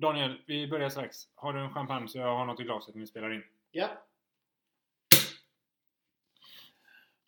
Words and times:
Daniel, 0.00 0.38
vi 0.46 0.66
börjar 0.66 0.88
strax. 0.88 1.28
Har 1.34 1.52
du 1.52 1.60
en 1.60 1.74
champagne 1.74 2.08
så 2.08 2.18
jag 2.18 2.36
har 2.36 2.46
något 2.46 2.60
i 2.60 2.62
glaset 2.62 2.94
när 2.94 3.00
vi 3.00 3.06
spelar 3.06 3.34
in? 3.34 3.42
Ja. 3.70 4.06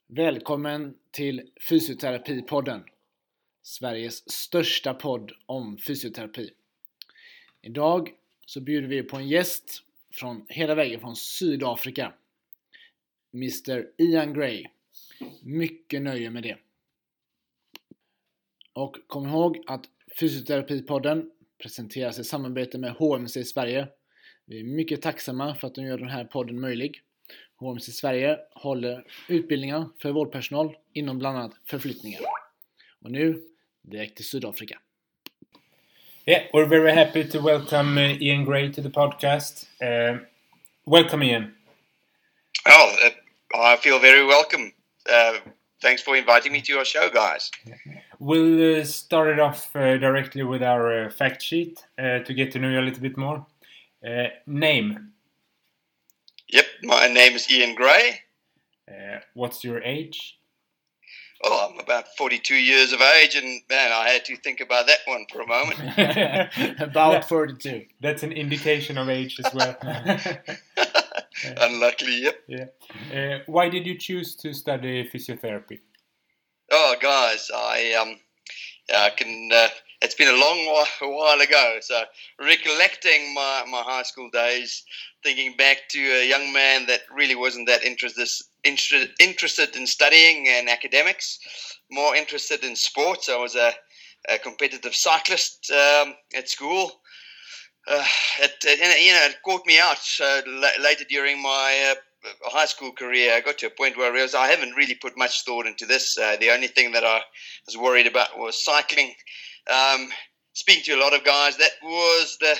Välkommen 0.07 0.99
till 1.11 1.51
Fysioterapipodden. 1.69 2.85
Sveriges 3.63 4.31
största 4.31 4.95
podd 4.95 5.33
om 5.47 5.79
fysioterapi. 5.79 6.51
Idag 7.63 8.15
så 8.47 8.61
bjuder 8.61 8.89
vi 8.89 9.03
på 9.03 9.17
en 9.17 9.29
gäst 9.29 9.83
från 10.11 10.47
hela 10.49 10.75
vägen 10.75 11.01
från 11.01 11.17
Sydafrika. 11.17 12.13
Mr 13.35 13.87
Ian 13.99 14.35
Gray. 14.35 14.67
Mycket 15.43 16.03
nöje 16.03 16.31
med 16.31 16.43
det. 16.43 16.59
Och 18.73 18.97
kom 19.07 19.27
ihåg 19.27 19.65
att 19.67 19.85
Fysioterapipodden 20.21 21.31
presenteras 21.63 22.19
i 22.19 22.25
samarbete 22.25 22.79
med 22.79 22.91
HMC 22.91 23.45
Sverige. 23.45 23.89
Vi 24.47 24.61
är 24.61 24.65
mycket 24.65 25.03
tacksamma 25.03 25.55
för 25.55 25.67
att 25.67 25.75
de 25.75 25.83
gör 25.83 25.99
den 25.99 26.09
här 26.09 26.25
podden 26.25 26.61
möjlig. 26.61 27.01
HMC 27.57 27.93
Sverige 27.93 28.39
håller 28.55 29.05
utbildningar 29.29 29.89
för 30.03 30.13
vårdpersonal 30.13 30.77
inom 30.93 31.19
bland 31.19 31.39
annat 31.39 31.53
förflyttningar. 31.67 32.21
Och 33.03 33.11
nu 33.11 33.43
direkt 33.83 34.17
till 34.17 34.25
Sydafrika. 34.25 34.79
Yeah, 36.27 36.43
we're 36.53 36.69
very 36.69 36.93
happy 36.93 37.25
to 37.25 37.41
welcome 37.41 38.01
uh, 38.01 38.23
Ian 38.23 38.45
Gray 38.45 38.73
to 38.73 38.83
the 38.83 38.91
podcast. 38.91 39.69
Uh, 39.83 40.19
welcome, 40.85 41.27
Ian. 41.27 41.55
Oh, 42.69 42.93
uh, 43.07 43.75
I 43.75 43.77
feel 43.77 43.99
very 43.99 44.25
welcome. 44.25 44.73
Uh, 45.11 45.51
thanks 45.83 46.03
for 46.03 46.17
inviting 46.17 46.53
me 46.53 46.61
to 46.61 46.73
your 46.73 46.85
show, 46.85 47.09
guys. 47.15 47.51
We'll 48.25 48.83
uh, 48.83 48.85
start 48.85 49.31
it 49.31 49.41
off 49.41 49.75
uh, 49.75 49.99
directly 49.99 50.45
with 50.45 50.63
our 50.63 51.07
uh, 51.07 51.11
fact 51.11 51.43
sheet 51.43 51.85
uh, 51.99 52.21
to 52.21 52.33
get 52.33 52.53
to 52.53 52.61
know 52.61 52.69
you 52.69 52.79
a 52.79 52.87
little 52.87 53.03
bit 53.03 53.17
more. 53.17 53.45
Uh, 54.07 54.29
name. 54.47 55.11
Yep, 56.49 56.65
my 56.85 57.09
name 57.09 57.33
is 57.33 57.51
Ian 57.51 57.75
Gray. 57.75 58.21
Uh, 58.89 59.19
what's 59.35 59.65
your 59.65 59.83
age? 59.83 60.39
Oh, 61.43 61.69
I'm 61.69 61.81
about 61.81 62.05
42 62.17 62.55
years 62.55 62.93
of 62.93 63.01
age, 63.01 63.35
and 63.35 63.61
man, 63.69 63.91
I 63.91 64.11
had 64.11 64.25
to 64.27 64.37
think 64.37 64.61
about 64.61 64.87
that 64.87 64.99
one 65.07 65.27
for 65.29 65.41
a 65.41 65.47
moment. 65.49 66.81
About 66.81 67.29
42. 67.29 67.87
That's 68.01 68.23
an 68.23 68.31
indication 68.31 68.99
of 68.99 69.09
age 69.09 69.41
as 69.45 69.53
well. 69.53 69.77
Unluckily, 71.61 72.23
yep. 72.23 72.37
yeah. 72.47 72.67
Uh, 73.13 73.39
why 73.47 73.69
did 73.69 73.85
you 73.85 73.99
choose 73.99 74.37
to 74.37 74.55
study 74.55 75.11
physiotherapy? 75.13 75.81
Oh, 76.73 76.97
guys, 77.01 77.51
I 77.55 77.93
um, 78.01 78.19
I 78.95 79.11
can. 79.11 79.51
Uh, 79.53 79.69
it's 80.01 80.15
been 80.15 80.35
a 80.35 80.39
long 80.39 80.67
while, 80.67 81.11
while 81.13 81.41
ago. 81.41 81.79
So 81.83 82.03
recollecting 82.41 83.35
my, 83.35 83.65
my 83.71 83.83
high 83.83 84.03
school 84.03 84.31
days, 84.33 84.83
thinking 85.23 85.55
back 85.57 85.89
to 85.91 86.01
a 86.01 86.29
young 86.29 86.53
man 86.53 86.87
that 86.87 87.03
really 87.15 87.37
wasn't 87.37 87.69
that 87.69 87.85
interested 87.85 88.27
interested 88.65 89.11
interested 89.21 89.77
in 89.77 89.87
studying 89.87 90.49
and 90.49 90.69
academics, 90.69 91.39
more 91.91 92.17
interested 92.17 92.65
in 92.65 92.75
sports. 92.75 93.29
I 93.29 93.37
was 93.37 93.55
a, 93.55 93.73
a 94.31 94.39
competitive 94.39 94.95
cyclist 94.95 95.71
um, 95.71 96.15
at 96.35 96.49
school. 96.49 96.91
Uh, 97.87 98.05
it, 98.41 98.53
it, 98.65 99.05
you 99.05 99.13
know, 99.13 99.27
it 99.27 99.37
caught 99.45 99.67
me 99.67 99.79
out 99.79 99.99
uh, 100.23 100.41
la- 100.47 100.83
later 100.83 101.05
during 101.09 101.43
my 101.43 101.95
uh, 102.25 102.51
high 102.51 102.67
school 102.67 102.93
career. 102.93 103.35
I 103.35 103.41
got 103.41 103.59
to 103.59 103.67
a 103.67 103.71
point 103.71 103.97
where 103.97 104.11
I 104.11 104.15
realized 104.15 104.35
I 104.35 104.49
haven't 104.49 104.77
really 104.77 104.95
put 104.95 105.17
much 105.17 105.45
thought 105.45 105.67
into 105.67 105.87
this. 105.87 106.19
Uh, 106.19 106.37
the 106.41 106.51
only 106.51 106.69
thing 106.69 106.93
that 106.93 107.05
I 107.05 107.21
was 107.67 107.77
worried 107.77 108.07
about 108.07 108.39
was 108.39 108.63
cycling. 108.63 109.15
Um, 109.71 110.09
speaking 110.53 110.85
to 110.85 110.95
a 110.95 111.03
lot 111.03 111.15
of 111.15 111.25
guys, 111.25 111.57
that 111.57 111.73
was 111.83 112.37
the 112.41 112.57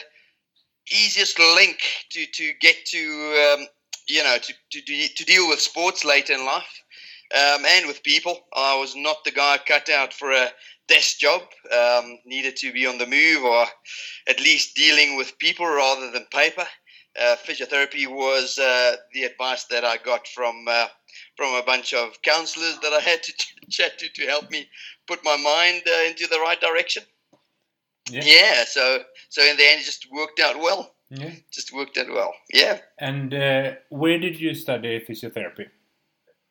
easiest 0.91 1.39
link 1.39 1.79
to, 2.11 2.27
to 2.27 2.53
get 2.61 2.77
to, 2.87 3.55
um, 3.55 3.67
you 4.09 4.23
know, 4.23 4.37
to, 4.39 4.53
to, 4.71 5.09
to 5.09 5.25
deal 5.25 5.49
with 5.49 5.61
sports 5.61 6.05
later 6.05 6.33
in 6.33 6.45
life 6.45 6.83
um, 7.35 7.65
and 7.65 7.87
with 7.87 8.03
people. 8.03 8.41
I 8.55 8.79
was 8.79 8.95
not 8.97 9.25
the 9.25 9.31
guy 9.31 9.59
cut 9.67 9.89
out 9.89 10.13
for 10.13 10.33
a 10.33 10.51
desk 10.89 11.19
job. 11.19 11.43
Um, 11.73 12.19
needed 12.25 12.57
to 12.57 12.73
be 12.73 12.87
on 12.87 12.99
the 12.99 13.07
move 13.07 13.45
or 13.45 13.67
at 14.29 14.41
least 14.41 14.77
dealing 14.77 15.17
with 15.17 15.39
people 15.39 15.67
rather 15.67 16.11
than 16.11 16.27
paper. 16.33 16.67
Uh, 17.21 17.37
physiotherapy 17.37 18.07
was 18.07 18.59
uh, 18.59 18.97
the 19.13 19.25
advice 19.25 19.65
that 19.65 19.85
I 19.85 19.99
got 19.99 20.27
from 20.27 20.65
uh, 20.67 20.87
from 21.37 21.55
a 21.55 21.63
bunch 21.63 21.93
of 21.93 22.21
counselors 22.23 22.79
that 22.83 22.93
I 22.93 23.01
had 23.01 23.23
to 23.23 23.33
chat 23.71 23.99
to 23.99 24.09
to 24.09 24.27
help 24.27 24.51
me 24.51 24.69
put 25.07 25.25
my 25.25 25.37
mind 25.37 25.83
uh, 25.87 26.09
into 26.09 26.27
the 26.27 26.41
right 26.41 26.61
direction. 26.61 27.03
Yeah. 28.11 28.23
Yeah, 28.25 28.65
so 28.65 29.05
so 29.29 29.43
in 29.43 29.57
the 29.57 29.65
end, 29.65 29.83
it 29.83 29.85
just 29.85 30.11
worked 30.11 30.41
out 30.41 30.59
well. 30.59 30.95
Yeah. 31.11 31.33
Just 31.51 31.73
worked 31.73 31.99
out 31.99 32.09
well. 32.09 32.35
Yeah. 32.53 32.79
And 32.99 33.35
uh, 33.35 33.73
where 33.91 34.19
did 34.19 34.41
you 34.41 34.55
study 34.55 34.99
physiotherapy? 35.07 35.69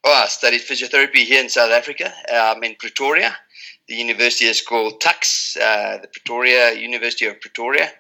Oh, 0.04 0.24
I 0.24 0.28
studied 0.28 0.62
physiotherapy 0.62 1.26
here 1.26 1.42
in 1.42 1.50
South 1.50 1.72
Africa, 1.72 2.14
um, 2.34 2.64
in 2.64 2.76
Pretoria. 2.76 3.36
The 3.88 3.96
university 3.96 4.46
is 4.46 4.62
called 4.62 5.00
TUKS, 5.00 5.58
uh, 5.58 5.98
the 6.02 6.08
Pretoria 6.08 6.74
University 6.74 7.26
of 7.26 7.40
Pretoria. 7.40 7.92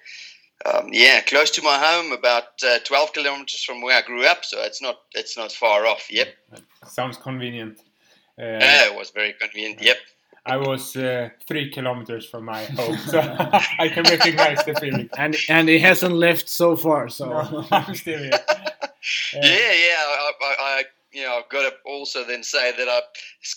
Um, 0.66 0.90
yeah, 0.92 1.22
close 1.22 1.50
to 1.52 1.62
my 1.62 1.78
home, 1.78 2.12
about 2.12 2.62
uh, 2.64 2.80
12 2.84 3.14
kilometers 3.14 3.64
from 3.64 3.82
where 3.82 3.98
I 3.98 4.02
grew 4.06 4.26
up, 4.26 4.46
so 4.46 4.62
it's 4.62 4.82
not 4.82 4.98
it's 5.14 5.38
not 5.38 5.52
far 5.52 5.86
off. 5.86 6.08
Yep, 6.10 6.28
Sounds 6.88 7.18
convenient. 7.18 7.80
Uh, 8.40 8.44
yeah, 8.46 8.86
it 8.88 8.96
was 8.96 9.12
very 9.12 9.34
convenient. 9.34 9.82
Yep. 9.82 9.98
I 10.46 10.58
was 10.58 10.96
uh, 10.96 11.30
three 11.48 11.70
kilometers 11.70 12.26
from 12.26 12.46
my 12.46 12.66
home, 12.66 12.98
so 12.98 13.20
I 13.80 13.90
can 13.90 14.04
recognize 14.04 14.64
the 14.66 14.74
feeling. 14.80 15.10
And 15.18 15.36
and 15.50 15.70
he 15.70 15.80
hasn't 15.80 16.16
left 16.16 16.50
so 16.50 16.76
far, 16.76 17.10
so 17.10 17.30
No, 17.30 17.66
I'm 17.72 17.96
still 17.96 18.20
here. 18.20 18.32
Yeah, 19.34 19.42
yeah. 19.42 19.98
I, 19.98 20.32
I, 20.42 20.56
I 20.60 20.84
you 21.14 21.24
know, 21.24 21.38
I've 21.38 21.50
got 21.50 21.70
to 21.70 21.76
also 21.86 22.24
then 22.24 22.44
say 22.44 22.72
that 22.76 22.88
I'm 22.90 23.02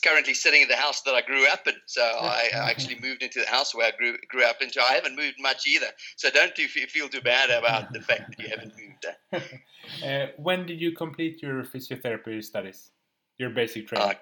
currently 0.02 0.34
sitting 0.34 0.62
in 0.62 0.68
the 0.68 0.76
house 0.76 1.02
that 1.02 1.14
I 1.14 1.22
grew 1.22 1.46
up 1.48 1.66
in. 1.66 1.74
So 1.86 2.02
I 2.02 2.50
I 2.54 2.70
actually 2.70 2.98
moved 3.00 3.22
into 3.22 3.40
the 3.40 3.46
house 3.46 3.74
where 3.74 3.86
I 3.86 3.96
grew 3.96 4.16
grew 4.28 4.44
up 4.44 4.60
into. 4.60 4.80
I 4.80 4.94
haven't 4.94 5.16
moved 5.16 5.36
much 5.40 5.66
either. 5.66 5.88
So 6.16 6.30
don't 6.30 6.54
do 6.54 6.66
feel 6.68 7.08
too 7.08 7.20
bad 7.20 7.50
about 7.50 7.92
the 7.92 8.00
fact 8.00 8.30
that 8.30 8.38
you 8.42 8.48
haven't 8.48 8.74
moved. 8.80 9.06
Uh, 9.32 9.40
Uh, 10.02 10.26
when 10.38 10.64
did 10.66 10.80
you 10.80 10.92
complete 10.92 11.42
your 11.42 11.62
physiotherapy 11.62 12.42
studies? 12.42 12.90
Your 13.38 13.50
basic 13.50 13.86
training? 13.88 14.08
Uh, 14.10 14.14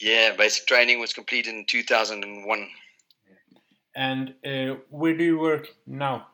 yeah, 0.00 0.36
basic 0.36 0.66
training 0.66 1.00
was 1.00 1.12
completed 1.14 1.54
in 1.54 1.64
2001. 1.66 2.68
and 3.96 4.34
uh, 4.44 4.76
where 4.90 5.16
do 5.16 5.24
you 5.24 5.38
work 5.38 5.68
now? 5.86 6.26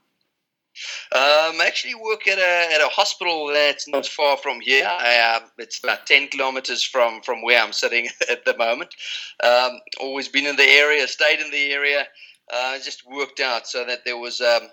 Um, 1.13 1.61
I 1.61 1.65
actually 1.67 1.95
work 1.95 2.27
at 2.29 2.39
a, 2.39 2.75
at 2.75 2.81
a 2.81 2.89
hospital 2.89 3.49
that's 3.49 3.89
not 3.89 4.07
far 4.07 4.37
from 4.37 4.61
here. 4.61 4.87
I, 4.87 5.37
um, 5.37 5.51
it's 5.59 5.79
about 5.79 6.07
10 6.07 6.29
kilometers 6.29 6.83
from, 6.83 7.23
from 7.23 7.43
where 7.43 7.63
I'm 7.63 7.73
sitting 7.73 8.09
at 8.31 8.45
the 8.45 8.57
moment. 8.57 8.95
Um, 9.43 9.81
always 10.01 10.29
been 10.29 10.47
in 10.47 10.57
the 10.57 10.63
area, 10.63 11.07
stayed 11.09 11.41
in 11.41 11.51
the 11.51 11.73
area. 11.73 12.07
Uh, 12.53 12.79
just 12.79 13.07
worked 13.07 13.41
out 13.41 13.67
so 13.67 13.85
that 13.85 14.05
there 14.05 14.17
was 14.17 14.41
um, 14.41 14.69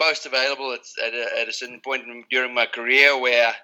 post 0.00 0.26
available 0.26 0.72
at, 0.72 0.80
at, 1.04 1.14
a, 1.14 1.40
at 1.40 1.48
a 1.48 1.52
certain 1.52 1.80
point 1.80 2.04
during 2.30 2.54
my 2.54 2.66
career 2.66 3.18
where, 3.20 3.54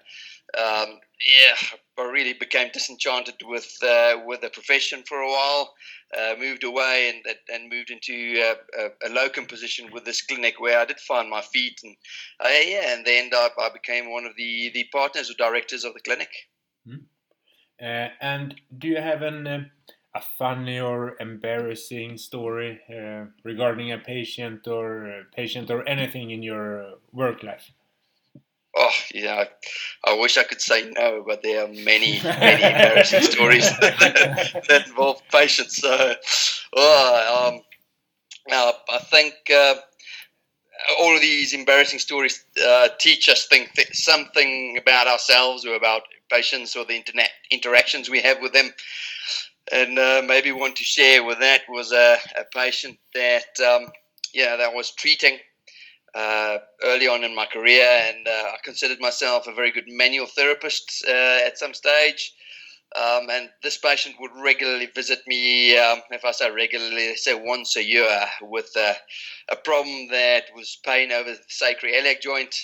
um, 0.59 1.01
yeah, 1.25 1.79
I 1.99 2.03
really 2.03 2.33
became 2.33 2.71
disenchanted 2.73 3.37
with 3.45 3.77
uh, 3.83 4.17
with 4.27 4.41
the 4.43 4.51
profession 4.51 5.03
for 5.07 5.19
a 5.19 5.29
while. 5.29 5.75
Uh, 6.17 6.35
moved 6.39 6.65
away 6.65 7.11
and 7.11 7.37
and 7.53 7.71
moved 7.71 7.91
into 7.91 8.41
uh, 8.41 8.55
a, 8.79 9.09
a 9.09 9.11
locum 9.11 9.47
position 9.47 9.91
with 9.93 10.05
this 10.05 10.23
clinic 10.23 10.61
where 10.61 10.79
I 10.79 10.85
did 10.85 11.01
find 11.01 11.31
my 11.31 11.41
feet 11.41 11.81
and 11.83 11.97
uh, 12.41 12.49
yeah, 12.49 12.95
and 12.95 13.07
then 13.07 13.31
I, 13.33 13.49
I 13.59 13.71
became 13.73 14.11
one 14.11 14.25
of 14.25 14.37
the 14.37 14.71
the 14.75 14.85
partners 14.93 15.31
or 15.31 15.35
directors 15.35 15.85
of 15.85 15.95
the 15.95 16.01
clinic. 16.01 16.31
Uh, 17.81 18.09
and 18.21 18.55
do 18.79 18.89
you 18.89 18.99
have 19.01 19.23
an 19.23 19.47
uh, 19.47 19.65
a 20.15 20.21
funny 20.21 20.79
or 20.79 21.17
embarrassing 21.19 22.17
story 22.17 22.81
regarding 23.43 23.91
a 23.91 23.99
patient 23.99 24.69
or 24.69 25.25
patient 25.35 25.71
or 25.73 25.89
anything 25.89 26.31
in 26.31 26.41
your 26.41 26.99
work 27.13 27.43
life? 27.43 27.73
Oh, 28.77 28.91
yeah, 29.15 29.45
I, 30.05 30.11
I 30.11 30.19
wish 30.19 30.37
I 30.37 30.43
could 30.43 30.61
say 30.61 30.91
no, 30.97 31.23
but 31.27 31.43
there 31.43 31.65
are 31.65 31.69
many, 31.69 32.21
many 32.23 32.63
embarrassing 32.63 33.23
stories 33.33 33.65
that, 33.81 34.65
that 34.69 34.87
involve 34.89 35.23
patients. 35.31 35.77
So, 35.77 36.15
oh, 36.75 37.51
um, 37.53 37.61
uh, 38.51 38.73
I 38.91 38.99
think 38.99 39.35
uh, 39.55 39.75
all 40.99 41.15
of 41.15 41.21
these 41.21 41.53
embarrassing 41.53 41.99
stories 42.01 42.45
uh, 42.65 42.89
teach 42.99 43.29
us 43.29 43.47
think 43.47 43.73
th- 43.75 43.95
something 43.95 44.77
about 44.81 45.07
ourselves 45.07 45.65
or 45.65 45.75
about 45.75 46.03
patients 46.31 46.75
or 46.77 46.85
the 46.85 46.97
internet 46.97 47.31
interactions 47.51 48.11
we 48.11 48.21
have 48.21 48.41
with 48.41 48.53
them. 48.53 48.71
And 49.73 49.99
uh, 49.99 50.23
maybe 50.27 50.53
one 50.53 50.75
to 50.75 50.85
share 50.85 51.25
with 51.25 51.39
that 51.41 51.63
was 51.69 51.93
a, 51.93 52.19
a 52.39 52.45
patient 52.55 52.99
that, 53.15 53.61
um, 53.61 53.89
yeah, 54.35 54.57
that 54.57 54.75
was 54.75 54.91
treating 54.95 55.39
uh, 56.15 56.59
early 56.85 57.09
on 57.09 57.25
in 57.25 57.35
my 57.35 57.47
career, 57.47 57.85
and 57.85 58.27
uh, 58.27 58.31
I 58.31 58.57
considered 58.63 59.01
myself 59.01 59.47
a 59.47 59.55
very 59.55 59.73
good 59.73 59.89
manual 59.89 60.27
therapist 60.27 61.05
uh, 61.09 61.47
at 61.47 61.59
some 61.59 61.75
stage. 61.75 62.33
Um, 62.97 63.29
and 63.29 63.49
this 63.65 63.77
patient 63.77 64.15
would 64.21 64.31
regularly 64.37 64.87
visit 64.95 65.19
me, 65.27 65.77
um, 65.77 66.01
if 66.13 66.25
I 66.25 66.31
say 66.31 66.49
regularly, 66.51 67.17
say 67.17 67.35
once 67.35 67.75
a 67.75 67.83
year, 67.83 68.25
with 68.41 68.71
a, 68.77 68.95
a 69.51 69.57
problem 69.57 70.09
that 70.13 70.45
was 70.55 70.79
pain 70.85 71.11
over 71.11 71.33
the 71.33 71.39
sacroiliac 71.51 72.21
joint. 72.21 72.55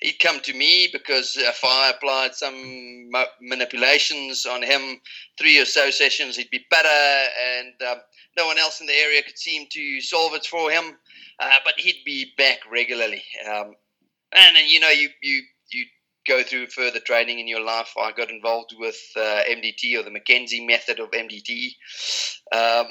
He'd 0.00 0.20
come 0.20 0.40
to 0.40 0.52
me 0.52 0.90
because 0.92 1.36
if 1.38 1.64
I 1.64 1.90
applied 1.90 2.34
some 2.34 3.10
manipulations 3.40 4.44
on 4.44 4.62
him, 4.62 5.00
three 5.38 5.58
or 5.58 5.64
so 5.64 5.90
sessions, 5.90 6.36
he'd 6.36 6.50
be 6.50 6.66
better, 6.70 6.88
and 7.56 7.90
um, 7.90 7.98
no 8.36 8.46
one 8.46 8.58
else 8.58 8.80
in 8.80 8.86
the 8.86 8.92
area 8.92 9.22
could 9.22 9.38
seem 9.38 9.66
to 9.72 10.00
solve 10.02 10.34
it 10.34 10.44
for 10.44 10.70
him. 10.70 10.98
Uh, 11.40 11.58
but 11.64 11.74
he'd 11.78 12.02
be 12.04 12.32
back 12.36 12.58
regularly. 12.70 13.22
Um, 13.48 13.74
and, 14.34 14.56
and 14.56 14.68
you 14.68 14.80
know, 14.80 14.90
you, 14.90 15.08
you 15.22 15.42
you 15.70 15.84
go 16.26 16.42
through 16.42 16.66
further 16.66 17.00
training 17.00 17.38
in 17.38 17.48
your 17.48 17.64
life. 17.64 17.94
I 17.98 18.12
got 18.12 18.30
involved 18.30 18.74
with 18.78 18.98
uh, 19.16 19.40
MDT 19.48 19.98
or 19.98 20.02
the 20.02 20.10
McKenzie 20.10 20.66
method 20.66 21.00
of 21.00 21.10
MDT. 21.10 21.68
Um, 22.52 22.86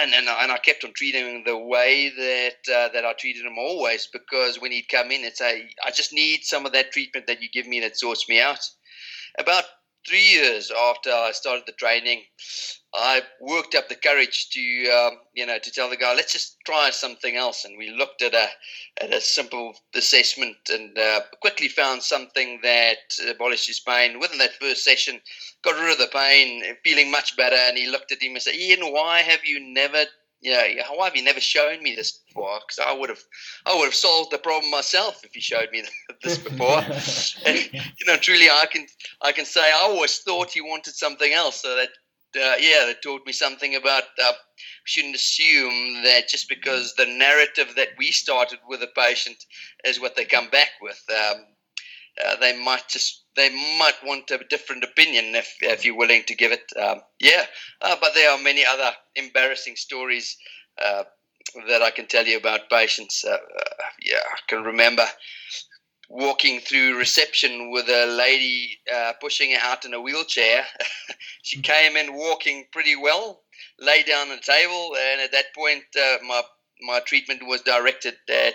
and, 0.00 0.12
and, 0.12 0.28
and 0.28 0.52
I 0.52 0.58
kept 0.58 0.84
on 0.84 0.92
treating 0.92 1.24
him 1.24 1.42
the 1.44 1.56
way 1.56 2.10
that 2.10 2.74
uh, 2.74 2.88
that 2.92 3.04
I 3.04 3.12
treated 3.14 3.46
him 3.46 3.58
always 3.58 4.08
because 4.12 4.60
when 4.60 4.72
he'd 4.72 4.88
come 4.88 5.10
in 5.10 5.24
and 5.24 5.34
say, 5.34 5.70
I 5.84 5.90
just 5.90 6.12
need 6.12 6.40
some 6.42 6.66
of 6.66 6.72
that 6.72 6.92
treatment 6.92 7.26
that 7.26 7.42
you 7.42 7.48
give 7.52 7.66
me 7.66 7.80
that 7.80 7.98
sorts 7.98 8.28
me 8.28 8.40
out. 8.40 8.60
About 9.38 9.64
three 10.08 10.22
years 10.22 10.70
after 10.70 11.10
I 11.10 11.32
started 11.32 11.64
the 11.66 11.72
training, 11.72 12.22
I 12.94 13.22
worked 13.40 13.74
up 13.74 13.88
the 13.88 13.94
courage 13.94 14.50
to, 14.50 14.90
um, 14.90 15.18
you 15.34 15.46
know, 15.46 15.58
to 15.58 15.70
tell 15.70 15.88
the 15.88 15.96
guy, 15.96 16.14
let's 16.14 16.32
just 16.32 16.56
try 16.66 16.90
something 16.90 17.36
else. 17.36 17.64
And 17.64 17.78
we 17.78 17.90
looked 17.90 18.20
at 18.20 18.34
a 18.34 18.48
at 19.00 19.14
a 19.14 19.20
simple 19.20 19.74
assessment 19.94 20.56
and 20.68 20.98
uh, 20.98 21.20
quickly 21.40 21.68
found 21.68 22.02
something 22.02 22.60
that 22.62 22.98
abolished 23.28 23.66
his 23.66 23.80
pain. 23.80 24.20
Within 24.20 24.38
that 24.38 24.60
first 24.60 24.84
session, 24.84 25.20
got 25.62 25.80
rid 25.80 25.92
of 25.92 25.98
the 25.98 26.08
pain, 26.12 26.62
feeling 26.84 27.10
much 27.10 27.36
better. 27.36 27.56
And 27.56 27.78
he 27.78 27.88
looked 27.88 28.12
at 28.12 28.22
him 28.22 28.32
and 28.32 28.42
said, 28.42 28.54
Ian, 28.54 28.92
why 28.92 29.20
have 29.20 29.44
you 29.44 29.58
never 29.60 30.04
know, 30.50 30.66
why 30.94 31.04
have 31.06 31.16
you 31.16 31.22
never 31.22 31.40
shown 31.40 31.82
me 31.82 31.94
this 31.94 32.12
before? 32.12 32.58
Because 32.66 32.84
I 32.84 32.92
would 32.92 33.08
have, 33.08 33.22
I 33.64 33.76
would 33.76 33.84
have 33.84 33.94
solved 33.94 34.32
the 34.32 34.38
problem 34.38 34.70
myself 34.70 35.24
if 35.24 35.34
you 35.36 35.40
showed 35.40 35.70
me 35.70 35.84
this 36.22 36.38
before. 36.38 36.80
and, 37.46 37.58
you 37.72 38.06
know, 38.06 38.16
truly, 38.16 38.48
I 38.50 38.66
can, 38.70 38.86
I 39.20 39.32
can 39.32 39.44
say 39.44 39.60
I 39.60 39.82
always 39.84 40.18
thought 40.18 40.56
you 40.56 40.66
wanted 40.66 40.94
something 40.94 41.32
else. 41.32 41.62
So 41.62 41.76
that, 41.76 41.88
uh, 42.34 42.56
yeah, 42.58 42.86
that 42.86 43.02
taught 43.02 43.24
me 43.26 43.32
something 43.32 43.76
about. 43.76 44.04
Uh, 44.22 44.32
shouldn't 44.84 45.14
assume 45.14 46.02
that 46.02 46.28
just 46.28 46.48
because 46.48 46.94
the 46.94 47.06
narrative 47.06 47.74
that 47.76 47.90
we 47.98 48.10
started 48.10 48.58
with 48.68 48.82
a 48.82 48.88
patient 48.88 49.44
is 49.84 50.00
what 50.00 50.16
they 50.16 50.24
come 50.24 50.48
back 50.50 50.70
with. 50.80 51.00
Um, 51.10 51.44
uh, 52.24 52.36
they 52.40 52.58
might 52.58 52.88
just 52.88 53.24
they 53.36 53.48
might 53.78 53.94
want 54.04 54.30
a 54.30 54.38
different 54.50 54.84
opinion 54.84 55.34
if, 55.34 55.56
if 55.60 55.84
you're 55.84 55.96
willing 55.96 56.22
to 56.26 56.34
give 56.34 56.52
it. 56.52 56.64
Um, 56.80 57.00
yeah, 57.18 57.46
uh, 57.80 57.96
but 58.00 58.14
there 58.14 58.30
are 58.30 58.38
many 58.38 58.64
other 58.64 58.90
embarrassing 59.16 59.76
stories 59.76 60.36
uh, 60.82 61.04
that 61.68 61.82
I 61.82 61.90
can 61.90 62.06
tell 62.06 62.26
you 62.26 62.36
about 62.36 62.68
patients. 62.68 63.24
Uh, 63.24 63.32
uh, 63.32 63.84
yeah, 64.04 64.18
I 64.18 64.38
can 64.48 64.62
remember 64.64 65.06
walking 66.10 66.60
through 66.60 66.98
reception 66.98 67.70
with 67.70 67.88
a 67.88 68.06
lady 68.06 68.78
uh, 68.94 69.14
pushing 69.18 69.52
her 69.52 69.60
out 69.62 69.86
in 69.86 69.94
a 69.94 70.00
wheelchair. 70.00 70.64
she 71.42 71.62
came 71.62 71.96
in 71.96 72.14
walking 72.14 72.66
pretty 72.70 72.96
well, 72.96 73.40
lay 73.80 74.02
down 74.02 74.28
on 74.28 74.36
the 74.36 74.42
table, 74.42 74.94
and 75.00 75.22
at 75.22 75.32
that 75.32 75.54
point, 75.54 75.84
my 76.26 76.42
my 76.82 77.00
treatment 77.00 77.46
was 77.46 77.62
directed 77.62 78.14
at 78.28 78.54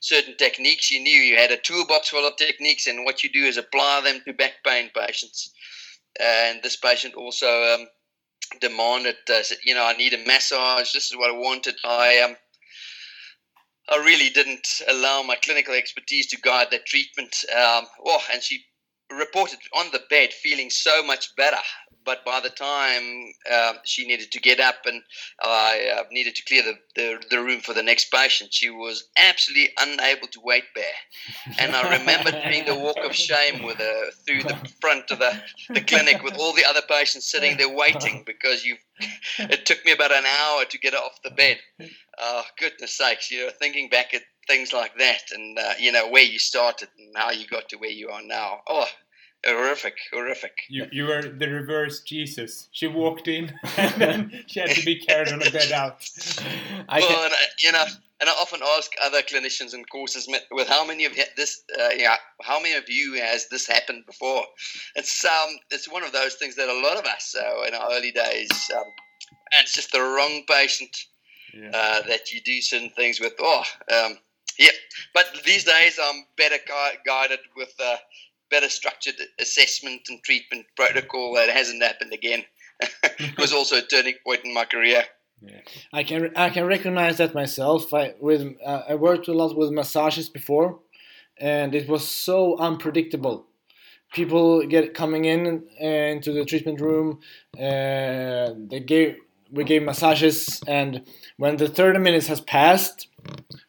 certain 0.00 0.36
techniques. 0.36 0.90
You 0.90 1.00
knew 1.00 1.10
you 1.10 1.36
had 1.36 1.50
a 1.50 1.56
toolbox 1.56 2.08
full 2.08 2.26
of 2.26 2.36
techniques, 2.36 2.86
and 2.86 3.04
what 3.04 3.22
you 3.22 3.30
do 3.30 3.44
is 3.44 3.56
apply 3.56 4.02
them 4.02 4.20
to 4.26 4.32
back 4.32 4.54
pain 4.64 4.90
patients. 4.94 5.52
And 6.20 6.62
this 6.62 6.76
patient 6.76 7.14
also 7.14 7.48
um, 7.74 7.86
demanded, 8.60 9.16
uh, 9.28 9.42
said, 9.42 9.58
you 9.64 9.74
know, 9.74 9.84
I 9.84 9.94
need 9.94 10.14
a 10.14 10.26
massage. 10.26 10.92
This 10.92 11.10
is 11.10 11.16
what 11.16 11.30
I 11.30 11.34
wanted. 11.36 11.74
I 11.84 12.20
um, 12.20 12.36
I 13.90 13.96
really 13.96 14.30
didn't 14.30 14.66
allow 14.88 15.22
my 15.22 15.36
clinical 15.36 15.74
expertise 15.74 16.26
to 16.28 16.40
guide 16.40 16.68
that 16.70 16.86
treatment. 16.86 17.44
Um, 17.54 17.84
oh, 18.06 18.22
and 18.32 18.42
she 18.42 18.64
reported 19.10 19.58
on 19.76 19.90
the 19.92 20.02
bed 20.08 20.32
feeling 20.32 20.70
so 20.70 21.02
much 21.02 21.36
better 21.36 21.58
but 22.04 22.24
by 22.24 22.40
the 22.40 22.50
time 22.50 23.32
uh, 23.50 23.74
she 23.84 24.06
needed 24.06 24.30
to 24.32 24.40
get 24.40 24.60
up 24.60 24.86
and 24.86 25.02
I 25.42 25.96
uh, 25.98 26.02
needed 26.10 26.34
to 26.36 26.44
clear 26.44 26.62
the, 26.62 26.74
the, 26.94 27.24
the, 27.30 27.42
room 27.42 27.60
for 27.60 27.74
the 27.74 27.82
next 27.82 28.10
patient, 28.10 28.52
she 28.52 28.70
was 28.70 29.08
absolutely 29.16 29.70
unable 29.78 30.28
to 30.28 30.40
wait 30.42 30.64
there. 30.74 30.84
And 31.58 31.74
I 31.74 31.98
remember 31.98 32.30
doing 32.48 32.64
the 32.66 32.74
walk 32.74 32.98
of 33.04 33.14
shame 33.14 33.64
with 33.64 33.78
her 33.78 34.10
through 34.26 34.42
the 34.42 34.56
front 34.80 35.10
of 35.10 35.18
the, 35.18 35.40
the 35.70 35.80
clinic 35.80 36.22
with 36.22 36.34
all 36.38 36.52
the 36.52 36.64
other 36.64 36.82
patients 36.88 37.30
sitting 37.30 37.56
there 37.56 37.74
waiting 37.74 38.22
because 38.26 38.64
you 38.64 38.76
it 39.38 39.66
took 39.66 39.84
me 39.84 39.92
about 39.92 40.12
an 40.12 40.24
hour 40.24 40.64
to 40.64 40.78
get 40.78 40.94
her 40.94 40.98
off 40.98 41.22
the 41.22 41.30
bed. 41.30 41.58
Oh, 42.18 42.42
goodness 42.58 42.96
sakes, 42.96 43.30
you 43.30 43.46
know, 43.46 43.50
thinking 43.58 43.88
back 43.88 44.14
at 44.14 44.22
things 44.46 44.72
like 44.72 44.96
that 44.98 45.22
and, 45.32 45.58
uh, 45.58 45.72
you 45.78 45.90
know, 45.90 46.08
where 46.08 46.22
you 46.22 46.38
started 46.38 46.88
and 46.98 47.16
how 47.16 47.30
you 47.30 47.46
got 47.46 47.68
to 47.70 47.76
where 47.76 47.90
you 47.90 48.10
are 48.10 48.22
now. 48.22 48.60
Oh, 48.68 48.86
horrific, 49.46 49.96
horrific. 50.12 50.52
You 50.68 50.86
you 50.92 51.04
were 51.06 51.22
the 51.22 51.48
reverse 51.48 52.00
Jesus. 52.00 52.68
She 52.72 52.86
walked 52.86 53.28
in 53.28 53.52
and 53.76 53.94
then 54.00 54.44
she 54.46 54.60
had 54.60 54.70
to 54.70 54.84
be 54.84 54.96
carried 54.96 55.32
on 55.32 55.42
a 55.46 55.50
bed 55.50 55.72
out. 55.72 56.08
I 56.88 57.00
well, 57.00 57.24
and 57.24 57.32
I, 57.32 57.44
you 57.62 57.72
know, 57.72 57.84
and 58.20 58.28
I 58.28 58.32
often 58.32 58.60
ask 58.76 58.90
other 59.02 59.22
clinicians 59.22 59.74
in 59.74 59.84
courses 59.84 60.28
with 60.50 60.68
how 60.68 60.86
many 60.86 61.04
of 61.04 61.12
this, 61.36 61.62
uh, 61.78 61.90
yeah, 61.96 62.16
how 62.42 62.58
many 62.60 62.74
of 62.74 62.88
you 62.88 63.20
has 63.20 63.48
this 63.48 63.66
happened 63.66 64.06
before? 64.06 64.44
It's 64.94 65.24
um, 65.24 65.56
it's 65.70 65.90
one 65.90 66.04
of 66.04 66.12
those 66.12 66.34
things 66.34 66.56
that 66.56 66.68
a 66.68 66.80
lot 66.80 66.96
of 66.96 67.04
us 67.04 67.34
uh, 67.38 67.62
in 67.66 67.74
our 67.74 67.92
early 67.92 68.12
days, 68.12 68.50
um, 68.74 68.84
and 69.52 69.62
it's 69.62 69.74
just 69.74 69.92
the 69.92 70.00
wrong 70.00 70.42
patient 70.48 70.96
yeah. 71.52 71.70
uh, 71.74 72.02
that 72.08 72.32
you 72.32 72.40
do 72.40 72.60
certain 72.60 72.90
things 72.90 73.20
with. 73.20 73.34
Oh, 73.40 73.62
um, 73.92 74.18
yeah, 74.58 74.70
but 75.12 75.26
these 75.44 75.64
days 75.64 75.98
I'm 76.02 76.24
better 76.36 76.58
gui- 76.66 76.98
guided 77.04 77.40
with 77.56 77.74
uh, 77.84 77.96
better 78.54 78.68
structured 78.68 79.18
assessment 79.40 80.02
and 80.08 80.22
treatment 80.22 80.64
protocol 80.76 81.34
that 81.34 81.48
hasn't 81.50 81.82
happened 81.82 82.12
again. 82.12 82.42
it 82.80 83.38
was 83.44 83.52
also 83.52 83.76
a 83.78 83.82
turning 83.82 84.14
point 84.24 84.44
in 84.44 84.54
my 84.54 84.64
career. 84.64 85.02
Yeah. 85.42 85.60
I 85.92 86.02
can 86.04 86.30
I 86.36 86.50
can 86.50 86.64
recognize 86.66 87.16
that 87.18 87.34
myself. 87.34 87.92
I 87.92 88.14
with 88.20 88.42
uh, 88.64 88.82
I 88.90 88.94
worked 88.94 89.28
a 89.28 89.32
lot 89.32 89.56
with 89.58 89.70
massages 89.70 90.28
before, 90.28 90.78
and 91.38 91.74
it 91.74 91.88
was 91.88 92.08
so 92.08 92.56
unpredictable. 92.58 93.46
People 94.12 94.64
get 94.74 94.94
coming 94.94 95.24
in 95.24 95.64
uh, 95.82 96.12
into 96.14 96.32
the 96.32 96.44
treatment 96.44 96.80
room. 96.80 97.08
Uh, 97.58 98.54
they 98.70 98.80
gave 98.92 99.16
we 99.50 99.64
gave 99.64 99.82
massages, 99.82 100.62
and 100.66 101.02
when 101.36 101.56
the 101.56 101.68
thirty 101.68 101.98
minutes 101.98 102.28
has 102.28 102.40
passed, 102.40 103.08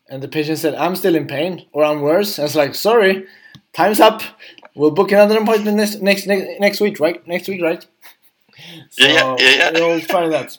and 0.10 0.22
the 0.24 0.30
patient 0.30 0.60
said, 0.60 0.76
"I'm 0.76 0.96
still 0.96 1.16
in 1.16 1.28
pain," 1.28 1.54
or 1.74 1.84
"I'm 1.84 2.02
worse," 2.02 2.40
I 2.40 2.44
was 2.44 2.56
like, 2.56 2.74
"Sorry, 2.76 3.26
time's 3.76 4.00
up. 4.00 4.22
We'll 4.76 4.92
book 4.92 5.12
another 5.12 5.38
appointment 5.40 5.78
next 5.78 6.02
next 6.02 6.26
next, 6.28 6.60
next 6.60 6.82
week, 6.82 7.00
right? 7.00 7.26
Next 7.28 7.48
week, 7.48 7.62
right? 7.62 7.86
So 8.90 9.06
yeah, 9.06 9.36
yeah, 9.40 9.56
yeah. 9.56 9.72
We'll 9.74 10.02
try 10.02 10.28
that. 10.30 10.58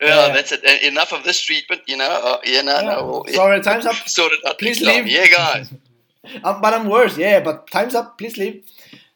Yeah, 0.00 0.16
uh, 0.16 0.34
that's 0.34 0.52
it. 0.52 0.82
Enough 0.82 1.12
of 1.12 1.24
this 1.24 1.40
treatment, 1.40 1.82
you 1.86 1.96
know. 1.96 2.10
Uh, 2.10 2.38
yeah, 2.44 2.62
no, 2.62 2.72
yeah. 2.74 2.82
no. 2.82 3.24
Sorry, 3.28 3.60
time's 3.60 3.86
up. 3.86 3.94
Sorted 4.06 4.40
out. 4.46 4.58
Please 4.58 4.80
leave. 4.80 5.06
Yeah, 5.06 5.26
guys. 5.28 5.72
um, 6.42 6.60
but 6.62 6.74
I'm 6.74 6.88
worse. 6.88 7.16
Yeah, 7.16 7.40
but 7.40 7.70
time's 7.70 7.94
up. 7.94 8.18
Please 8.18 8.36
leave. 8.36 8.64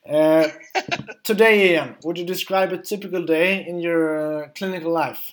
Uh, 0.08 0.48
today, 1.24 1.72
Ian, 1.74 1.96
would 2.04 2.16
you 2.16 2.24
describe 2.24 2.72
a 2.72 2.78
typical 2.78 3.24
day 3.24 3.66
in 3.66 3.80
your 3.80 4.44
uh, 4.44 4.48
clinical 4.54 4.92
life? 4.92 5.32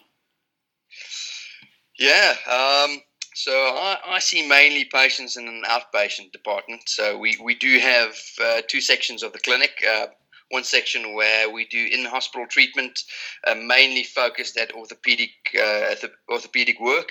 Yeah. 1.98 2.34
Um, 2.50 3.00
so 3.36 3.52
I, 3.52 3.98
I, 4.08 4.20
see 4.20 4.48
mainly 4.48 4.86
patients 4.86 5.36
in 5.36 5.48
an 5.48 5.64
outpatient 5.68 6.32
department. 6.32 6.88
So 6.88 7.18
we, 7.18 7.38
we 7.44 7.54
do 7.54 7.80
have 7.80 8.16
uh, 8.42 8.62
two 8.68 8.80
sections 8.80 9.24
of 9.24 9.34
the 9.34 9.40
clinic. 9.40 9.72
Uh, 9.88 10.08
one 10.50 10.64
section 10.64 11.16
where 11.16 11.50
we 11.50 11.66
do 11.66 11.88
in-hospital 11.92 12.46
treatment, 12.50 13.00
uh, 13.48 13.56
mainly 13.56 14.04
focused 14.04 14.58
at 14.58 14.74
orthopedic 14.74 15.32
uh, 15.60 15.96
orthopedic 16.30 16.80
work. 16.80 17.10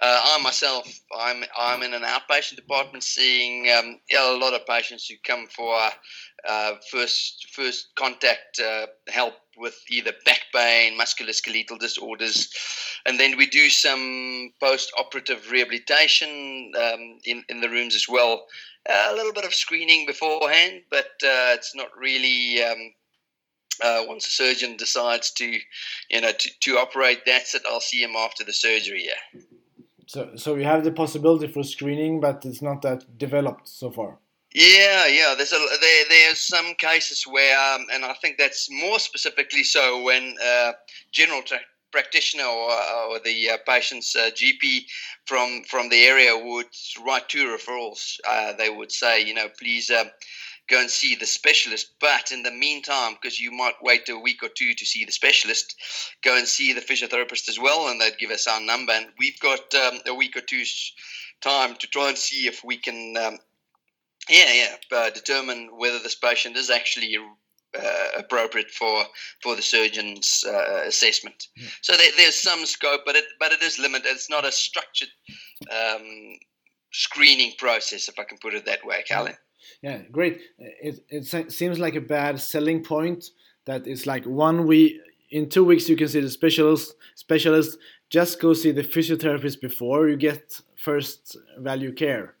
Uh, 0.00 0.20
I 0.24 0.42
myself, 0.42 0.86
I'm 1.16 1.44
I'm 1.58 1.82
in 1.82 1.94
an 1.94 2.02
outpatient 2.02 2.56
department, 2.56 3.04
seeing 3.04 3.70
um, 3.70 4.00
a 4.16 4.36
lot 4.36 4.54
of 4.54 4.66
patients 4.66 5.06
who 5.06 5.16
come 5.26 5.46
for 5.48 5.78
uh, 6.48 6.72
first 6.90 7.48
first 7.52 7.88
contact 7.96 8.60
uh, 8.60 8.86
help 9.08 9.34
with 9.58 9.78
either 9.90 10.12
back 10.24 10.40
pain, 10.54 10.98
musculoskeletal 10.98 11.78
disorders, 11.78 12.50
and 13.04 13.20
then 13.20 13.36
we 13.36 13.46
do 13.46 13.68
some 13.68 14.52
post-operative 14.58 15.50
rehabilitation 15.50 16.72
um, 16.78 17.18
in 17.24 17.44
in 17.50 17.60
the 17.60 17.68
rooms 17.68 17.94
as 17.94 18.08
well 18.08 18.46
a 18.88 19.14
little 19.14 19.32
bit 19.32 19.44
of 19.44 19.54
screening 19.54 20.06
beforehand, 20.06 20.82
but 20.90 21.10
uh, 21.22 21.54
it's 21.54 21.74
not 21.74 21.88
really. 21.96 22.62
Um, 22.62 22.94
uh, 23.82 24.02
once 24.06 24.26
a 24.26 24.30
surgeon 24.30 24.76
decides 24.76 25.30
to, 25.30 25.46
you 26.10 26.20
know, 26.20 26.32
to, 26.32 26.50
to 26.60 26.76
operate, 26.76 27.20
that's 27.24 27.54
it. 27.54 27.62
I'll 27.66 27.80
see 27.80 28.02
him 28.02 28.14
after 28.14 28.44
the 28.44 28.52
surgery. 28.52 29.06
Yeah. 29.06 29.40
So, 30.06 30.32
so 30.34 30.56
you 30.56 30.64
have 30.64 30.84
the 30.84 30.92
possibility 30.92 31.46
for 31.46 31.62
screening, 31.62 32.20
but 32.20 32.44
it's 32.44 32.60
not 32.60 32.82
that 32.82 33.16
developed 33.16 33.68
so 33.68 33.90
far. 33.90 34.18
Yeah, 34.52 35.06
yeah. 35.06 35.34
There's 35.36 35.52
a 35.52 35.58
there. 35.80 36.04
There's 36.08 36.40
some 36.40 36.74
cases 36.74 37.22
where, 37.22 37.56
um, 37.74 37.86
and 37.92 38.04
I 38.04 38.14
think 38.14 38.36
that's 38.36 38.68
more 38.70 38.98
specifically 38.98 39.62
so 39.62 40.02
when 40.02 40.34
uh, 40.44 40.72
general 41.12 41.42
tra- 41.42 41.60
practitioner 41.92 42.44
or, 42.44 42.70
or 43.08 43.18
the 43.20 43.50
uh, 43.50 43.56
patient's 43.66 44.14
uh, 44.16 44.30
GP 44.34 44.84
from 45.24 45.62
from 45.64 45.88
the 45.88 46.02
area 46.02 46.36
would 46.36 46.66
write 47.04 47.28
two 47.28 47.46
referrals. 47.46 48.18
Uh, 48.28 48.52
they 48.54 48.70
would 48.70 48.92
say, 48.92 49.22
you 49.22 49.34
know, 49.34 49.48
please 49.58 49.90
uh, 49.90 50.04
go 50.70 50.80
and 50.80 50.88
see 50.88 51.14
the 51.16 51.26
specialist. 51.26 51.92
But 52.00 52.32
in 52.32 52.42
the 52.42 52.52
meantime, 52.52 53.14
because 53.20 53.40
you 53.40 53.50
might 53.50 53.74
wait 53.82 54.08
a 54.08 54.18
week 54.18 54.42
or 54.42 54.48
two 54.48 54.72
to 54.74 54.86
see 54.86 55.04
the 55.04 55.12
specialist, 55.12 55.74
go 56.22 56.36
and 56.36 56.46
see 56.46 56.72
the 56.72 56.80
physiotherapist 56.80 57.48
as 57.48 57.58
well, 57.58 57.88
and 57.88 58.00
they'd 58.00 58.18
give 58.18 58.30
us 58.30 58.46
our 58.46 58.60
number. 58.60 58.92
And 58.92 59.08
we've 59.18 59.38
got 59.40 59.74
um, 59.74 59.98
a 60.06 60.14
week 60.14 60.36
or 60.36 60.40
two's 60.40 60.92
time 61.40 61.74
to 61.76 61.86
try 61.88 62.08
and 62.08 62.16
see 62.16 62.46
if 62.46 62.64
we 62.64 62.76
can. 62.76 63.16
Um, 63.16 63.38
yeah, 64.28 64.52
yeah. 64.52 64.76
Uh, 64.96 65.10
determine 65.10 65.70
whether 65.76 65.98
this 65.98 66.14
patient 66.14 66.56
is 66.56 66.70
actually 66.70 67.16
uh, 67.78 68.08
appropriate 68.18 68.70
for 68.70 69.04
for 69.42 69.56
the 69.56 69.62
surgeon's 69.62 70.44
uh, 70.46 70.82
assessment. 70.86 71.46
Yeah. 71.56 71.68
So 71.82 71.96
there, 71.96 72.10
there's 72.16 72.40
some 72.40 72.66
scope, 72.66 73.02
but 73.06 73.16
it 73.16 73.24
but 73.38 73.52
it 73.52 73.62
is 73.62 73.78
limited. 73.78 74.06
It's 74.06 74.30
not 74.30 74.44
a 74.44 74.52
structured 74.52 75.08
um, 75.70 76.36
screening 76.92 77.52
process, 77.58 78.08
if 78.08 78.18
I 78.18 78.24
can 78.24 78.38
put 78.38 78.54
it 78.54 78.66
that 78.66 78.84
way, 78.84 79.02
Calvin. 79.06 79.36
Yeah, 79.82 80.02
great. 80.10 80.40
It 80.58 81.04
it 81.08 81.52
seems 81.52 81.78
like 81.78 81.94
a 81.94 82.00
bad 82.00 82.40
selling 82.40 82.82
point 82.82 83.24
that 83.66 83.86
it's 83.86 84.06
like 84.06 84.24
one 84.24 84.66
week 84.66 84.96
in 85.30 85.48
two 85.48 85.64
weeks 85.64 85.88
you 85.88 85.96
can 85.96 86.08
see 86.08 86.20
the 86.20 86.30
specialist 86.30 86.94
specialist. 87.14 87.78
Just 88.10 88.40
go 88.40 88.52
see 88.52 88.72
the 88.72 88.82
physiotherapist 88.82 89.60
before 89.60 90.08
you 90.08 90.16
get 90.16 90.60
first 90.76 91.36
value 91.58 91.92
care. 91.92 92.34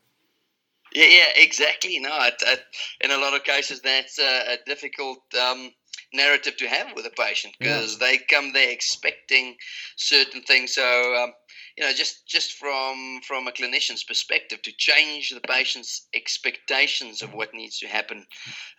Yeah, 0.94 1.06
yeah, 1.06 1.26
exactly. 1.36 1.98
No, 2.00 2.10
it, 2.22 2.34
it, 2.42 2.60
in 3.00 3.10
a 3.10 3.18
lot 3.18 3.34
of 3.34 3.44
cases, 3.44 3.80
that's 3.80 4.18
a, 4.18 4.54
a 4.54 4.56
difficult 4.66 5.18
um, 5.40 5.70
narrative 6.12 6.56
to 6.56 6.68
have 6.68 6.94
with 6.94 7.06
a 7.06 7.10
patient 7.10 7.54
because 7.58 7.98
yeah. 8.00 8.06
they 8.06 8.18
come 8.18 8.52
there 8.52 8.70
expecting 8.70 9.56
certain 9.96 10.42
things. 10.42 10.74
So, 10.74 11.14
um, 11.16 11.32
you 11.80 11.86
know, 11.86 11.92
just 11.94 12.26
just 12.26 12.52
from 12.52 13.20
from 13.26 13.48
a 13.48 13.52
clinician's 13.52 14.04
perspective, 14.04 14.60
to 14.62 14.72
change 14.76 15.30
the 15.30 15.40
patient's 15.40 16.08
expectations 16.14 17.22
of 17.22 17.32
what 17.32 17.54
needs 17.54 17.78
to 17.78 17.88
happen 17.88 18.26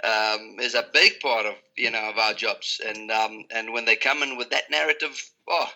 um, 0.04 0.58
is 0.60 0.76
a 0.76 0.86
big 0.94 1.20
part 1.20 1.48
of 1.48 1.56
you 1.76 1.90
know 1.90 2.12
of 2.12 2.20
our 2.20 2.34
jobs. 2.34 2.80
And 2.86 3.10
um, 3.10 3.46
and 3.50 3.74
when 3.74 3.86
they 3.86 3.96
come 3.96 4.22
in 4.22 4.38
with 4.38 4.52
that 4.52 4.70
narrative, 4.70 5.20
oh, 5.50 5.68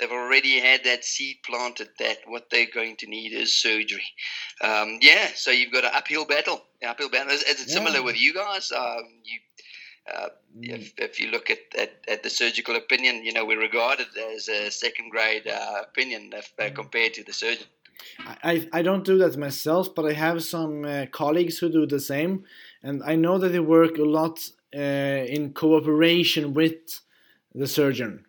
they've 0.00 0.10
already 0.10 0.58
had 0.58 0.82
that 0.82 1.04
seed 1.04 1.36
planted 1.46 1.90
that 2.00 2.18
what 2.26 2.50
they're 2.50 2.66
going 2.74 2.96
to 2.96 3.06
need 3.06 3.32
is 3.32 3.54
surgery. 3.54 4.08
Um, 4.60 4.98
yeah, 5.00 5.28
so 5.36 5.52
you've 5.52 5.72
got 5.72 5.84
an 5.84 5.92
uphill 5.94 6.24
battle. 6.24 6.64
Uphill 6.84 7.10
battle. 7.10 7.32
Is, 7.32 7.44
is 7.44 7.60
it 7.60 7.68
yeah. 7.68 7.74
similar 7.74 8.02
with 8.02 8.20
you 8.20 8.34
guys? 8.34 8.72
Um, 8.72 9.04
you, 9.22 9.38
uh, 10.10 10.28
mm. 10.56 10.68
if, 10.68 10.92
if 10.98 11.20
you 11.20 11.30
look 11.30 11.50
at, 11.50 11.58
at, 11.78 11.92
at, 12.08 12.22
the 12.22 12.30
surgical 12.30 12.76
opinion, 12.76 13.24
you 13.24 13.32
know, 13.32 13.44
we 13.44 13.54
regard 13.54 14.00
it 14.00 14.08
as 14.34 14.48
a 14.48 14.70
second 14.70 15.10
grade 15.10 15.46
uh, 15.46 15.82
opinion 15.82 16.30
if, 16.34 16.52
uh, 16.58 16.64
mm. 16.64 16.74
compared 16.74 17.14
to 17.14 17.24
the 17.24 17.32
surgeon. 17.32 17.66
I, 18.42 18.68
I 18.72 18.82
don't 18.82 19.04
do 19.04 19.16
that 19.18 19.36
myself, 19.36 19.94
but 19.94 20.04
I 20.04 20.12
have 20.12 20.42
some 20.42 20.84
uh, 20.84 21.06
colleagues 21.12 21.58
who 21.58 21.70
do 21.70 21.86
the 21.86 22.00
same, 22.00 22.44
and 22.82 23.02
I 23.04 23.14
know 23.14 23.38
that 23.38 23.50
they 23.50 23.60
work 23.60 23.96
a 23.96 24.02
lot 24.02 24.40
uh, 24.74 24.78
in 24.78 25.52
cooperation 25.52 26.52
with 26.52 27.00
the 27.54 27.68
surgeon. 27.68 28.24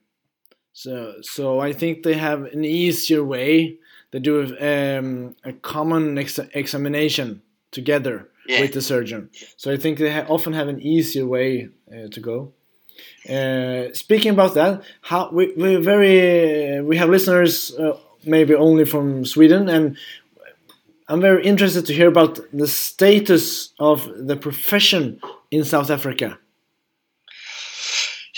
So, 0.74 1.15
so 1.22 1.60
I 1.60 1.74
think 1.74 2.03
they 2.03 2.15
have 2.15 2.44
an 2.46 2.63
easier 2.65 3.24
way. 3.24 3.77
They 4.12 4.20
do 4.20 4.56
um, 4.60 5.36
a 5.44 5.53
common 5.53 6.18
ex 6.20 6.39
examination 6.53 7.42
together 7.72 8.30
yeah. 8.47 8.62
with 8.62 8.73
the 8.73 8.81
surgeon. 8.81 9.29
So 9.57 9.71
I 9.71 9.77
think 9.77 9.97
they 9.97 10.12
ha 10.12 10.25
often 10.27 10.53
have 10.53 10.67
an 10.67 10.81
easier 10.81 11.25
way 11.25 11.69
uh, 11.91 12.07
to 12.09 12.19
go. 12.19 12.53
Uh, 13.29 13.93
speaking 13.93 14.31
about 14.31 14.53
that, 14.53 14.83
how 15.01 15.29
we 15.31 15.53
we 15.55 15.75
very 15.77 16.77
uh, 16.77 16.83
we 16.83 16.97
have 16.97 17.09
listeners 17.09 17.73
uh, 17.75 17.97
maybe 18.25 18.53
only 18.53 18.85
from 18.85 19.25
Sweden, 19.25 19.69
and 19.69 19.97
I'm 21.07 21.21
very 21.21 21.43
interested 21.43 21.85
to 21.85 21.93
hear 21.93 22.07
about 22.07 22.39
the 22.53 22.67
status 22.67 23.73
of 23.79 24.09
the 24.27 24.35
profession 24.35 25.19
in 25.51 25.63
South 25.63 25.89
Africa. 25.89 26.39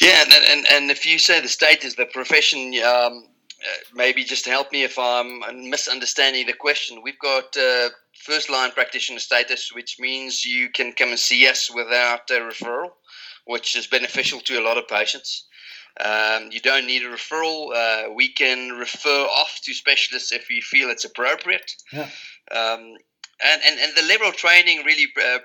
Yeah, 0.01 0.23
and, 0.23 0.33
and, 0.33 0.65
and 0.73 0.91
if 0.91 1.05
you 1.05 1.17
say 1.19 1.39
the 1.41 1.47
status, 1.47 1.85
is 1.85 1.95
the 1.95 2.05
profession, 2.05 2.73
um, 2.83 3.23
uh, 3.63 3.77
maybe 3.93 4.23
just 4.23 4.45
help 4.45 4.71
me 4.71 4.83
if 4.83 4.99
I'm 4.99 5.69
misunderstanding 5.69 6.47
the 6.47 6.53
question. 6.53 7.01
We've 7.01 7.19
got 7.19 7.55
uh, 7.55 7.89
first 8.15 8.49
line 8.49 8.71
practitioner 8.71 9.19
status, 9.19 9.71
which 9.73 9.97
means 9.99 10.45
you 10.45 10.69
can 10.69 10.93
come 10.93 11.09
and 11.09 11.19
see 11.19 11.47
us 11.47 11.69
without 11.73 12.29
a 12.29 12.39
referral, 12.39 12.89
which 13.45 13.75
is 13.75 13.87
beneficial 13.87 14.39
to 14.41 14.59
a 14.59 14.63
lot 14.63 14.77
of 14.77 14.87
patients. 14.87 15.47
Um, 16.03 16.49
you 16.51 16.59
don't 16.59 16.87
need 16.87 17.03
a 17.03 17.09
referral. 17.09 17.73
Uh, 17.73 18.11
we 18.13 18.27
can 18.27 18.71
refer 18.71 19.25
off 19.25 19.59
to 19.63 19.73
specialists 19.73 20.31
if 20.31 20.47
we 20.49 20.59
feel 20.59 20.89
it's 20.89 21.05
appropriate. 21.05 21.71
Yeah. 21.93 22.09
Um, 22.51 22.95
and, 23.43 23.61
and, 23.65 23.79
and 23.79 23.95
the 23.95 24.07
level 24.07 24.27
of 24.27 24.35
training 24.35 24.83
really 24.85 25.07
uh, 25.21 25.39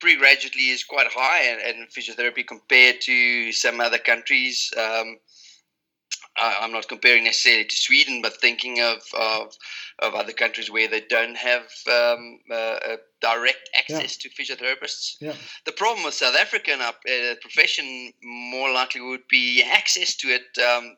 pre-graduately 0.00 0.70
is 0.70 0.84
quite 0.84 1.06
high 1.10 1.42
in, 1.42 1.60
in, 1.60 1.86
physiotherapy 1.86 2.46
compared 2.46 3.00
to 3.02 3.52
some 3.52 3.80
other 3.80 3.98
countries. 3.98 4.72
Um, 4.76 5.18
I, 6.38 6.64
am 6.64 6.72
not 6.72 6.88
comparing 6.88 7.24
necessarily 7.24 7.64
to 7.64 7.76
Sweden, 7.76 8.22
but 8.22 8.40
thinking 8.40 8.80
of, 8.80 9.02
of, 9.18 9.56
of 10.00 10.14
other 10.14 10.32
countries 10.32 10.70
where 10.70 10.88
they 10.88 11.00
don't 11.00 11.36
have 11.36 11.66
um, 11.90 12.40
uh, 12.50 12.96
direct 13.20 13.68
access 13.76 14.18
yeah. 14.18 14.30
to 14.30 14.42
physiotherapists. 14.42 15.16
Yeah. 15.20 15.34
The 15.64 15.72
problem 15.72 16.04
with 16.04 16.14
South 16.14 16.36
African 16.36 16.80
uh, 16.80 16.92
profession 17.40 18.12
more 18.22 18.72
likely 18.72 19.00
would 19.00 19.28
be 19.28 19.62
access 19.62 20.14
to 20.16 20.28
it. 20.28 20.58
Um, 20.62 20.96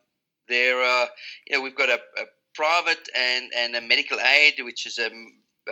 there, 0.49 0.81
are, 0.81 1.09
you 1.47 1.57
know, 1.57 1.63
we've 1.63 1.77
got 1.77 1.91
a, 1.91 2.01
a, 2.19 2.25
private 2.55 3.09
and, 3.15 3.53
and 3.57 3.77
a 3.77 3.81
medical 3.81 4.19
aid, 4.19 4.55
which 4.65 4.85
is 4.85 4.99
a 4.99 5.11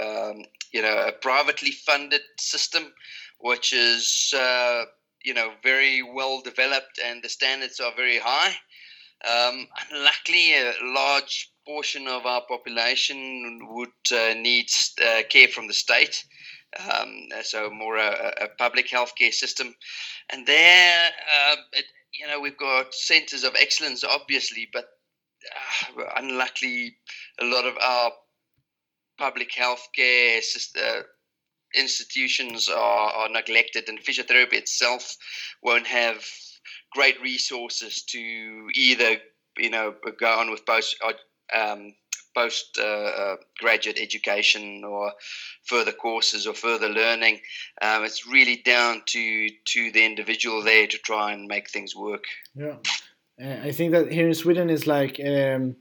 um, 0.01 0.45
you 0.73 0.83
know 0.83 1.07
a 1.09 1.13
privately 1.13 1.71
funded 1.71 2.21
system, 2.39 2.93
which 3.41 3.73
is 3.73 4.33
uh, 4.37 4.85
you 5.25 5.35
know 5.35 5.53
very 5.63 6.03
well 6.03 6.41
developed 6.43 7.01
and 7.05 7.23
the 7.23 7.29
standards 7.29 7.81
are 7.81 7.93
very 7.97 8.19
high. 8.19 8.55
Um, 9.25 9.67
unluckily, 9.91 10.55
a 10.55 10.73
large 10.83 11.51
portion 11.67 12.07
of 12.07 12.27
our 12.27 12.43
population 12.43 13.69
would 13.71 13.89
uh, 14.13 14.35
need 14.35 14.69
uh, 15.05 15.23
care 15.29 15.49
from 15.49 15.67
the 15.67 15.75
state. 15.75 16.25
Um, 16.79 17.29
so 17.43 17.71
more 17.71 17.97
a, 17.97 18.35
a, 18.43 18.49
public 18.59 18.89
healthcare 18.89 19.33
system, 19.33 19.75
and 20.31 20.47
there, 20.47 21.11
uh, 21.35 21.57
it, 21.73 21.87
you 22.13 22.27
know, 22.27 22.39
we've 22.39 22.59
got 22.59 22.93
centres 22.93 23.45
of 23.45 23.55
excellence, 23.59 24.05
obviously, 24.05 24.69
but 24.73 24.85
uh, 25.99 26.03
unluckily, 26.17 26.97
a 27.41 27.45
lot 27.47 27.65
of 27.65 27.77
our 27.81 28.13
public 29.17 29.53
healthcare 29.53 30.43
uh, 30.77 31.03
institutions 31.75 32.69
are, 32.69 33.11
are 33.11 33.29
neglected, 33.29 33.89
and 33.89 34.03
physiotherapy 34.03 34.55
itself 34.55 35.17
won't 35.63 35.87
have 35.87 36.25
great 36.93 37.21
resources 37.21 38.03
to 38.05 38.19
either 38.75 39.17
you 39.59 39.71
know 39.71 39.95
go 40.19 40.39
on 40.39 40.51
with 40.51 40.65
post 40.67 40.97
um, 41.55 41.95
post 42.35 42.79
uh, 42.79 42.85
uh, 42.85 43.37
graduate 43.59 43.99
education 43.99 44.85
or 44.85 45.13
further 45.65 45.93
courses 45.93 46.47
or 46.47 46.55
further 46.55 46.89
learning. 46.89 47.41
Um, 47.81 48.05
it's 48.05 48.27
really 48.27 48.63
down 48.65 49.03
to 49.07 49.49
to 49.73 49.91
the 49.93 50.05
individual 50.05 50.63
there 50.63 50.87
to 50.87 50.99
try 50.99 51.33
and 51.33 51.49
make 51.49 51.71
things 51.71 51.97
work. 51.97 52.25
Yeah, 52.55 52.77
uh, 53.43 53.57
I 53.63 53.73
think 53.73 53.93
that 53.93 54.13
here 54.13 54.29
in 54.29 54.35
Sweden 54.35 54.71
is 54.71 54.87
like 54.87 55.19
um, 55.21 55.77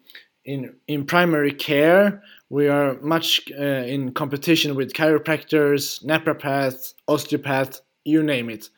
in 0.45 0.75
in 0.87 1.05
primary 1.05 1.51
care 1.51 2.21
we 2.49 2.67
are 2.67 2.99
much 3.01 3.41
uh, 3.51 3.83
in 3.95 4.13
competition 4.13 4.75
with 4.75 4.93
chiropractors, 4.93 6.03
naprapaths, 6.03 6.93
osteopaths, 7.07 7.81
you 8.03 8.21
name 8.23 8.49
it. 8.49 8.69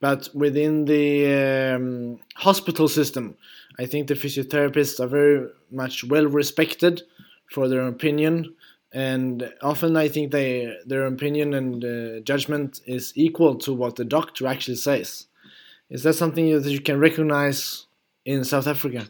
But 0.00 0.28
within 0.34 0.84
the 0.84 1.74
um, 1.74 2.20
hospital 2.36 2.88
system, 2.88 3.36
I 3.78 3.86
think 3.86 4.06
the 4.06 4.14
physiotherapists 4.14 5.00
are 5.00 5.08
very 5.08 5.48
much 5.70 6.04
well 6.04 6.26
respected 6.26 7.02
for 7.50 7.68
their 7.68 7.86
opinion, 7.86 8.54
and 8.92 9.52
often 9.62 9.96
I 9.96 10.08
think 10.08 10.32
they 10.32 10.76
their 10.86 11.06
opinion 11.06 11.54
and 11.54 11.84
uh, 11.84 12.20
judgment 12.20 12.80
is 12.86 13.12
equal 13.16 13.56
to 13.56 13.72
what 13.72 13.96
the 13.96 14.04
doctor 14.04 14.46
actually 14.46 14.76
says. 14.76 15.26
Is 15.90 16.02
that 16.02 16.14
something 16.14 16.50
that 16.50 16.70
you 16.70 16.80
can 16.80 16.98
recognize 16.98 17.86
in 18.24 18.44
South 18.44 18.66
Africa? 18.66 19.08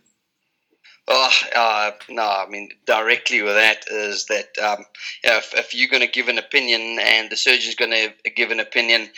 Oh, 1.10 1.30
uh, 1.56 1.90
no, 2.10 2.22
I 2.22 2.46
mean, 2.50 2.68
directly 2.84 3.40
with 3.40 3.54
that 3.54 3.84
is 3.90 4.26
that 4.26 4.50
um, 4.62 4.84
if, 5.22 5.54
if, 5.54 5.74
you're 5.74 5.88
going 5.88 6.02
to 6.02 6.12
give 6.12 6.28
an 6.28 6.36
opinion 6.36 6.98
and 7.00 7.30
the 7.30 7.36
surgeon's 7.36 7.76
going 7.76 7.92
to 7.92 8.30
give 8.30 8.50
an 8.50 8.60
opinion, 8.60 9.08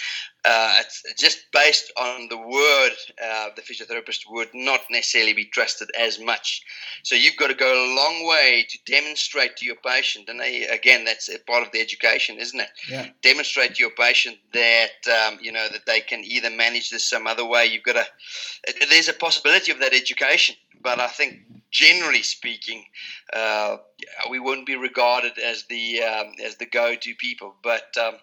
uh, 0.44 0.76
it's 0.80 1.02
just 1.18 1.44
based 1.52 1.92
on 1.97 2.28
the 2.28 2.37
word, 2.38 2.92
uh, 3.23 3.49
the 3.56 3.62
physiotherapist 3.62 4.20
would 4.30 4.49
not 4.54 4.80
necessarily 4.90 5.35
be 5.35 5.44
trusted 5.44 5.88
as 5.99 6.18
much. 6.18 6.62
So 7.02 7.14
you've 7.14 7.37
got 7.37 7.49
to 7.49 7.54
go 7.54 7.66
a 7.66 7.94
long 7.94 8.26
way 8.26 8.66
to 8.68 8.78
demonstrate 8.87 9.56
to 9.59 9.66
your 9.66 9.76
patient, 9.76 10.28
and 10.28 10.40
they, 10.40 10.66
again, 10.66 11.04
that's 11.04 11.28
a 11.28 11.38
part 11.40 11.66
of 11.66 11.73
the 11.73 11.80
education, 11.80 12.38
isn't 12.38 12.59
it? 12.59 12.70
Yeah. 12.88 13.09
Demonstrate 13.23 13.75
to 13.75 13.82
your 13.82 13.90
patient 13.90 14.38
that 14.52 15.06
um, 15.09 15.38
you 15.42 15.52
know 15.52 15.68
that 15.73 15.87
they 15.87 16.00
can 16.00 16.25
either 16.25 16.50
manage 16.50 16.90
this 16.90 17.09
some 17.09 17.26
other 17.26 17.44
way. 17.44 17.66
You've 17.66 17.85
got 17.85 17.97
to. 17.97 18.06
There's 18.88 19.09
a 19.09 19.14
possibility 19.14 19.73
of 19.73 19.80
that 19.80 19.92
education, 19.92 20.56
but 20.82 21.00
I 21.00 21.09
think 21.09 21.40
generally 21.70 22.23
speaking, 22.23 22.85
uh, 23.32 23.76
we 24.30 24.38
wouldn't 24.38 24.66
be 24.66 24.76
regarded 24.76 25.38
as 25.38 25.64
the 25.64 26.02
um, 26.02 26.32
as 26.44 26.56
the 26.56 26.66
go-to 26.66 27.14
people. 27.14 27.54
But 27.62 27.97
um, 27.99 28.14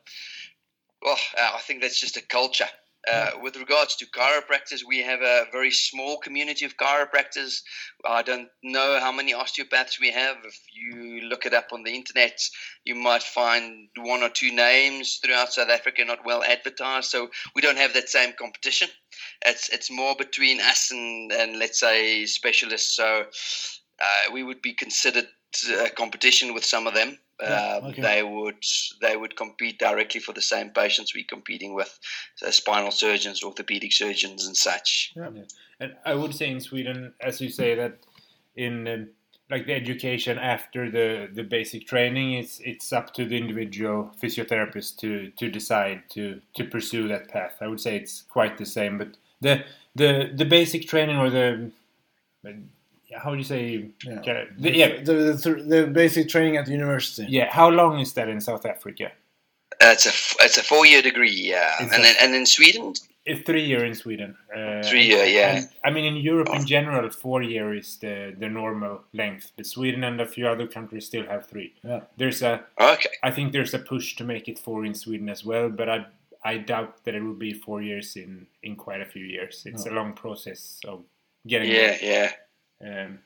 well, 1.02 1.18
uh, 1.38 1.52
I 1.56 1.60
think 1.60 1.82
that's 1.82 2.00
just 2.00 2.18
a 2.18 2.26
culture. 2.26 2.68
Uh, 3.10 3.32
with 3.42 3.56
regards 3.56 3.96
to 3.96 4.06
chiropractors, 4.08 4.82
we 4.86 5.02
have 5.02 5.22
a 5.22 5.46
very 5.52 5.72
small 5.72 6.18
community 6.18 6.66
of 6.66 6.76
chiropractors. 6.76 7.62
I 8.06 8.22
don't 8.22 8.50
know 8.64 9.00
how 9.00 9.14
many 9.14 9.34
osteopaths 9.34 9.98
we 9.98 10.12
have. 10.12 10.36
If 10.44 10.60
you 10.74 11.22
look 11.22 11.46
it 11.46 11.54
up 11.54 11.68
on 11.72 11.84
the 11.84 11.94
internet, 11.94 12.38
you 12.84 12.96
might 12.96 13.24
find 13.24 13.88
one 13.98 14.24
or 14.24 14.30
two 14.30 14.54
names 14.54 15.20
throughout 15.24 15.54
South 15.54 15.70
Africa 15.70 16.04
not 16.04 16.26
well 16.26 16.44
advertised. 16.44 17.10
So 17.10 17.30
we 17.56 17.62
don't 17.62 17.78
have 17.78 17.94
that 17.94 18.10
same 18.10 18.34
competition. 18.38 18.90
It's 19.46 19.70
it's 19.70 19.90
more 19.90 20.16
between 20.16 20.60
us 20.60 20.92
and, 20.92 21.32
and 21.32 21.60
let's 21.60 21.80
say 21.80 22.26
specialists. 22.26 22.94
So 22.98 23.24
uh, 24.02 24.32
we 24.34 24.44
would 24.44 24.62
be 24.62 24.74
considered 24.74 25.28
a 25.80 25.90
competition 25.92 26.54
with 26.54 26.66
some 26.66 26.88
of 26.88 26.94
them. 26.94 27.20
Yeah, 27.42 27.78
Um, 27.78 27.86
okay. 27.92 28.02
They 28.02 28.24
would 28.24 28.64
they 29.02 29.16
would 29.16 29.36
compete 29.36 29.78
directly 29.80 30.20
for 30.20 30.34
the 30.34 30.42
same 30.42 30.72
patients 30.72 31.14
we're 31.14 31.26
competing 31.28 31.76
with, 31.76 32.00
so 32.36 32.50
spinal 32.52 32.92
surgeons, 32.92 33.44
orthopedic 33.44 33.94
surgeons, 33.94 34.48
and 34.48 34.58
such. 34.58 35.14
And 35.80 35.96
I 36.06 36.16
would 36.16 36.34
say 36.34 36.50
in 36.50 36.60
Sweden, 36.60 37.14
as 37.22 37.40
you 37.40 37.50
say, 37.50 37.76
that 37.76 38.00
in 38.56 38.88
um, 38.88 39.10
like 39.50 39.66
the 39.66 39.74
education 39.74 40.38
after 40.38 40.92
the, 40.92 41.30
the 41.34 41.44
basic 41.44 41.88
training, 41.88 42.34
it's 42.34 42.60
it's 42.60 42.92
up 42.92 43.14
to 43.14 43.26
the 43.26 43.38
individual 43.38 44.12
physiotherapist 44.22 44.98
to, 44.98 45.32
to 45.38 45.50
decide 45.50 46.04
to, 46.10 46.42
to 46.56 46.66
pursue 46.66 47.08
that 47.08 47.30
path. 47.30 47.58
I 47.62 47.68
would 47.68 47.80
say 47.80 47.96
it's 47.96 48.24
quite 48.24 48.58
the 48.58 48.66
same, 48.66 48.98
but 48.98 49.18
the 49.42 49.64
the 49.96 50.32
the 50.36 50.46
basic 50.46 50.88
training 50.88 51.18
or 51.18 51.30
the 51.30 51.72
how 53.16 53.32
do 53.32 53.38
you 53.38 53.44
say 53.44 53.90
Yeah. 54.04 54.22
the, 54.24 54.48
The, 54.60 54.76
yeah 54.78 55.02
the, 55.04 55.14
the, 55.44 55.64
the 55.64 55.88
basic 55.88 56.30
training 56.30 56.58
at 56.58 56.66
the 56.66 56.72
university. 56.74 57.26
yeah 57.30 57.50
how 57.52 57.70
long 57.70 58.00
is 58.00 58.14
that 58.14 58.28
in 58.30 58.42
South 58.42 58.66
Africa? 58.66 59.12
Uh, 59.82 59.92
it's 59.94 60.06
a 60.06 60.10
f- 60.10 60.36
it's 60.42 60.58
a 60.58 60.64
four 60.64 60.86
year 60.88 61.02
degree, 61.02 61.30
yeah, 61.54 61.74
It's 61.80 61.94
and 61.94 62.02
a- 62.02 62.06
then, 62.06 62.16
and 62.22 62.36
in 62.36 62.46
Sweden, 62.46 62.94
It's 63.30 63.44
three 63.46 63.64
year 63.66 63.84
in 63.86 63.94
Sweden. 63.94 64.36
Uh, 64.56 64.82
Three 64.90 65.06
year, 65.06 65.26
yeah. 65.26 65.58
and, 65.58 65.70
I 65.84 65.90
mean, 65.92 66.06
in 66.06 66.16
Europe 66.16 66.50
in 66.54 66.66
general, 66.66 67.10
four 67.12 67.44
year 67.44 67.76
is 67.76 67.98
the, 67.98 68.34
the 68.40 68.48
normal 68.50 69.04
length. 69.14 69.52
But 69.58 69.66
Sweden 69.66 70.04
and 70.06 70.22
a 70.22 70.26
few 70.26 70.48
other 70.48 70.66
countries 70.66 71.06
still 71.06 71.26
have 71.28 71.46
three. 71.46 71.74
Yeah. 71.84 72.02
There's 72.20 72.42
a, 72.42 72.64
okay, 72.80 73.10
I 73.22 73.32
think 73.32 73.52
there's 73.52 73.74
a 73.74 73.80
push 73.80 74.16
to 74.16 74.24
make 74.24 74.48
it 74.48 74.58
four 74.58 74.86
in 74.86 74.94
Sweden 74.96 75.28
as 75.30 75.44
well, 75.44 75.70
but 75.70 75.88
I, 75.90 76.06
I 76.52 76.58
doubt 76.58 77.04
that 77.04 77.14
it 77.16 77.22
will 77.22 77.40
be 77.50 77.54
four 77.54 77.82
years 77.82 78.16
in, 78.16 78.48
in 78.64 78.76
quite 78.78 79.02
a 79.02 79.06
few 79.06 79.26
years. 79.26 79.64
It's 79.66 79.86
a 79.86 79.92
long 79.92 80.14
process 80.14 80.80
of 80.88 81.04
getting 81.46 81.70
yeah, 81.72 81.98
yeah. 82.02 82.32
Um, 82.86 83.20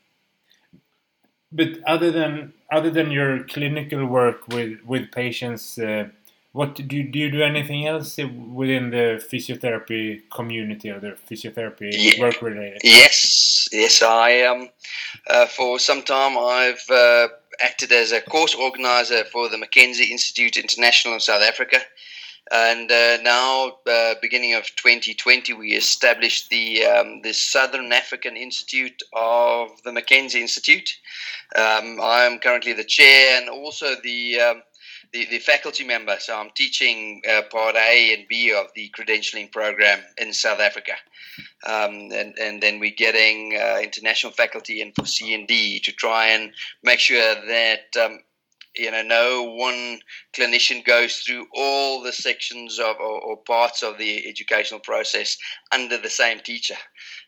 but 1.52 1.70
other 1.86 2.12
than 2.12 2.54
other 2.72 2.90
than 2.90 3.12
your 3.12 3.44
clinical 3.44 4.06
work 4.06 4.48
with 4.48 4.80
with 4.86 5.12
patients, 5.12 5.78
uh, 5.78 6.08
what 6.54 6.76
do 6.76 6.84
you, 6.96 7.04
do 7.04 7.20
you 7.20 7.32
do 7.32 7.42
anything 7.42 7.88
else 7.88 8.18
within 8.18 8.90
the 8.90 9.24
physiotherapy 9.32 10.22
community 10.30 10.90
or 10.90 11.00
the 11.00 11.18
physiotherapy 11.30 11.90
Yeah. 11.92 12.22
work 12.22 12.42
related? 12.42 12.82
Yes, 12.84 13.68
yes, 13.72 14.02
I 14.02 14.42
um, 14.44 14.70
uh, 15.28 15.46
for 15.46 15.80
some 15.80 16.02
time 16.04 16.38
I've 16.38 16.90
uh, 16.90 17.28
acted 17.62 17.92
as 17.92 18.12
a 18.12 18.22
course 18.22 18.56
organizer 18.56 19.24
for 19.26 19.50
the 19.50 19.58
McKenzie 19.58 20.10
Institute 20.10 20.58
International 20.58 21.14
in 21.16 21.20
South 21.20 21.42
Africa, 21.44 21.80
and 22.52 22.92
uh, 22.92 23.18
now 23.24 23.78
uh, 23.90 24.16
beginning 24.22 24.54
of 24.54 24.64
2020 24.76 25.54
we 25.54 25.74
established 25.74 26.50
the 26.50 26.84
um, 26.86 27.22
the 27.22 27.34
Southern 27.34 27.92
African 27.94 28.36
Institute 28.36 29.02
of 29.14 29.70
the 29.84 29.92
McKenzie 29.92 30.42
Institute. 30.42 30.90
Um, 31.56 32.00
I 32.02 32.24
am 32.30 32.40
currently 32.40 32.74
the 32.74 32.84
chair 32.84 33.40
and 33.40 33.50
also 33.50 33.96
the 34.04 34.40
um, 34.40 34.64
the, 35.14 35.26
the 35.26 35.40
faculty 35.40 35.84
member, 35.84 36.16
so 36.20 36.38
I'm 36.38 36.52
teaching 36.56 37.22
uh, 37.30 37.42
part 37.52 37.76
A 37.76 38.14
and 38.14 38.28
B 38.30 38.54
of 38.54 38.68
the 38.76 38.90
credentialing 38.98 39.52
program 39.52 40.00
in 40.18 40.32
South 40.32 40.62
Africa 40.62 40.94
um, 41.66 42.12
and 42.12 42.38
and 42.40 42.62
then 42.62 42.80
we're 42.80 42.92
getting 42.92 43.58
uh, 43.60 43.80
international 43.82 44.34
faculty 44.34 44.82
in 44.82 44.92
for 44.94 45.06
C 45.06 45.34
and 45.34 45.48
D 45.48 45.80
to 45.82 45.92
try 45.92 46.28
and 46.28 46.52
make 46.84 47.00
sure 47.00 47.36
that 47.48 47.96
um, 48.04 48.20
you 48.76 48.90
know 48.92 49.02
no 49.02 49.44
one 49.44 50.00
clinician 50.34 50.84
goes 50.86 51.18
through 51.18 51.46
all 51.54 52.02
the 52.02 52.14
sections 52.14 52.80
of 52.80 52.96
or, 52.98 53.22
or 53.22 53.38
parts 53.38 53.84
of 53.84 53.98
the 53.98 54.28
educational 54.28 54.80
process 54.80 55.38
under 55.72 55.98
the 55.98 56.10
same 56.10 56.40
teacher. 56.40 56.76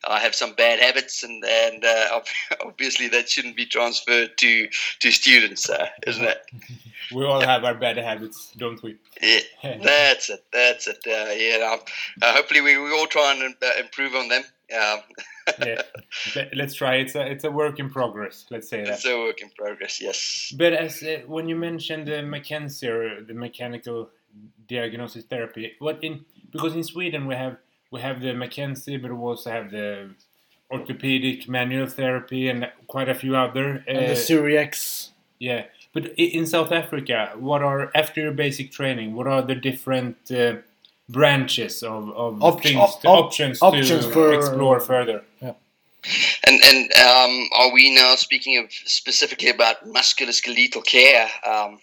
I 0.07 0.19
have 0.19 0.35
some 0.35 0.53
bad 0.53 0.79
habits, 0.79 1.23
and 1.23 1.43
and 1.45 1.83
uh, 1.83 2.21
obviously 2.65 3.07
that 3.09 3.29
shouldn't 3.29 3.55
be 3.55 3.65
transferred 3.65 4.37
to 4.37 4.67
to 4.99 5.11
students, 5.11 5.69
uh, 5.69 5.87
isn't 6.07 6.25
it? 6.25 6.41
We 7.13 7.25
all 7.25 7.41
have 7.41 7.63
our 7.63 7.75
bad 7.75 7.97
habits, 7.97 8.51
don't 8.57 8.81
we? 8.81 8.95
Yeah, 9.21 9.39
that's 9.83 10.29
it. 10.29 10.43
That's 10.51 10.87
it. 10.87 10.99
Uh, 11.05 11.31
yeah. 11.33 11.77
Uh, 12.21 12.33
hopefully, 12.33 12.61
we, 12.61 12.77
we 12.77 12.91
all 12.91 13.07
try 13.07 13.33
and 13.33 13.55
uh, 13.61 13.79
improve 13.79 14.15
on 14.15 14.29
them. 14.29 14.43
Um, 14.71 14.99
yeah. 15.65 15.81
Let- 16.35 16.55
Let's 16.55 16.75
try. 16.75 16.95
It's 16.95 17.15
a 17.15 17.25
it's 17.25 17.43
a 17.43 17.51
work 17.51 17.79
in 17.79 17.89
progress. 17.89 18.45
Let's 18.49 18.69
say 18.69 18.83
that. 18.83 18.93
it's 18.93 19.05
a 19.05 19.17
work 19.17 19.41
in 19.41 19.49
progress. 19.57 20.01
Yes. 20.01 20.53
But 20.57 20.73
as 20.73 21.03
uh, 21.03 21.21
when 21.27 21.47
you 21.49 21.55
mentioned 21.55 22.07
the 22.07 22.21
McKenzie 22.23 22.89
or 22.89 23.23
the 23.23 23.33
mechanical 23.33 24.09
diagnosis 24.67 25.25
therapy, 25.25 25.73
what 25.79 26.03
in 26.03 26.25
because 26.51 26.75
in 26.75 26.83
Sweden 26.83 27.27
we 27.27 27.35
have 27.35 27.57
we 27.91 28.01
have 28.01 28.21
the 28.21 28.29
McKenzie, 28.33 29.01
but 29.01 29.11
we 29.11 29.17
also 29.17 29.51
have 29.51 29.69
the 29.71 30.09
orthopedic 30.71 31.47
manual 31.47 31.87
therapy 31.87 32.49
and 32.49 32.69
quite 32.87 33.09
a 33.09 33.15
few 33.15 33.35
other. 33.35 33.83
And 33.87 33.97
the 33.97 34.11
uh, 34.13 34.15
Cyriax. 34.15 35.09
yeah, 35.39 35.65
but 35.93 36.07
in 36.17 36.47
South 36.47 36.71
Africa, 36.71 37.33
what 37.37 37.61
are 37.61 37.91
after 37.93 38.21
your 38.21 38.31
basic 38.31 38.71
training? 38.71 39.13
What 39.15 39.27
are 39.27 39.41
the 39.41 39.55
different 39.55 40.17
uh, 40.31 40.55
branches 41.09 41.83
of, 41.83 42.09
of 42.11 42.41
Op- 42.41 42.61
things, 42.61 42.77
op- 42.79 43.01
to, 43.01 43.07
op- 43.07 43.25
options, 43.25 43.61
options 43.61 43.89
to 44.05 44.11
for- 44.11 44.33
explore 44.33 44.79
further? 44.79 45.23
Yeah. 45.41 45.53
And 46.45 46.61
and 46.65 46.91
um, 46.95 47.47
are 47.55 47.71
we 47.71 47.93
now 47.95 48.15
speaking 48.15 48.57
of 48.61 48.71
specifically 48.71 49.49
about 49.49 49.85
musculoskeletal 49.87 50.85
care? 50.85 51.29
Um, 51.47 51.79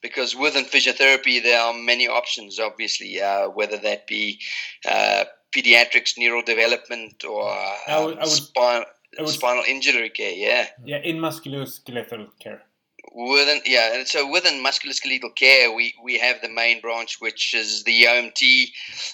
because 0.00 0.34
within 0.34 0.64
physiotherapy, 0.64 1.40
there 1.40 1.60
are 1.60 1.72
many 1.72 2.08
options. 2.08 2.58
Obviously, 2.58 3.20
uh, 3.22 3.48
whether 3.50 3.78
that 3.78 4.08
be 4.08 4.40
uh, 4.88 5.24
pediatrics, 5.56 6.18
neurodevelopment, 6.18 7.24
or 7.24 7.48
I 7.48 8.04
would- 8.04 8.14
um, 8.14 8.18
I 8.18 8.24
would- 8.24 8.30
spine, 8.30 8.82
I 9.18 9.22
would- 9.22 9.30
spinal 9.30 9.62
injury 9.68 10.10
care. 10.10 10.32
Yeah. 10.32 10.66
Yeah, 10.84 10.96
in 10.98 11.18
musculoskeletal 11.18 12.30
care. 12.40 12.62
Within 13.14 13.60
yeah, 13.66 13.94
and 13.94 14.08
so 14.08 14.30
within 14.30 14.64
musculoskeletal 14.64 15.34
care, 15.36 15.70
we, 15.70 15.94
we 16.02 16.18
have 16.18 16.40
the 16.40 16.48
main 16.48 16.80
branch, 16.80 17.20
which 17.20 17.52
is 17.52 17.84
the 17.84 18.04
OMT 18.04 18.70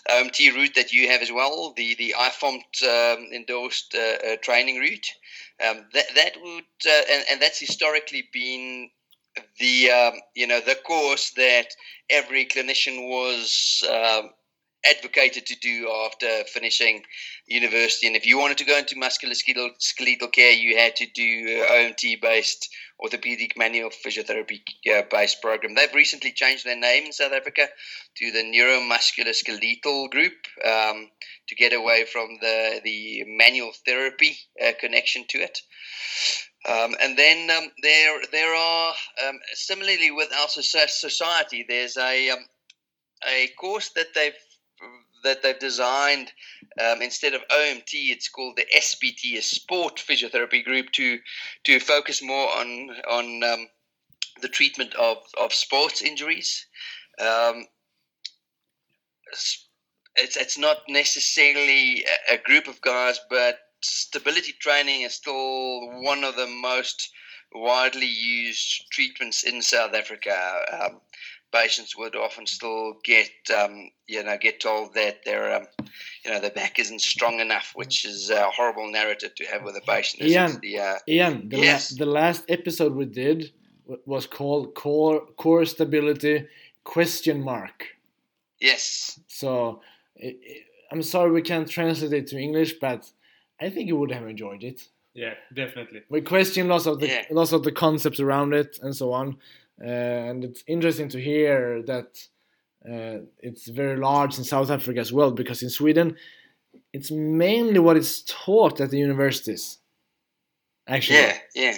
OMT 0.08 0.54
route 0.54 0.74
that 0.76 0.92
you 0.92 1.08
have 1.08 1.20
as 1.20 1.32
well, 1.32 1.72
the 1.76 1.96
the 1.96 2.14
IFOMT 2.16 2.82
um, 2.84 3.28
endorsed 3.32 3.96
uh, 3.96 4.28
uh, 4.32 4.36
training 4.40 4.78
route. 4.78 5.06
Um, 5.66 5.86
that 5.94 6.14
that 6.14 6.32
would 6.40 6.64
uh, 6.86 7.02
and, 7.10 7.24
and 7.30 7.42
that's 7.42 7.58
historically 7.58 8.28
been 8.32 8.90
the 9.58 9.90
um, 9.90 10.14
you 10.34 10.46
know 10.46 10.60
the 10.60 10.76
course 10.76 11.30
that 11.30 11.74
every 12.08 12.46
clinician 12.46 13.08
was 13.08 13.82
um, 13.90 14.30
advocated 14.90 15.46
to 15.46 15.56
do 15.56 15.90
after 16.06 16.44
finishing 16.44 17.02
university. 17.46 18.06
And 18.06 18.16
if 18.16 18.26
you 18.26 18.38
wanted 18.38 18.58
to 18.58 18.64
go 18.64 18.78
into 18.78 18.94
musculoskeletal 18.94 19.70
skeletal 19.78 20.28
care, 20.28 20.52
you 20.52 20.76
had 20.76 20.96
to 20.96 21.06
do 21.06 21.64
OMT 21.64 22.20
based 22.20 22.68
orthopedic 23.00 23.56
manual 23.56 23.90
physiotherapy 23.90 24.60
uh, 24.92 25.02
based 25.10 25.40
program. 25.40 25.74
They've 25.74 25.94
recently 25.94 26.32
changed 26.32 26.64
their 26.64 26.78
name 26.78 27.06
in 27.06 27.12
South 27.12 27.32
Africa 27.32 27.68
to 28.16 28.30
the 28.32 28.42
neuromusculoskeletal 28.42 30.10
group 30.10 30.34
um, 30.64 31.08
to 31.48 31.54
get 31.54 31.72
away 31.72 32.04
from 32.04 32.38
the 32.40 32.80
the 32.84 33.24
manual 33.26 33.72
therapy 33.86 34.36
uh, 34.64 34.72
connection 34.80 35.24
to 35.28 35.38
it. 35.38 35.58
Um, 36.68 36.96
and 37.00 37.16
then 37.16 37.50
um, 37.50 37.70
there 37.82 38.20
there 38.32 38.54
are 38.54 38.92
um, 39.26 39.38
similarly 39.54 40.10
with 40.10 40.30
our 40.32 40.48
society. 40.48 41.64
There's 41.68 41.96
a 41.96 42.30
um, 42.30 42.44
a 43.26 43.48
course 43.58 43.90
that 43.94 44.08
they've 44.14 44.32
that 45.24 45.42
they've 45.42 45.58
designed 45.58 46.32
um, 46.80 47.02
instead 47.02 47.34
of 47.34 47.42
OMT, 47.48 47.92
it's 47.92 48.28
called 48.28 48.56
the 48.56 48.66
SPT, 48.80 49.36
a 49.36 49.42
Sport 49.42 49.96
Physiotherapy 49.96 50.64
Group, 50.64 50.90
to 50.92 51.18
to 51.64 51.80
focus 51.80 52.22
more 52.22 52.48
on 52.56 52.90
on 53.10 53.42
um, 53.42 53.68
the 54.40 54.48
treatment 54.48 54.94
of 54.94 55.18
of 55.40 55.52
sports 55.52 56.02
injuries. 56.02 56.66
Um, 57.20 57.66
it's 60.16 60.36
it's 60.36 60.58
not 60.58 60.78
necessarily 60.88 62.04
a, 62.30 62.38
group 62.38 62.66
of 62.66 62.80
guys, 62.80 63.20
but 63.30 63.58
stability 63.82 64.52
training 64.60 65.02
is 65.02 65.14
still 65.14 66.02
one 66.02 66.24
of 66.24 66.36
the 66.36 66.46
most 66.46 67.10
widely 67.52 68.06
used 68.06 68.90
treatments 68.90 69.44
in 69.44 69.62
South 69.62 69.94
Africa. 69.94 70.60
Um, 70.72 71.00
patients 71.52 71.96
would 71.96 72.14
often 72.16 72.46
still 72.46 72.94
get, 73.04 73.30
um, 73.56 73.90
you 74.06 74.22
know, 74.22 74.36
get 74.38 74.60
told 74.60 74.94
that 74.94 75.24
their, 75.24 75.54
um, 75.56 75.66
you 76.24 76.30
know, 76.30 76.40
their 76.40 76.50
back 76.50 76.78
isn't 76.78 77.00
strong 77.00 77.40
enough, 77.40 77.72
which 77.74 78.04
is 78.04 78.30
a 78.30 78.50
horrible 78.50 78.90
narrative 78.90 79.34
to 79.36 79.44
have 79.46 79.62
with 79.62 79.76
a 79.76 79.80
patient. 79.80 80.22
Ian, 80.22 80.58
the, 80.60 80.78
uh, 80.78 80.98
Ian, 81.08 81.48
the, 81.48 81.58
yes. 81.58 81.92
la- 81.92 82.04
the 82.04 82.10
last 82.10 82.44
episode 82.48 82.94
we 82.94 83.06
did 83.06 83.52
was 84.04 84.26
called 84.26 84.74
core 84.74 85.26
core 85.36 85.64
stability 85.64 86.46
question 86.84 87.42
mark. 87.42 87.86
Yes. 88.60 89.18
So 89.28 89.80
it, 90.16 90.38
it, 90.42 90.64
I'm 90.90 91.02
sorry 91.02 91.30
we 91.30 91.42
can't 91.42 91.68
translate 91.68 92.12
it 92.12 92.26
to 92.28 92.38
English, 92.38 92.74
but 92.80 93.10
I 93.60 93.70
think 93.70 93.88
you 93.88 93.96
would 93.96 94.12
have 94.12 94.26
enjoyed 94.26 94.64
it. 94.64 94.88
Yeah, 95.14 95.34
definitely. 95.52 96.02
We 96.08 96.20
question 96.20 96.68
lots 96.68 96.86
of 96.86 97.00
the 97.00 97.08
Yeah. 97.08 97.24
lots 97.30 97.52
of 97.52 97.62
the 97.64 97.72
concepts 97.72 98.20
around 98.20 98.52
it 98.54 98.78
and 98.82 98.94
so 98.94 99.12
on, 99.12 99.38
and 99.80 100.44
it's 100.44 100.62
interesting 100.66 101.08
to 101.10 101.20
hear 101.20 101.82
that 101.82 102.18
uh, 102.88 103.24
it's 103.38 103.68
very 103.68 103.96
large 103.96 104.38
in 104.38 104.44
South 104.44 104.70
Africa 104.70 105.00
as 105.00 105.12
well. 105.12 105.30
Because 105.30 105.62
in 105.62 105.70
Sweden, 105.70 106.16
it's 106.92 107.10
mainly 107.10 107.78
what 107.78 107.96
is 107.96 108.22
taught 108.22 108.80
at 108.80 108.90
the 108.90 108.98
universities. 108.98 109.78
Actually, 110.86 111.18
Yeah. 111.18 111.38
Yeah. 111.54 111.76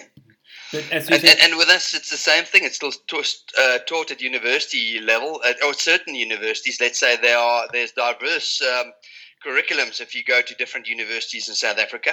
But 0.72 0.84
And, 0.92 1.04
said, 1.04 1.24
and, 1.24 1.40
and 1.40 1.58
with 1.58 1.68
us, 1.68 1.94
it's 1.94 2.10
the 2.10 2.16
same 2.16 2.44
thing. 2.44 2.64
It's 2.64 2.76
still 2.76 2.92
taught, 3.08 3.34
uh, 3.58 3.78
taught 3.86 4.10
at 4.12 4.20
university 4.20 5.00
level, 5.00 5.40
at, 5.44 5.62
or 5.64 5.74
certain 5.74 6.14
universities. 6.14 6.80
Let's 6.80 6.98
say 6.98 7.16
there 7.16 7.38
are 7.38 7.66
there's 7.72 7.92
diverse 7.92 8.62
um, 8.62 8.92
curriculums 9.44 10.00
if 10.00 10.14
you 10.14 10.22
go 10.22 10.40
to 10.42 10.54
different 10.54 10.86
universities 10.86 11.48
in 11.48 11.54
South 11.54 11.78
Africa. 11.78 12.10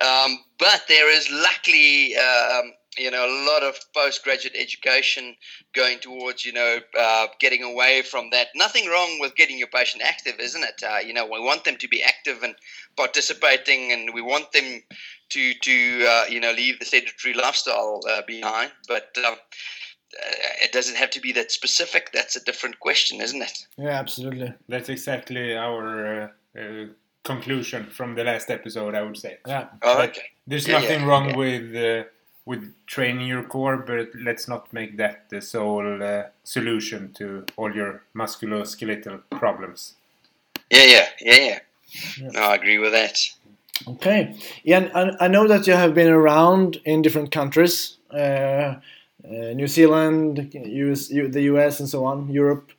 Um, 0.00 0.38
but 0.58 0.84
there 0.88 1.12
is 1.12 1.30
luckily, 1.30 2.16
um, 2.16 2.72
you 2.98 3.10
know, 3.10 3.24
a 3.24 3.32
lot 3.50 3.62
of 3.62 3.74
postgraduate 3.94 4.54
education 4.56 5.34
going 5.74 5.98
towards, 5.98 6.44
you 6.44 6.52
know, 6.52 6.78
uh, 6.98 7.26
getting 7.40 7.62
away 7.62 8.02
from 8.02 8.28
that. 8.30 8.48
Nothing 8.54 8.88
wrong 8.88 9.18
with 9.20 9.34
getting 9.34 9.58
your 9.58 9.68
patient 9.68 10.02
active, 10.04 10.34
isn't 10.38 10.62
it? 10.62 10.82
Uh, 10.86 10.98
you 10.98 11.14
know, 11.14 11.24
we 11.24 11.40
want 11.40 11.64
them 11.64 11.76
to 11.76 11.88
be 11.88 12.02
active 12.02 12.42
and 12.42 12.54
participating, 12.96 13.92
and 13.92 14.12
we 14.14 14.20
want 14.22 14.52
them 14.52 14.82
to 15.30 15.54
to 15.54 16.06
uh, 16.06 16.24
you 16.28 16.40
know 16.40 16.52
leave 16.52 16.78
the 16.78 16.84
sedentary 16.84 17.34
lifestyle 17.34 18.00
uh, 18.10 18.22
behind. 18.26 18.72
But 18.88 19.16
um, 19.26 19.34
uh, 19.34 20.62
it 20.62 20.72
doesn't 20.72 20.96
have 20.96 21.10
to 21.10 21.20
be 21.20 21.32
that 21.32 21.50
specific. 21.50 22.10
That's 22.12 22.36
a 22.36 22.44
different 22.44 22.78
question, 22.80 23.20
isn't 23.20 23.42
it? 23.42 23.66
yeah, 23.78 23.98
absolutely. 23.98 24.52
that's 24.68 24.90
exactly 24.90 25.56
our 25.56 26.22
uh, 26.22 26.60
uh, 26.60 26.86
conclusion 27.24 27.86
from 27.86 28.14
the 28.14 28.24
last 28.24 28.50
episode. 28.50 28.94
I 28.94 29.02
would 29.02 29.16
say. 29.16 29.38
Yeah, 29.46 29.68
Oh, 29.82 30.02
okay. 30.02 30.24
There's 30.46 30.68
Yeah, 30.68 30.80
nothing 30.80 31.00
yeah, 31.00 31.06
wrong 31.06 31.30
yeah. 31.30 31.36
with 31.36 31.74
uh, 31.76 32.04
with 32.44 32.74
training 32.86 33.26
your 33.26 33.44
core, 33.44 33.76
but 33.76 34.08
let's 34.24 34.48
not 34.48 34.72
make 34.72 34.96
that 34.96 35.28
the 35.30 35.40
sole 35.40 36.02
uh, 36.02 36.24
solution 36.44 37.12
to 37.14 37.44
all 37.56 37.74
your 37.74 38.02
musculoskeletal 38.14 39.22
problems. 39.30 39.94
Yeah, 40.70 40.84
yeah, 40.84 41.06
yeah, 41.20 41.34
yeah. 41.34 41.58
Yeah. 42.18 42.28
No, 42.32 42.40
I 42.40 42.54
agree 42.54 42.78
with 42.78 42.92
that. 42.92 43.18
Okay. 43.86 44.34
Yeah, 44.64 44.88
and 44.94 45.16
I, 45.20 45.24
I 45.24 45.28
know 45.28 45.46
that 45.48 45.66
you 45.66 45.74
have 45.74 45.94
been 45.94 46.08
around 46.08 46.80
in 46.84 47.02
different 47.02 47.30
countries, 47.30 47.96
uh, 48.12 48.16
uh, 48.16 48.78
New 49.24 49.66
Zealand, 49.66 50.50
US, 50.54 51.10
U- 51.10 51.28
the 51.28 51.42
US, 51.42 51.80
and 51.80 51.88
so 51.88 52.04
on, 52.04 52.30
Europe. 52.30 52.72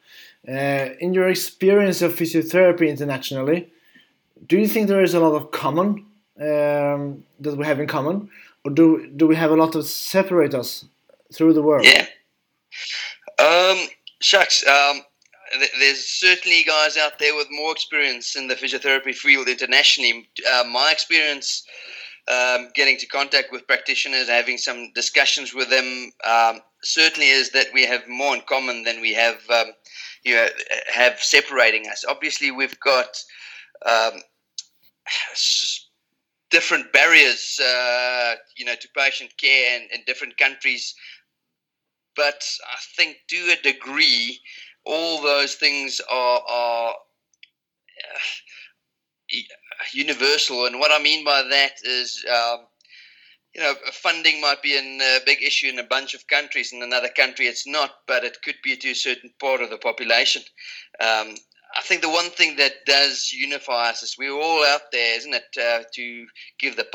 Uh, 0.47 0.89
in 0.99 1.13
your 1.13 1.30
experience 1.30 2.02
of 2.02 2.13
physiotherapy 2.15 2.89
internationally, 2.89 3.69
do 4.47 4.58
you 4.58 4.67
think 4.67 4.88
there 4.88 5.04
is 5.04 5.13
a 5.13 5.19
lot 5.19 5.36
of 5.36 5.52
common 5.52 6.06
um, 6.39 7.23
that 7.39 7.56
we 7.58 7.65
have 7.65 7.80
in 7.80 7.88
common, 7.88 8.30
or 8.63 8.71
do 8.71 9.08
do 9.15 9.28
we 9.28 9.36
have 9.36 9.52
a 9.52 9.56
lot 9.56 9.76
of 9.76 9.86
separate 9.86 10.54
us 10.54 10.86
through 11.34 11.54
the 11.54 11.62
world? 11.62 11.86
Yeah. 11.86 12.08
Um, 13.39 13.88
shucks. 14.21 14.65
Um, 14.65 15.02
th- 15.52 15.71
there's 15.80 16.06
certainly 16.06 16.63
guys 16.63 16.97
out 16.97 17.19
there 17.19 17.36
with 17.36 17.47
more 17.52 17.71
experience 17.71 18.36
in 18.36 18.47
the 18.47 18.56
physiotherapy 18.56 19.15
field 19.15 19.47
internationally. 19.47 20.30
Uh, 20.52 20.63
my 20.65 20.91
experience 20.91 21.63
um, 22.28 22.69
getting 22.73 22.97
to 22.97 23.06
contact 23.06 23.52
with 23.52 23.67
practitioners, 23.67 24.30
having 24.30 24.58
some 24.58 24.91
discussions 24.93 25.54
with 25.54 25.69
them, 25.69 26.12
um, 26.26 26.62
certainly 26.84 27.30
is 27.30 27.49
that 27.52 27.67
we 27.73 27.86
have 27.86 28.08
more 28.08 28.36
in 28.36 28.41
common 28.47 28.84
than 28.84 29.02
we 29.02 29.13
have, 29.13 29.41
um, 29.49 29.73
you 30.23 30.36
know, 30.36 30.47
have 30.93 31.19
separating 31.19 31.88
us. 31.89 32.06
Obviously, 32.08 32.52
we've 32.52 32.80
got 32.80 33.17
um, 33.86 34.21
different 36.54 36.94
barriers, 36.94 37.60
uh, 37.60 38.36
you 38.56 38.63
know, 38.63 38.76
to 38.76 38.88
patient 38.96 39.36
care 39.38 39.76
in, 39.76 39.89
in 39.94 40.02
different 40.08 40.38
countries 40.38 40.96
but 42.16 42.44
I 42.72 42.78
think 42.96 43.18
to 43.30 43.56
a 43.58 43.62
degree, 43.62 44.39
all 44.86 45.22
those 45.22 45.56
things 45.56 46.02
are 46.12 46.42
are 46.48 46.89
uh, 46.92 48.20
universal. 49.94 50.66
And 50.66 50.80
what 50.80 50.92
I 50.92 51.02
mean 51.02 51.26
by 51.26 51.44
that 51.44 51.74
is, 51.84 52.24
um, 52.32 52.68
you 53.56 53.62
know, 53.62 53.74
funding 53.92 54.42
might 54.42 54.62
be 54.62 54.78
a 54.78 55.20
big 55.26 55.42
issue 55.42 55.68
in 55.68 55.80
a 55.80 55.84
bunch 55.84 56.13
of 56.13 56.28
countries. 56.28 56.74
In 56.74 56.84
another 56.84 57.10
country, 57.10 57.48
it's 57.48 57.68
not, 57.68 57.92
but 58.08 58.24
it 58.24 58.38
could 58.44 58.58
be 58.63 58.76
to 58.78 58.92
a 58.92 58.96
certain 58.96 59.34
part 59.39 59.62
of 59.62 59.70
the 59.70 59.78
population. 59.78 60.44
Um, 61.00 61.36
I 61.76 61.82
think 61.82 62.02
the 62.02 62.10
one 62.10 62.30
thing 62.30 62.56
that 62.58 62.86
does 62.86 63.32
unify 63.34 63.90
us 63.90 64.04
is 64.04 64.16
we're 64.18 64.32
all 64.32 64.66
out 64.66 64.92
there, 64.92 65.18
isn't 65.18 65.34
it, 65.34 65.58
uh, 65.60 65.84
to 65.94 66.26
give 66.60 66.76
the 66.76 66.88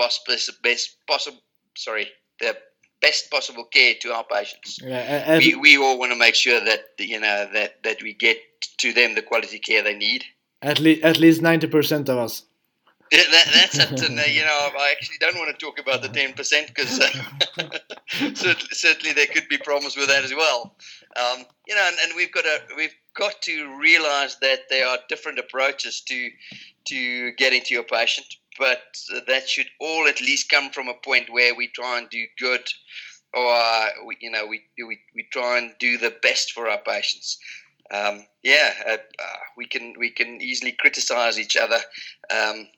best 0.63 0.97
possible, 1.07 1.41
sorry, 1.77 2.09
the 2.41 2.57
best 3.01 3.31
possible 3.31 3.65
care 3.65 3.95
to 4.01 4.13
our 4.13 4.25
patients 4.25 4.81
Yeah, 4.83 5.39
we, 5.39 5.55
we 5.55 5.77
all 5.79 5.99
want 5.99 6.13
to 6.13 6.19
make 6.19 6.35
sure 6.35 6.61
that 6.61 6.85
you 6.99 7.21
know 7.21 7.49
that 7.53 7.83
that 7.85 8.03
we 8.03 8.15
get 8.15 8.39
to 8.79 8.93
them 8.93 9.15
the 9.15 9.23
quality 9.23 9.59
care 9.59 9.83
they 9.83 9.95
need. 9.95 10.25
at 10.63 10.81
least 10.81 11.03
at 11.05 11.19
least 11.19 11.43
ninety 11.43 11.67
percent 11.67 12.09
of 12.09 12.19
us. 12.19 12.45
Yeah, 13.13 13.23
That, 13.31 13.47
that's 13.53 14.03
and 14.03 14.19
uh, 14.19 14.23
you 14.25 14.43
know 14.43 14.71
I 14.79 14.93
actually 14.93 15.19
don't 15.19 15.37
want 15.37 15.57
to 15.57 15.65
talk 15.65 15.79
about 15.79 16.03
the 16.03 16.09
ten 16.09 16.33
percent 16.33 16.69
because 16.69 17.01
uh, 17.01 17.09
certainly, 18.35 18.69
certainly 18.73 19.13
there 19.13 19.27
could 19.27 19.49
be 19.49 19.59
problems 19.59 19.97
with 19.97 20.09
that 20.09 20.25
as 20.25 20.35
well. 20.35 20.77
Um, 21.17 21.45
you 21.67 21.75
know, 21.75 21.87
and, 21.87 21.97
and 22.05 22.13
we've 22.17 22.33
got 22.33 22.45
a 22.45 22.61
we've 22.77 22.95
got 23.19 23.43
to 23.43 23.77
realise 23.79 24.37
that 24.37 24.61
there 24.71 24.87
are 24.87 24.99
different 25.09 25.39
approaches 25.39 26.01
to 26.03 26.31
to 26.87 27.33
getting 27.33 27.63
to 27.63 27.75
your 27.75 27.83
patient, 27.83 28.27
but 28.59 28.97
that 29.27 29.49
should 29.49 29.67
all 29.81 30.07
at 30.07 30.21
least 30.21 30.49
come 30.49 30.71
from 30.71 30.89
a 30.89 30.95
point 30.95 31.29
where 31.31 31.55
we 31.55 31.67
try 31.67 31.99
and 31.99 32.09
do 32.09 32.25
good, 32.39 32.67
or 33.35 34.07
we, 34.07 34.17
you 34.21 34.31
know 34.31 34.47
we, 34.47 34.63
we 34.79 34.99
we 35.15 35.27
try 35.33 35.59
and 35.59 35.75
do 35.79 35.99
the 35.99 36.15
best 36.23 36.53
for 36.53 36.69
our 36.69 36.79
patients. 36.79 37.39
Um, 37.91 38.27
yeah, 38.43 38.75
uh, 38.87 38.93
uh, 38.93 39.39
we 39.57 39.67
can 39.67 39.95
we 39.99 40.11
can 40.11 40.41
easily 40.41 40.73
criticize 40.73 41.39
each 41.39 41.57
other, 41.57 41.81
um, 42.31 42.69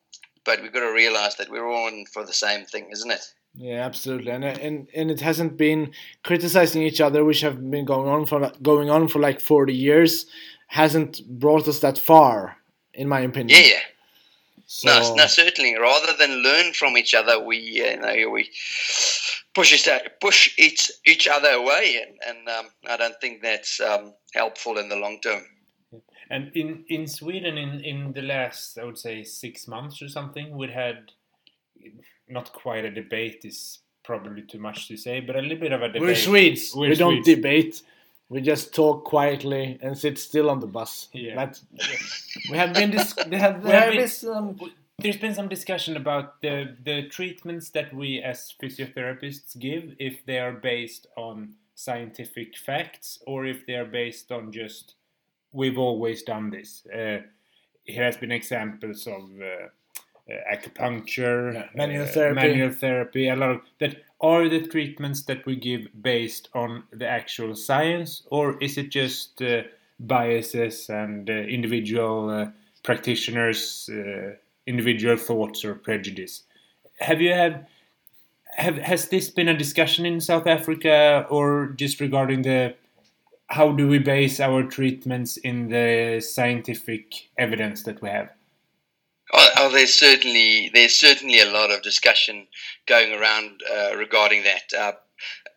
but 0.44 0.62
we've 0.62 0.72
got 0.72 0.80
to 0.80 0.92
realise 0.92 1.34
that 1.34 1.50
we're 1.50 1.68
all 1.68 1.88
in 1.88 2.06
for 2.06 2.24
the 2.24 2.32
same 2.32 2.64
thing, 2.64 2.88
isn't 2.92 3.10
it? 3.10 3.34
Yeah, 3.54 3.84
absolutely, 3.84 4.30
and 4.30 4.44
and 4.44 4.88
and 4.94 5.10
it 5.10 5.20
hasn't 5.20 5.56
been 5.56 5.92
criticizing 6.22 6.82
each 6.82 7.00
other, 7.00 7.24
which 7.24 7.40
have 7.40 7.70
been 7.70 7.84
going 7.84 8.08
on 8.08 8.26
for 8.26 8.52
going 8.62 8.90
on 8.90 9.08
for 9.08 9.18
like 9.18 9.40
forty 9.40 9.74
years, 9.74 10.26
hasn't 10.68 11.26
brought 11.26 11.66
us 11.66 11.80
that 11.80 11.98
far, 11.98 12.56
in 12.94 13.08
my 13.08 13.20
opinion. 13.20 13.58
Yeah, 13.58 13.66
yeah. 13.66 13.80
So, 14.66 14.88
No, 14.88 15.14
no, 15.16 15.26
certainly. 15.26 15.76
Rather 15.76 16.12
than 16.16 16.44
learn 16.44 16.72
from 16.74 16.96
each 16.96 17.12
other, 17.12 17.44
we 17.44 17.58
uh, 17.82 17.90
you 17.90 18.24
know 18.24 18.30
we 18.30 18.50
push 19.52 19.72
each 19.72 19.88
push 20.20 20.54
each 20.56 20.92
each 21.04 21.26
other 21.26 21.50
away, 21.50 22.06
and, 22.06 22.16
and 22.28 22.48
um, 22.48 22.66
I 22.88 22.96
don't 22.96 23.20
think 23.20 23.42
that's 23.42 23.80
um, 23.80 24.14
helpful 24.32 24.78
in 24.78 24.88
the 24.88 24.96
long 24.96 25.20
term. 25.20 25.42
And 26.30 26.52
in, 26.54 26.84
in 26.88 27.08
Sweden, 27.08 27.58
in, 27.58 27.80
in 27.80 28.12
the 28.12 28.22
last, 28.22 28.78
I 28.78 28.84
would 28.84 28.98
say, 28.98 29.24
six 29.24 29.66
months 29.66 30.00
or 30.00 30.08
something, 30.08 30.56
we 30.56 30.68
had 30.68 31.10
not 32.30 32.52
quite 32.52 32.84
a 32.84 32.90
debate, 32.90 33.44
is 33.44 33.80
probably 34.04 34.42
too 34.42 34.58
much 34.58 34.88
to 34.88 34.96
say, 34.96 35.20
but 35.20 35.36
a 35.36 35.40
little 35.42 35.58
bit 35.58 35.72
of 35.72 35.82
a 35.82 35.88
debate. 35.88 36.02
we're 36.02 36.14
Swedes. 36.14 36.74
We're 36.74 36.90
we 36.90 36.94
don't 36.94 37.24
debate. 37.24 37.82
We 38.28 38.40
just 38.40 38.74
talk 38.74 39.04
quietly 39.04 39.78
and 39.82 39.98
sit 39.98 40.18
still 40.18 40.50
on 40.50 40.60
the 40.60 40.66
bus. 40.66 41.08
Yeah. 41.12 41.34
But 41.34 41.60
we 42.50 42.56
have 42.56 42.72
been 42.74 42.90
dis- 42.92 43.12
have, 43.32 43.64
We 43.64 43.70
have 43.70 43.92
been- 43.92 44.30
um, 44.32 44.58
There's 44.98 45.16
been 45.16 45.34
some 45.34 45.48
discussion 45.48 45.96
about 45.96 46.40
the, 46.40 46.76
the 46.84 47.08
treatments 47.08 47.70
that 47.70 47.92
we 47.92 48.20
as 48.22 48.54
physiotherapists 48.62 49.58
give, 49.58 49.94
if 49.98 50.24
they 50.26 50.38
are 50.38 50.52
based 50.52 51.08
on 51.16 51.54
scientific 51.74 52.56
facts 52.56 53.18
or 53.26 53.46
if 53.46 53.66
they 53.66 53.74
are 53.74 53.86
based 53.86 54.30
on 54.30 54.52
just 54.52 54.94
we've 55.52 55.78
always 55.78 56.22
done 56.22 56.50
this. 56.50 56.86
Uh, 56.86 57.18
here 57.84 58.04
has 58.04 58.16
been 58.16 58.30
examples 58.30 59.06
of 59.06 59.22
uh, 59.40 59.68
acupuncture, 60.52 61.54
Yeah, 61.54 61.66
manual 61.74 62.04
uh, 62.04 62.06
therapy. 62.06 62.34
manual 62.34 62.70
therapy, 62.70 63.28
a 63.28 63.36
lot 63.36 63.50
of 63.50 63.60
that. 63.78 63.96
Are 64.22 64.50
the 64.50 64.66
treatments 64.66 65.22
that 65.22 65.46
we 65.46 65.56
give 65.56 65.88
based 66.02 66.50
on 66.54 66.84
the 66.92 67.08
actual 67.08 67.54
science, 67.54 68.22
or 68.30 68.62
is 68.62 68.76
it 68.76 68.90
just 68.90 69.40
uh, 69.40 69.62
biases 69.98 70.90
and 70.90 71.30
uh, 71.30 71.32
individual 71.32 72.28
uh, 72.28 72.50
practitioners' 72.82 73.88
uh, 73.90 74.34
individual 74.66 75.16
thoughts 75.16 75.64
or 75.64 75.74
prejudice? 75.74 76.42
Have 76.98 77.22
you 77.22 77.32
have 77.32 77.64
have 78.56 78.76
has 78.76 79.08
this 79.08 79.30
been 79.30 79.48
a 79.48 79.56
discussion 79.56 80.04
in 80.04 80.20
South 80.20 80.46
Africa, 80.46 81.26
or 81.30 81.72
just 81.76 81.98
regarding 82.00 82.42
the 82.42 82.74
how 83.46 83.72
do 83.72 83.88
we 83.88 83.98
base 83.98 84.38
our 84.38 84.62
treatments 84.62 85.36
in 85.38 85.68
the 85.68 86.20
scientific 86.20 87.30
evidence 87.36 87.82
that 87.84 88.00
we 88.02 88.08
have? 88.08 88.30
Oh, 89.32 89.48
oh, 89.58 89.70
there's 89.70 89.94
certainly 89.94 90.70
there's 90.74 90.98
certainly 90.98 91.40
a 91.40 91.50
lot 91.50 91.70
of 91.70 91.82
discussion 91.82 92.46
going 92.86 93.12
around 93.12 93.60
uh, 93.72 93.96
regarding 93.96 94.42
that. 94.42 94.72
Uh, 94.76 94.92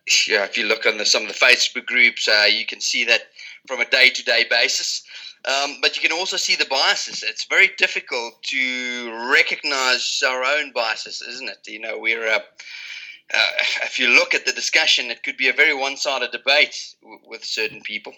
if 0.06 0.56
you 0.56 0.66
look 0.66 0.86
on 0.86 0.98
the, 0.98 1.06
some 1.06 1.22
of 1.22 1.28
the 1.28 1.34
Facebook 1.34 1.86
groups, 1.86 2.28
uh, 2.28 2.46
you 2.50 2.66
can 2.66 2.80
see 2.80 3.04
that 3.06 3.22
from 3.66 3.80
a 3.80 3.86
day-to-day 3.86 4.44
basis. 4.50 5.02
Um, 5.46 5.78
but 5.82 5.96
you 5.96 6.02
can 6.08 6.16
also 6.16 6.36
see 6.36 6.56
the 6.56 6.66
biases. 6.66 7.22
It's 7.22 7.44
very 7.44 7.70
difficult 7.76 8.42
to 8.44 9.30
recognize 9.30 10.22
our 10.26 10.42
own 10.42 10.72
biases, 10.72 11.20
isn't 11.20 11.50
it? 11.50 11.58
You 11.66 11.80
know, 11.80 11.98
we're 11.98 12.26
uh, 12.26 12.38
uh, 13.32 13.46
if 13.82 13.98
you 13.98 14.08
look 14.08 14.34
at 14.34 14.44
the 14.46 14.52
discussion, 14.52 15.10
it 15.10 15.22
could 15.22 15.36
be 15.36 15.48
a 15.48 15.52
very 15.52 15.74
one-sided 15.74 16.30
debate 16.30 16.94
w- 17.02 17.20
with 17.26 17.44
certain 17.44 17.80
people. 17.82 18.12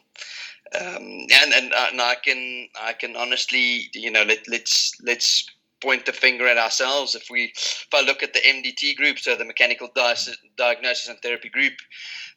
Um, 0.74 1.26
and 1.42 1.52
and, 1.54 1.72
uh, 1.72 1.86
and 1.92 2.00
I 2.00 2.16
can 2.16 2.68
I 2.80 2.92
can 2.92 3.16
honestly, 3.16 3.88
you 3.94 4.10
know, 4.10 4.22
let, 4.22 4.38
let's 4.48 4.92
let's 5.02 5.46
point 5.80 6.06
the 6.06 6.12
finger 6.12 6.48
at 6.48 6.58
ourselves. 6.58 7.14
If 7.14 7.28
we 7.30 7.52
if 7.54 7.88
I 7.94 8.02
look 8.02 8.22
at 8.22 8.32
the 8.32 8.40
MDT 8.40 8.96
group, 8.96 9.18
so 9.18 9.36
the 9.36 9.44
mechanical 9.44 9.88
Di- 9.94 10.16
diagnosis 10.56 11.08
and 11.08 11.18
therapy 11.20 11.48
group, 11.48 11.74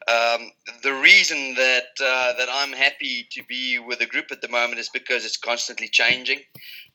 um, 0.08 0.52
the 0.82 0.94
reason 0.94 1.54
that 1.54 1.88
uh, 2.02 2.32
that 2.38 2.48
I'm 2.50 2.72
happy 2.72 3.26
to 3.32 3.42
be 3.44 3.78
with 3.78 3.98
the 3.98 4.06
group 4.06 4.26
at 4.30 4.40
the 4.40 4.48
moment 4.48 4.78
is 4.78 4.88
because 4.88 5.24
it's 5.24 5.36
constantly 5.36 5.88
changing. 5.88 6.38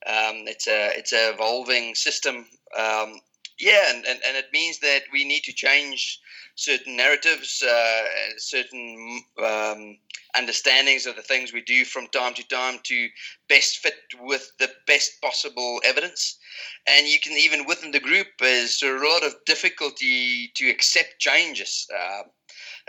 Um, 0.06 0.46
it's 0.46 0.66
a 0.66 0.90
it's 0.96 1.12
a 1.12 1.32
evolving 1.34 1.94
system. 1.94 2.46
Um, 2.78 3.20
yeah, 3.58 3.84
and, 3.88 4.04
and, 4.06 4.20
and 4.26 4.36
it 4.36 4.46
means 4.52 4.78
that 4.80 5.02
we 5.12 5.24
need 5.24 5.44
to 5.44 5.52
change 5.52 6.20
certain 6.56 6.96
narratives, 6.96 7.62
uh, 7.62 8.04
certain 8.38 9.22
um, 9.42 9.98
understandings 10.36 11.06
of 11.06 11.16
the 11.16 11.22
things 11.22 11.52
we 11.52 11.62
do 11.62 11.84
from 11.84 12.06
time 12.08 12.34
to 12.34 12.46
time 12.48 12.78
to 12.84 13.08
best 13.48 13.78
fit 13.78 13.94
with 14.20 14.52
the 14.58 14.70
best 14.86 15.20
possible 15.22 15.80
evidence. 15.84 16.38
And 16.86 17.06
you 17.06 17.18
can 17.18 17.32
even 17.32 17.66
within 17.66 17.90
the 17.90 18.00
group, 18.00 18.26
there's 18.38 18.82
a 18.82 18.90
lot 18.90 19.24
of 19.24 19.34
difficulty 19.46 20.50
to 20.54 20.68
accept 20.68 21.18
changes. 21.18 21.86
Uh, 21.94 22.22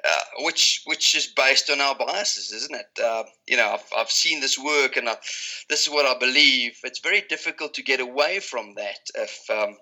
uh, 0.08 0.21
which 0.43 0.84
which 0.86 1.15
is 1.15 1.25
based 1.25 1.71
on 1.71 1.82
our 1.82 1.95
biases, 1.95 2.51
isn't 2.51 2.75
it? 2.75 3.03
Uh, 3.03 3.23
you 3.47 3.58
know, 3.58 3.73
I've, 3.73 3.86
I've 3.97 4.12
seen 4.12 4.39
this 4.39 4.58
work, 4.58 4.95
and 4.95 5.10
I, 5.10 5.15
this 5.69 5.88
is 5.88 5.89
what 5.89 6.06
I 6.06 6.17
believe. 6.19 6.77
It's 6.84 6.99
very 6.99 7.21
difficult 7.21 7.73
to 7.73 7.82
get 7.82 7.99
away 7.99 8.39
from 8.39 8.75
that 8.75 8.99
if 9.15 9.49
um, 9.49 9.75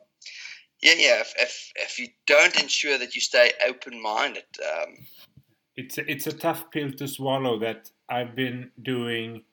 yeah, 0.81 0.93
yeah. 0.97 1.21
If, 1.21 1.33
if 1.39 1.73
if 1.75 1.99
you 1.99 2.07
don't 2.27 2.59
ensure 2.61 2.97
that 2.97 3.15
you 3.15 3.21
stay 3.21 3.51
open 3.67 4.01
minded, 4.01 4.45
um, 4.63 4.95
It's 5.75 5.97
a, 5.97 6.11
it's 6.11 6.27
a 6.27 6.33
tough 6.33 6.71
pill 6.71 6.91
to 6.93 7.07
swallow 7.07 7.59
that 7.59 7.91
I've 8.09 8.35
been 8.35 8.71
doing, 8.81 9.43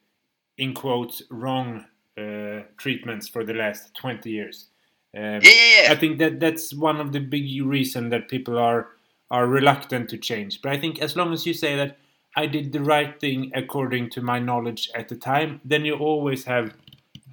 in 0.58 0.74
quotes, 0.74 1.22
wrong 1.30 1.86
uh, 2.18 2.62
treatments 2.78 3.28
for 3.28 3.44
the 3.44 3.54
last 3.54 3.94
20 3.96 4.30
years. 4.30 4.68
Um, 5.16 5.22
yeah, 5.24 5.40
yeah, 5.42 5.82
yeah. 5.84 5.92
I 5.92 5.96
think 5.96 6.18
that 6.20 6.40
that's 6.40 6.74
one 6.74 7.00
of 7.00 7.12
the 7.12 7.20
big 7.20 7.62
reason 7.64 8.10
that 8.10 8.28
people 8.28 8.58
are 8.58 8.88
are 9.30 9.46
reluctant 9.46 10.10
to 10.10 10.18
change. 10.18 10.62
But 10.62 10.72
I 10.72 10.78
think 10.78 11.00
as 11.00 11.16
long 11.16 11.32
as 11.32 11.46
you 11.46 11.54
say 11.54 11.76
that 11.76 11.98
I 12.36 12.46
did 12.46 12.72
the 12.72 12.82
right 12.82 13.18
thing 13.20 13.52
according 13.54 14.10
to 14.10 14.22
my 14.22 14.38
knowledge 14.40 14.90
at 14.94 15.08
the 15.08 15.16
time, 15.16 15.60
then 15.64 15.84
you 15.86 15.96
always 15.96 16.44
have. 16.46 16.74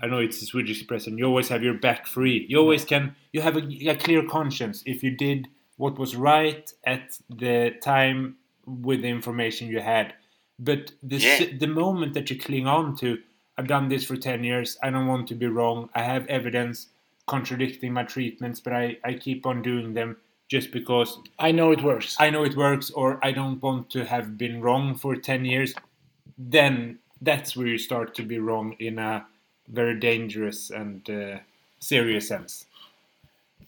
I 0.02 0.08
know 0.08 0.20
it's 0.20 0.42
a 0.42 0.46
Swedish 0.46 0.78
expression. 0.80 1.18
You 1.18 1.26
always 1.26 1.50
have 1.50 1.64
your 1.64 1.74
back 1.74 2.08
free. 2.08 2.46
You 2.50 2.58
always 2.58 2.86
can. 2.86 3.16
You 3.34 3.42
have 3.42 3.58
a, 3.58 3.90
a 3.90 3.96
clear 3.96 4.24
conscience 4.26 4.84
if 4.86 5.04
you 5.04 5.12
did 5.12 5.48
what 5.78 5.98
was 6.00 6.16
right 6.16 6.72
at 6.84 7.18
the 7.30 7.72
time 7.82 8.36
with 8.66 9.02
the 9.02 9.10
information 9.10 9.68
you 9.68 9.80
had. 9.82 10.14
But 10.60 10.92
the 11.04 11.18
Yeah. 11.18 11.58
the 11.58 11.68
moment 11.68 12.14
that 12.14 12.30
you 12.30 12.38
cling 12.40 12.68
on 12.68 12.96
to, 12.98 13.18
I've 13.58 13.68
done 13.68 13.90
this 13.90 14.06
for 14.06 14.16
ten 14.18 14.44
years. 14.44 14.78
I 14.84 14.90
don't 14.90 15.08
want 15.08 15.28
to 15.30 15.36
be 15.36 15.48
wrong. 15.48 15.90
I 15.96 16.04
have 16.04 16.26
evidence 16.28 16.88
contradicting 17.28 17.94
my 17.94 18.04
treatments, 18.04 18.60
but 18.60 18.74
I, 18.74 18.98
I 19.04 19.14
keep 19.14 19.46
on 19.46 19.62
doing 19.62 19.94
them 19.94 20.18
just 20.48 20.72
because 20.72 21.20
I 21.38 21.52
know 21.52 21.72
it 21.72 21.84
works. 21.84 22.16
I 22.20 22.30
know 22.32 22.44
it 22.44 22.56
works 22.58 22.90
or 22.90 23.20
I 23.24 23.32
don't 23.32 23.62
want 23.62 23.90
to 23.92 24.04
have 24.04 24.36
been 24.38 24.62
wrong 24.62 24.96
for 24.96 25.16
10 25.16 25.46
years, 25.46 25.76
then 26.38 26.98
that's 27.22 27.56
where 27.56 27.68
you 27.68 27.78
start 27.78 28.16
to 28.16 28.24
be 28.24 28.40
wrong 28.40 28.76
in 28.80 28.98
a 28.98 29.26
very 29.72 30.00
dangerous 30.00 30.70
and 30.70 31.08
uh, 31.10 31.40
serious 31.80 32.28
sense. 32.28 32.66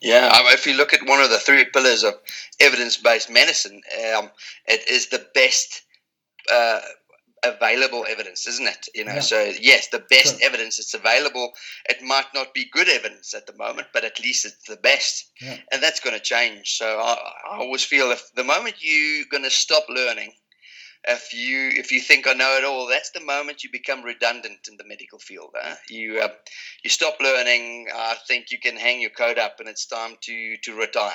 Yeah, 0.02 0.32
if 0.52 0.66
you 0.66 0.74
look 0.74 0.94
at 0.94 1.06
one 1.06 1.22
of 1.22 1.30
the 1.30 1.38
three 1.38 1.66
pillars 1.66 2.04
of 2.04 2.16
evidence-based 2.60 3.30
medicine, 3.30 3.82
um, 4.18 4.32
it 4.66 4.90
is 4.90 5.10
the 5.10 5.28
best 5.36 5.84
uh, 6.52 6.80
available 7.44 8.06
evidence, 8.10 8.48
isn't 8.48 8.68
it? 8.68 8.88
You 8.96 9.06
know, 9.06 9.16
Yeah. 9.16 9.20
so 9.22 9.54
yes, 9.62 9.88
the 9.90 10.00
best 10.10 10.40
Sure. 10.40 10.48
evidence 10.48 10.78
that's 10.78 10.94
available. 10.96 11.54
It 11.88 12.02
might 12.02 12.34
not 12.34 12.54
be 12.54 12.66
good 12.66 12.90
evidence 12.90 13.34
at 13.36 13.46
the 13.46 13.54
moment, 13.54 13.88
but 13.94 14.04
at 14.04 14.20
least 14.20 14.46
it's 14.46 14.64
the 14.68 14.78
best, 14.78 15.30
Yeah. 15.40 15.58
and 15.72 15.84
that's 15.84 16.00
going 16.00 16.16
to 16.16 16.24
change. 16.24 16.78
So 16.78 17.00
I, 17.00 17.14
I 17.52 17.58
always 17.58 17.84
feel 17.84 18.12
if 18.12 18.24
the 18.34 18.44
moment 18.44 18.76
you're 18.80 19.26
going 19.26 19.44
to 19.44 19.50
stop 19.52 19.86
learning, 19.90 20.34
if 21.08 21.34
you 21.34 21.70
if 21.70 21.92
you 21.92 22.00
think 22.00 22.28
I 22.28 22.34
know 22.34 22.58
it 22.58 22.64
all, 22.64 22.88
that's 22.88 23.12
the 23.12 23.22
moment 23.22 23.64
you 23.64 23.70
become 23.72 24.04
redundant 24.04 24.68
in 24.70 24.78
the 24.78 24.84
medical 24.86 25.18
field. 25.20 25.52
Huh? 25.56 25.76
You 25.90 26.20
uh, 26.20 26.30
you 26.84 26.90
stop 26.90 27.16
learning. 27.20 27.88
I 27.94 28.16
think 28.28 28.52
you 28.52 28.60
can 28.60 28.76
hang 28.76 29.02
your 29.02 29.10
coat 29.10 29.38
up, 29.38 29.60
and 29.60 29.68
it's 29.68 29.86
time 29.86 30.16
to 30.22 30.58
to 30.58 30.76
retire 30.76 31.12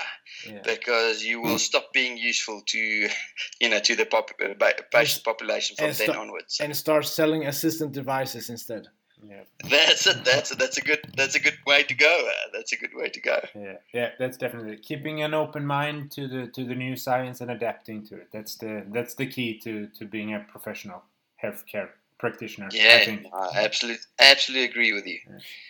Yeah. 0.48 0.62
because 0.64 1.22
you 1.22 1.40
will 1.40 1.58
stop 1.58 1.92
being 1.92 2.16
useful 2.16 2.62
to 2.66 2.78
you 3.60 3.68
know 3.68 3.80
to 3.80 3.94
the 3.96 4.06
pop, 4.06 4.30
uh, 4.44 4.70
patient 4.92 5.24
population 5.24 5.76
from 5.76 5.92
then 5.92 6.16
onwards. 6.16 6.58
and 6.60 6.76
start 6.76 7.06
selling 7.06 7.46
assistant 7.46 7.92
devices 7.92 8.50
instead. 8.50 8.88
Yeah, 9.22 9.42
That's 9.70 10.06
it. 10.06 10.24
That's 10.24 10.50
it. 10.52 10.58
That's 10.58 10.76
a 10.76 10.80
good. 10.82 11.00
That's 11.16 11.34
a 11.34 11.40
good 11.40 11.56
way 11.66 11.82
to 11.84 11.94
go. 11.94 12.28
Uh, 12.28 12.50
that's 12.52 12.72
a 12.72 12.76
good 12.76 12.94
way 12.94 13.08
to 13.08 13.20
go. 13.20 13.38
yeah, 13.54 13.76
yeah. 13.92 14.10
That's 14.18 14.36
definitely 14.36 14.76
keeping 14.76 15.22
an 15.22 15.34
open 15.34 15.64
mind 15.66 16.10
to 16.12 16.28
the 16.28 16.46
to 16.48 16.64
the 16.64 16.74
new 16.74 16.96
science 16.96 17.40
and 17.40 17.50
adapting 17.50 18.04
to 18.08 18.16
it. 18.16 18.28
That's 18.32 18.56
the 18.56 18.84
that's 18.92 19.14
the 19.14 19.26
key 19.26 19.58
to 19.60 19.86
to 19.98 20.04
being 20.04 20.34
a 20.34 20.40
professional 20.40 21.02
healthcare 21.42 21.88
practitioner. 22.18 22.68
I 22.72 22.76
Yeah, 22.76 23.04
think. 23.04 23.26
I 23.32 23.64
absolutely, 23.64 24.02
absolutely 24.18 24.64
agree 24.68 24.92
with 24.92 25.06
you. 25.06 25.18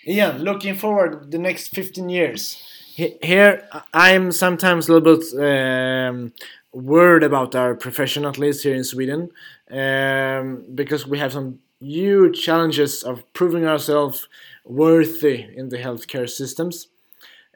Ian, 0.06 0.38
looking 0.42 0.74
forward 0.76 1.30
the 1.30 1.38
next 1.38 1.68
15 1.74 2.08
years. 2.08 2.62
Here, 2.94 3.68
I- 3.72 3.82
I'm 3.92 4.32
sometimes 4.32 4.88
a 4.88 4.92
little 4.94 5.16
bit 5.16 5.24
um, 5.38 6.32
worried 6.72 7.24
about 7.24 7.54
our 7.54 7.74
profession, 7.74 8.24
at 8.24 8.38
least 8.38 8.62
here 8.62 8.74
in 8.74 8.84
Sweden, 8.84 9.30
um, 9.70 10.64
because 10.74 11.06
we 11.06 11.18
have 11.18 11.32
some 11.32 11.58
huge 11.80 12.42
challenges 12.42 13.02
of 13.02 13.30
proving 13.32 13.66
ourselves 13.66 14.28
worthy 14.64 15.46
in 15.56 15.68
the 15.68 15.78
healthcare 15.78 16.28
systems. 16.28 16.88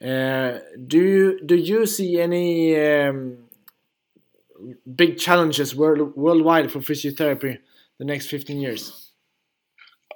Uh, 0.00 0.60
do 0.86 0.98
you 0.98 1.40
do 1.44 1.56
you 1.56 1.86
see 1.86 2.20
any 2.20 2.78
um, 2.80 3.36
big 4.94 5.18
challenges 5.18 5.74
world, 5.74 6.16
worldwide 6.16 6.70
for 6.70 6.80
physiotherapy 6.80 7.58
the 7.98 8.04
next 8.04 8.26
15 8.26 8.58
years? 8.58 9.12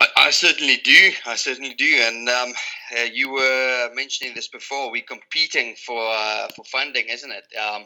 I, 0.01 0.07
I 0.17 0.31
certainly 0.31 0.79
do. 0.79 1.11
I 1.27 1.37
certainly 1.37 1.75
do. 1.75 1.99
And 2.01 2.29
um, 2.29 2.53
uh, 2.97 3.03
you 3.13 3.31
were 3.31 3.91
mentioning 3.95 4.35
this 4.35 4.49
before. 4.49 4.91
We're 4.91 5.03
competing 5.03 5.75
for 5.77 6.01
uh, 6.01 6.49
for 6.57 6.65
funding, 6.65 7.09
isn't 7.09 7.31
it? 7.31 7.45
Um, 7.59 7.85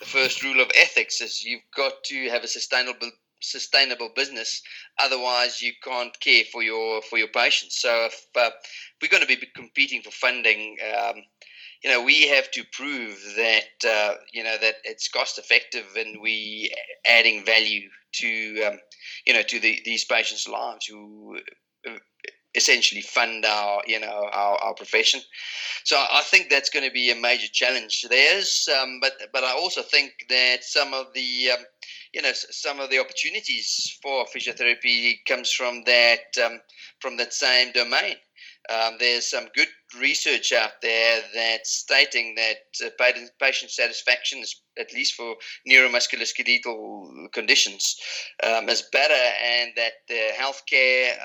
the 0.00 0.06
first 0.06 0.42
rule 0.42 0.60
of 0.60 0.70
ethics 0.74 1.20
is 1.20 1.44
you've 1.44 1.68
got 1.74 2.04
to 2.04 2.28
have 2.28 2.44
a 2.44 2.48
sustainable 2.48 3.10
sustainable 3.40 4.10
business. 4.14 4.62
Otherwise, 4.98 5.62
you 5.62 5.72
can't 5.82 6.18
care 6.20 6.44
for 6.52 6.62
your 6.62 7.02
for 7.02 7.18
your 7.18 7.28
patients. 7.28 7.80
So 7.80 8.06
if 8.06 8.26
uh, 8.36 8.50
we're 9.00 9.08
going 9.08 9.26
to 9.26 9.28
be 9.28 9.46
competing 9.54 10.02
for 10.02 10.10
funding. 10.10 10.76
Um, 10.96 11.16
you 11.82 11.90
know, 11.90 12.02
we 12.02 12.26
have 12.26 12.50
to 12.52 12.64
prove 12.72 13.16
that 13.36 13.88
uh, 13.88 14.14
you 14.32 14.42
know 14.42 14.56
that 14.60 14.76
it's 14.84 15.08
cost 15.08 15.38
effective 15.38 15.86
and 15.96 16.20
we 16.20 16.74
adding 17.06 17.44
value 17.44 17.88
to 18.14 18.62
um, 18.64 18.78
you 19.26 19.32
know 19.32 19.42
to 19.42 19.60
the, 19.60 19.80
these 19.84 20.04
patients' 20.04 20.48
lives 20.48 20.86
who 20.86 21.38
uh, 21.88 21.98
essentially 22.54 23.02
fund 23.02 23.44
our 23.44 23.82
you 23.86 24.00
know 24.00 24.28
our, 24.32 24.58
our 24.62 24.74
profession. 24.74 25.20
So 25.84 25.96
I 25.96 26.22
think 26.22 26.50
that's 26.50 26.70
going 26.70 26.84
to 26.84 26.90
be 26.90 27.10
a 27.10 27.14
major 27.14 27.48
challenge. 27.52 28.04
There's, 28.08 28.68
um, 28.80 28.98
but 29.00 29.12
but 29.32 29.44
I 29.44 29.52
also 29.52 29.82
think 29.82 30.12
that 30.28 30.64
some 30.64 30.94
of 30.94 31.06
the 31.14 31.50
um, 31.52 31.64
you 32.12 32.22
know 32.22 32.32
some 32.32 32.80
of 32.80 32.90
the 32.90 32.98
opportunities 32.98 33.98
for 34.02 34.26
physiotherapy 34.26 35.18
comes 35.26 35.52
from 35.52 35.84
that 35.84 36.36
um, 36.44 36.60
from 37.00 37.16
that 37.18 37.32
same 37.32 37.72
domain. 37.72 38.16
Um, 38.70 38.96
there's 38.98 39.30
some 39.30 39.48
good 39.54 39.68
research 39.98 40.52
out 40.52 40.82
there 40.82 41.22
that's 41.34 41.72
stating 41.72 42.34
that 42.34 42.84
uh, 42.84 42.90
patient, 42.98 43.30
patient 43.40 43.70
satisfaction, 43.70 44.40
is, 44.40 44.60
at 44.78 44.92
least 44.92 45.14
for 45.14 45.36
neuromusculoskeletal 45.66 47.32
conditions, 47.32 47.96
um, 48.42 48.68
is 48.68 48.82
better, 48.92 49.14
and 49.42 49.72
that 49.76 49.92
the 50.06 50.32
healthcare 50.38 51.16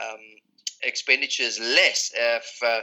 expenditure 0.84 1.43
is 1.43 1.60
less 1.60 2.12
if 2.15 2.60
uh, 2.65 2.82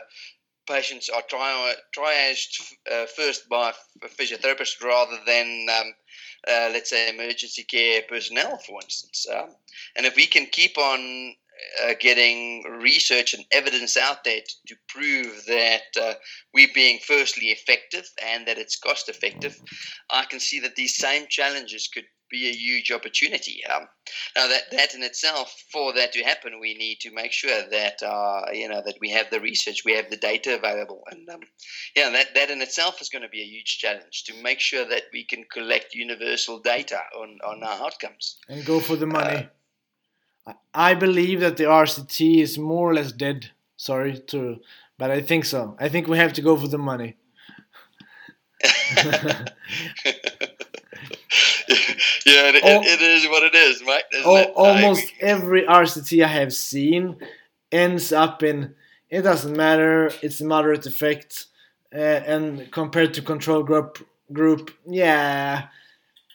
patients 0.69 1.09
are 1.09 1.23
tri- 1.29 1.75
triaged 1.97 2.73
uh, 2.93 3.07
first 3.07 3.49
by 3.49 3.73
a 4.03 4.09
physiotherapist 4.09 4.83
rather 4.83 5.19
than, 5.27 5.67
um, 5.71 5.95
uh, 6.49 6.71
let's 6.73 6.91
say, 6.91 7.09
emergency 7.11 7.65
care 7.65 8.03
personnel, 8.09 8.59
for 8.59 8.81
instance. 8.83 9.27
Um, 9.35 9.51
and 9.97 10.07
if 10.07 10.17
we 10.17 10.27
can 10.27 10.47
keep 10.47 10.79
on 10.79 11.35
uh, 11.85 11.95
getting 12.01 12.63
research 12.81 13.35
and 13.35 13.45
evidence 13.53 13.97
out 13.97 14.25
there 14.25 14.41
to, 14.41 14.55
to 14.69 14.77
prove 14.89 15.45
that 15.47 15.83
uh, 16.01 16.15
we're 16.55 16.69
being 16.75 16.99
firstly 17.07 17.49
effective 17.49 18.09
and 18.25 18.47
that 18.47 18.59
it's 18.59 18.79
cost 18.79 19.09
effective, 19.09 19.61
I 20.11 20.25
can 20.25 20.41
see 20.41 20.61
that 20.61 20.77
these 20.77 20.97
same 20.97 21.27
challenges 21.29 21.89
could 21.89 22.05
be 22.31 22.49
a 22.49 22.53
huge 22.53 22.91
opportunity. 22.91 23.63
Um, 23.67 23.89
now 24.37 24.49
that 24.49 24.71
that 24.73 24.95
in 24.95 25.03
itself, 25.03 25.55
for 25.73 25.93
that 25.95 26.13
to 26.13 26.23
happen, 26.23 26.61
we 26.61 26.75
need 26.75 27.01
to 27.01 27.13
make 27.13 27.33
sure 27.33 27.63
that 27.71 28.03
uh, 28.03 28.43
you 28.53 28.69
know 28.69 28.83
that 28.85 28.99
we 29.01 29.11
have 29.11 29.31
the 29.31 29.41
research, 29.41 29.85
we 29.85 29.95
have 29.95 30.11
the 30.11 30.17
data 30.17 30.57
available, 30.57 31.03
and 31.11 31.29
um, 31.29 31.41
yeah, 31.97 32.11
that 32.11 32.35
that 32.35 32.51
in 32.51 32.63
itself 32.63 33.01
is 33.01 33.09
going 33.09 33.23
to 33.23 33.29
be 33.29 33.43
a 33.43 33.45
huge 33.45 33.79
challenge 33.79 34.25
to 34.25 34.43
make 34.43 34.61
sure 34.61 34.85
that 34.87 35.05
we 35.13 35.25
can 35.25 35.45
collect 35.53 35.95
universal 35.95 36.59
data 36.61 37.01
on 37.19 37.39
on 37.45 37.63
our 37.63 37.87
outcomes 37.87 38.39
and 38.49 38.65
go 38.65 38.81
for 38.81 38.97
the 38.97 39.07
money. 39.07 39.49
Uh, 40.47 40.55
I 40.75 40.95
believe 40.95 41.41
that 41.41 41.57
the 41.57 41.65
RCT 41.65 42.41
is 42.43 42.59
more 42.59 42.91
or 42.91 42.95
less 42.95 43.13
dead. 43.13 43.51
Sorry 43.77 44.19
to, 44.19 44.61
but 44.99 45.11
I 45.11 45.21
think 45.23 45.45
so. 45.45 45.77
I 45.79 45.89
think 45.89 46.07
we 46.07 46.19
have 46.19 46.33
to 46.35 46.43
go 46.43 46.57
for 46.57 46.69
the 46.69 46.79
money. 46.79 47.17
yeah, 52.31 52.49
it, 52.49 52.55
it, 52.57 53.01
it 53.01 53.03
is 53.03 53.29
what 53.29 53.43
it 53.43 53.55
is. 53.55 53.83
Al- 54.25 54.53
almost 54.53 55.13
every 55.21 55.63
RCT 55.63 56.25
I 56.25 56.29
have 56.29 56.53
seen 56.53 57.17
ends 57.73 58.13
up 58.13 58.43
in 58.43 58.75
it 59.11 59.23
doesn't 59.23 59.57
matter. 59.57 60.11
It's 60.23 60.41
a 60.41 60.45
moderate 60.45 60.87
effect, 60.87 61.47
uh, 61.95 61.99
and 61.99 62.71
compared 62.71 63.15
to 63.15 63.23
control 63.23 63.63
group, 63.65 64.07
group, 64.33 64.71
yeah, 64.87 65.67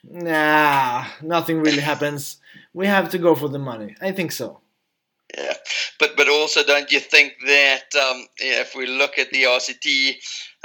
nah, 0.03 1.05
nothing 1.21 1.62
really 1.62 1.81
happens. 1.91 2.38
We 2.73 2.88
have 2.88 3.10
to 3.12 3.17
go 3.17 3.34
for 3.36 3.47
the 3.47 3.60
money. 3.60 3.95
I 4.01 4.12
think 4.12 4.34
so. 4.34 4.60
Yeah, 5.36 5.53
but 5.99 6.17
but 6.17 6.29
also, 6.29 6.63
don't 6.63 6.91
you 6.91 6.99
think 6.99 7.34
that 7.45 7.95
um, 7.95 8.27
if 8.38 8.75
we 8.75 8.86
look 8.86 9.17
at 9.17 9.31
the 9.31 9.43
RCT, 9.43 10.10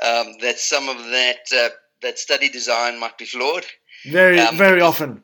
um, 0.02 0.34
that 0.40 0.58
some 0.58 0.88
of 0.88 0.96
that 0.96 1.38
uh, 1.56 1.68
that 2.02 2.18
study 2.18 2.48
design 2.48 2.98
might 2.98 3.16
be 3.16 3.24
flawed? 3.24 3.64
Very, 4.06 4.40
um, 4.40 4.56
very 4.56 4.80
often. 4.80 5.22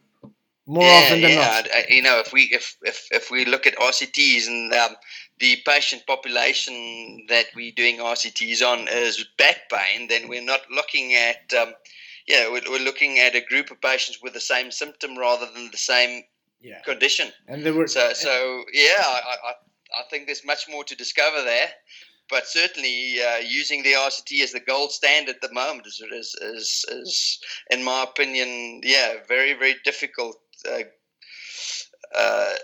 More 0.67 0.83
yeah, 0.83 1.01
often 1.05 1.21
than 1.21 1.31
yeah, 1.31 1.63
not. 1.63 1.91
You 1.91 2.03
know, 2.03 2.19
if 2.19 2.33
we 2.33 2.43
if 2.53 2.77
if, 2.83 3.07
if 3.13 3.31
we 3.31 3.45
look 3.45 3.67
at 3.67 3.77
RCTs 3.77 4.49
and 4.49 4.73
um, 4.73 4.97
the 5.39 5.59
patient 5.65 6.03
population 6.07 7.25
that 7.29 7.47
we're 7.55 7.73
doing 7.73 7.99
RCTs 7.99 8.63
on 8.63 8.89
is 8.89 9.25
back 9.39 9.71
pain, 9.71 10.09
then 10.09 10.29
we're 10.29 10.45
not 10.45 10.63
looking 10.71 11.15
at 11.15 11.55
um, 11.55 11.73
yeah, 12.27 12.51
we're, 12.51 12.63
we're 12.69 12.85
looking 12.85 13.21
at 13.21 13.37
a 13.37 13.41
group 13.41 13.71
of 13.71 13.81
patients 13.81 14.19
with 14.21 14.35
the 14.35 14.41
same 14.41 14.73
symptom 14.73 15.17
rather 15.17 15.47
than 15.55 15.71
the 15.71 15.79
same 15.79 16.25
yeah. 16.61 16.81
condition. 16.83 17.29
And 17.47 17.65
there 17.65 17.73
were 17.73 17.87
so 17.87 18.13
so 18.13 18.65
yeah, 18.73 19.03
I, 19.05 19.37
I 19.45 19.53
I 20.01 20.03
think 20.11 20.27
there's 20.27 20.45
much 20.45 20.69
more 20.69 20.83
to 20.83 20.97
discover 20.97 21.43
there 21.43 21.69
but 22.31 22.47
certainly 22.47 23.17
uh, 23.21 23.39
using 23.39 23.83
the 23.83 23.93
RCT 23.93 24.43
as 24.43 24.53
the 24.53 24.61
gold 24.61 24.93
standard 24.93 25.37
at 25.37 25.41
the 25.43 25.53
moment 25.53 25.87
is, 25.87 26.03
is, 26.13 26.35
is, 26.41 26.85
is 26.89 27.39
in 27.71 27.85
my 27.85 28.03
opinion, 28.03 28.81
yeah, 28.85 29.15
very, 29.29 29.53
very 29.55 29.77
difficult. 29.85 30.39
Uh, 30.69 30.81
uh, 32.17 32.55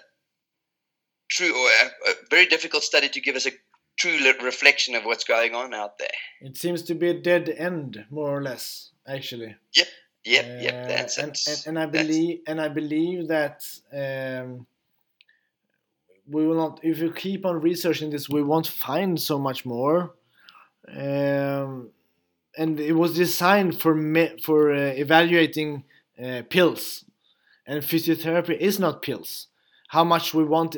true 1.31 1.55
or 1.55 1.69
a, 1.69 2.11
a, 2.11 2.15
very 2.31 2.47
difficult 2.47 2.83
study 2.83 3.09
to 3.09 3.21
give 3.21 3.37
us 3.37 3.47
a 3.47 3.53
true 3.99 4.19
reflection 4.43 4.95
of 4.95 5.05
what's 5.05 5.25
going 5.25 5.55
on 5.55 5.75
out 5.75 5.99
there. 5.99 6.09
It 6.41 6.57
seems 6.57 6.83
to 6.83 6.95
be 6.95 7.09
a 7.09 7.15
dead 7.15 7.49
end, 7.49 8.05
more 8.11 8.37
or 8.37 8.43
less, 8.43 8.91
actually. 9.07 9.55
Yep, 9.75 9.89
yep, 10.25 10.63
yep. 10.63 10.89
That's 10.89 11.19
and. 11.19 11.37
And, 11.47 11.65
and 11.67 11.79
I 11.79 11.87
believe, 11.87 12.41
and 12.47 12.61
I 12.61 12.69
believe 12.69 13.29
that 13.29 13.65
um, 13.93 14.67
we 16.33 16.47
will 16.47 16.57
not 16.57 16.81
if 16.83 16.99
you 16.99 17.13
keep 17.13 17.45
on 17.47 17.61
researching 17.61 18.11
this 18.11 18.29
we 18.29 18.43
won't 18.43 18.67
find 18.67 19.21
so 19.21 19.39
much 19.39 19.65
more. 19.65 20.15
Um, 20.89 21.91
and 22.59 22.79
it 22.81 22.93
was 22.93 23.15
designed 23.15 23.81
for 23.81 23.95
me, 23.95 24.37
for 24.45 24.73
uh, 24.73 24.93
evaluating 25.05 25.85
uh, 26.23 26.43
pills. 26.51 27.05
And 27.67 27.83
physiotherapy 27.83 28.59
is 28.59 28.81
not 28.81 29.03
pills. 29.03 29.47
How 29.89 30.05
much 30.05 30.35
we 30.35 30.45
want 30.45 30.77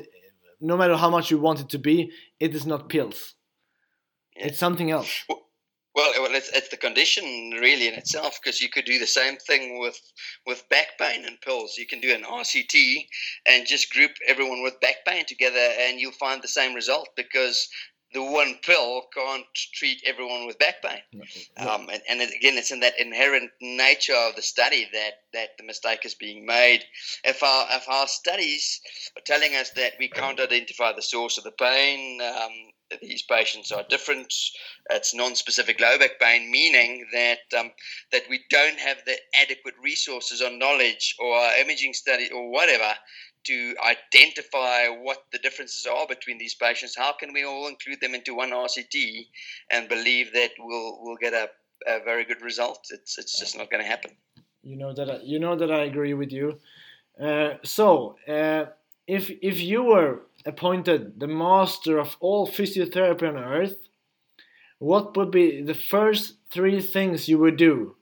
no 0.60 0.76
matter 0.76 0.96
how 0.96 1.10
much 1.10 1.30
we 1.30 1.38
want 1.38 1.60
it 1.60 1.68
to 1.70 1.78
be 1.78 2.10
it 2.40 2.54
is 2.54 2.66
not 2.66 2.88
pills. 2.88 3.34
It's 4.34 4.58
something 4.58 4.90
else. 4.90 5.24
Well, 5.28 5.43
well, 5.94 6.12
well 6.20 6.34
it's, 6.34 6.48
it's 6.50 6.68
the 6.68 6.76
condition 6.76 7.24
really 7.60 7.88
in 7.88 7.94
itself 7.94 8.38
because 8.42 8.60
you 8.60 8.68
could 8.68 8.84
do 8.84 8.98
the 8.98 9.06
same 9.06 9.36
thing 9.36 9.78
with 9.78 10.00
with 10.46 10.68
back 10.68 10.98
pain 10.98 11.24
and 11.24 11.40
pills. 11.40 11.76
You 11.76 11.86
can 11.86 12.00
do 12.00 12.14
an 12.14 12.22
RCT 12.22 13.06
and 13.46 13.66
just 13.66 13.92
group 13.92 14.12
everyone 14.26 14.62
with 14.62 14.80
back 14.80 15.04
pain 15.06 15.24
together, 15.26 15.68
and 15.80 16.00
you'll 16.00 16.12
find 16.12 16.42
the 16.42 16.48
same 16.48 16.74
result 16.74 17.08
because 17.16 17.68
the 18.14 18.22
one 18.22 18.54
pill 18.62 19.02
can't 19.12 19.44
treat 19.74 20.00
everyone 20.06 20.46
with 20.46 20.58
back 20.58 20.80
pain. 20.82 21.00
Um, 21.56 21.88
and, 21.92 22.00
and, 22.08 22.20
again, 22.20 22.56
it's 22.56 22.70
in 22.70 22.80
that 22.80 22.98
inherent 22.98 23.50
nature 23.60 24.14
of 24.14 24.36
the 24.36 24.42
study 24.42 24.88
that, 24.92 25.12
that 25.32 25.48
the 25.58 25.64
mistake 25.64 26.06
is 26.06 26.14
being 26.14 26.46
made. 26.46 26.84
If 27.24 27.42
our, 27.42 27.66
if 27.72 27.88
our 27.88 28.06
studies 28.06 28.80
are 29.16 29.22
telling 29.26 29.56
us 29.56 29.70
that 29.70 29.94
we 29.98 30.08
can't 30.08 30.40
identify 30.40 30.92
the 30.92 31.02
source 31.02 31.38
of 31.38 31.44
the 31.44 31.50
pain, 31.50 32.20
um, 32.22 32.52
these 33.00 33.22
patients 33.22 33.72
are 33.72 33.84
different. 33.88 34.32
It's 34.90 35.14
non-specific 35.14 35.80
low 35.80 35.98
back 35.98 36.18
pain, 36.20 36.50
meaning 36.50 37.06
that 37.12 37.58
um, 37.58 37.70
that 38.12 38.22
we 38.28 38.44
don't 38.50 38.78
have 38.78 38.98
the 39.06 39.16
adequate 39.34 39.74
resources 39.82 40.42
or 40.42 40.50
knowledge 40.50 41.14
or 41.18 41.36
imaging 41.60 41.94
study 41.94 42.30
or 42.30 42.50
whatever 42.50 42.94
to 43.44 43.74
identify 43.84 44.86
what 44.88 45.18
the 45.32 45.38
differences 45.38 45.86
are 45.86 46.06
between 46.06 46.38
these 46.38 46.54
patients. 46.54 46.96
How 46.96 47.12
can 47.12 47.32
we 47.32 47.44
all 47.44 47.68
include 47.68 48.00
them 48.00 48.14
into 48.14 48.34
one 48.34 48.50
RCT 48.50 49.26
and 49.70 49.88
believe 49.88 50.32
that 50.32 50.50
we'll 50.58 50.98
we'll 51.02 51.16
get 51.16 51.32
a, 51.32 51.48
a 51.86 52.02
very 52.04 52.24
good 52.24 52.42
result? 52.42 52.86
It's 52.90 53.18
it's 53.18 53.38
just 53.38 53.56
not 53.56 53.70
going 53.70 53.82
to 53.82 53.88
happen. 53.88 54.12
You 54.62 54.76
know 54.76 54.94
that 54.94 55.10
I, 55.10 55.18
you 55.22 55.38
know 55.38 55.56
that 55.56 55.70
I 55.70 55.84
agree 55.84 56.14
with 56.14 56.32
you. 56.32 56.58
Uh, 57.20 57.54
so 57.62 58.16
uh, 58.26 58.66
if 59.06 59.30
if 59.42 59.60
you 59.60 59.82
were 59.82 60.22
appointed 60.46 61.18
the 61.18 61.26
master 61.26 61.98
of 61.98 62.16
all 62.20 62.46
physiotherapy 62.46 63.28
on 63.28 63.36
earth, 63.36 63.88
what 64.78 65.16
would 65.16 65.30
be 65.30 65.62
the 65.62 65.74
first 65.74 66.34
three 66.50 66.80
things 66.80 67.28
you 67.28 67.38
would 67.38 67.56
do? 67.56 67.96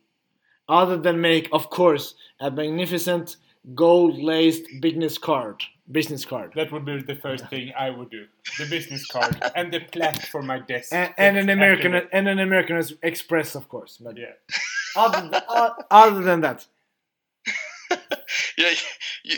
Other 0.69 0.97
than 0.97 1.21
make, 1.21 1.49
of 1.53 1.71
course, 1.71 2.15
a 2.41 2.51
magnificent 2.51 3.37
gold-laced 3.75 4.65
business 4.81 5.19
card. 5.19 5.63
Business 5.91 6.25
card. 6.25 6.53
That 6.55 6.73
would 6.73 6.85
be 6.85 7.03
the 7.03 7.17
first 7.17 7.49
thing 7.49 7.73
I 7.79 7.91
would 7.91 8.11
do. 8.11 8.27
The 8.59 8.67
business 8.67 9.07
card 9.07 9.37
and 9.57 9.73
the 9.73 9.81
plaque 9.81 10.23
for 10.27 10.43
my 10.43 10.61
desk. 10.61 10.93
And, 10.93 11.13
and 11.19 11.37
an 11.37 11.51
American 11.51 11.95
and 12.13 12.29
an 12.29 12.39
American 12.39 12.83
Express, 13.03 13.55
of 13.55 13.69
course. 13.69 13.99
But 14.01 14.17
yeah. 14.17 14.33
Other 14.97 15.29
than, 15.29 15.43
other 15.91 16.23
than 16.23 16.41
that. 16.43 16.67
yeah, 18.57 18.71
you, 19.25 19.37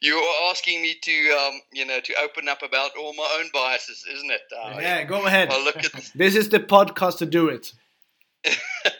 you 0.00 0.14
are 0.14 0.50
asking 0.50 0.82
me 0.82 0.94
to, 1.02 1.30
um, 1.30 1.60
you 1.72 1.84
know, 1.84 2.00
to 2.00 2.14
open 2.22 2.48
up 2.48 2.62
about 2.62 2.90
all 2.98 3.14
my 3.14 3.38
own 3.38 3.46
biases, 3.52 4.04
isn't 4.12 4.30
it? 4.30 4.42
Uh, 4.56 4.78
yeah, 4.80 5.04
go 5.04 5.26
ahead. 5.26 5.50
I'll 5.50 5.64
look 5.64 5.76
at 5.76 5.92
this 6.14 6.36
is 6.36 6.48
the 6.48 6.60
podcast 6.60 7.18
to 7.18 7.26
do 7.26 7.48
it. 7.48 7.72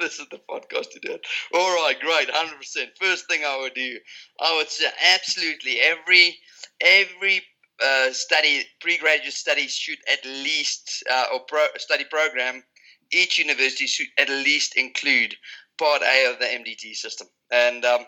this 0.01 0.19
is 0.19 0.27
the 0.31 0.41
podcast 0.51 0.91
to 0.91 1.01
do 1.01 1.13
it. 1.13 1.25
All 1.55 1.75
right, 1.77 1.99
great, 2.01 2.29
hundred 2.31 2.59
percent. 2.59 2.91
First 3.01 3.29
thing 3.29 3.43
I 3.47 3.59
would 3.61 3.75
do, 3.75 3.99
I 4.41 4.57
would 4.57 4.69
say 4.69 4.87
absolutely 5.15 5.79
every 5.81 6.37
every 6.81 7.43
uh, 7.83 8.13
study, 8.13 8.65
pre-graduate 8.81 9.33
study 9.33 9.69
should 9.69 9.99
at 10.11 10.25
least 10.25 11.05
uh, 11.11 11.27
or 11.33 11.41
pro, 11.47 11.67
study 11.77 12.05
program. 12.05 12.65
Each 13.13 13.39
university 13.39 13.87
should 13.87 14.09
at 14.19 14.29
least 14.29 14.77
include 14.77 15.35
part 15.79 16.03
A 16.03 16.31
of 16.31 16.41
the 16.41 16.47
MDT 16.47 16.95
system, 16.95 17.29
and 17.51 17.85
um, 17.85 18.05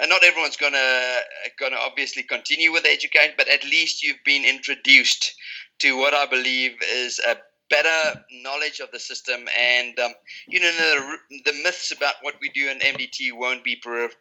uh, 0.00 0.06
not 0.06 0.24
everyone's 0.24 0.56
gonna 0.56 1.20
gonna 1.58 1.76
obviously 1.76 2.22
continue 2.22 2.72
with 2.72 2.86
education, 2.86 3.34
but 3.36 3.48
at 3.48 3.64
least 3.64 4.02
you've 4.02 4.24
been 4.24 4.44
introduced 4.44 5.34
to 5.80 5.96
what 5.96 6.14
I 6.14 6.26
believe 6.26 6.72
is 6.82 7.18
a 7.18 7.36
better 7.68 8.24
knowledge 8.42 8.80
of 8.80 8.90
the 8.92 8.98
system, 8.98 9.46
and 9.58 9.98
um, 9.98 10.12
you 10.46 10.60
know 10.60 10.70
the, 10.70 11.42
the, 11.46 11.62
myths 11.62 11.90
about 11.90 12.14
what 12.22 12.34
we 12.40 12.50
do 12.50 12.68
in 12.68 12.78
MDT 12.78 13.32
won't 13.32 13.64
be 13.64 13.80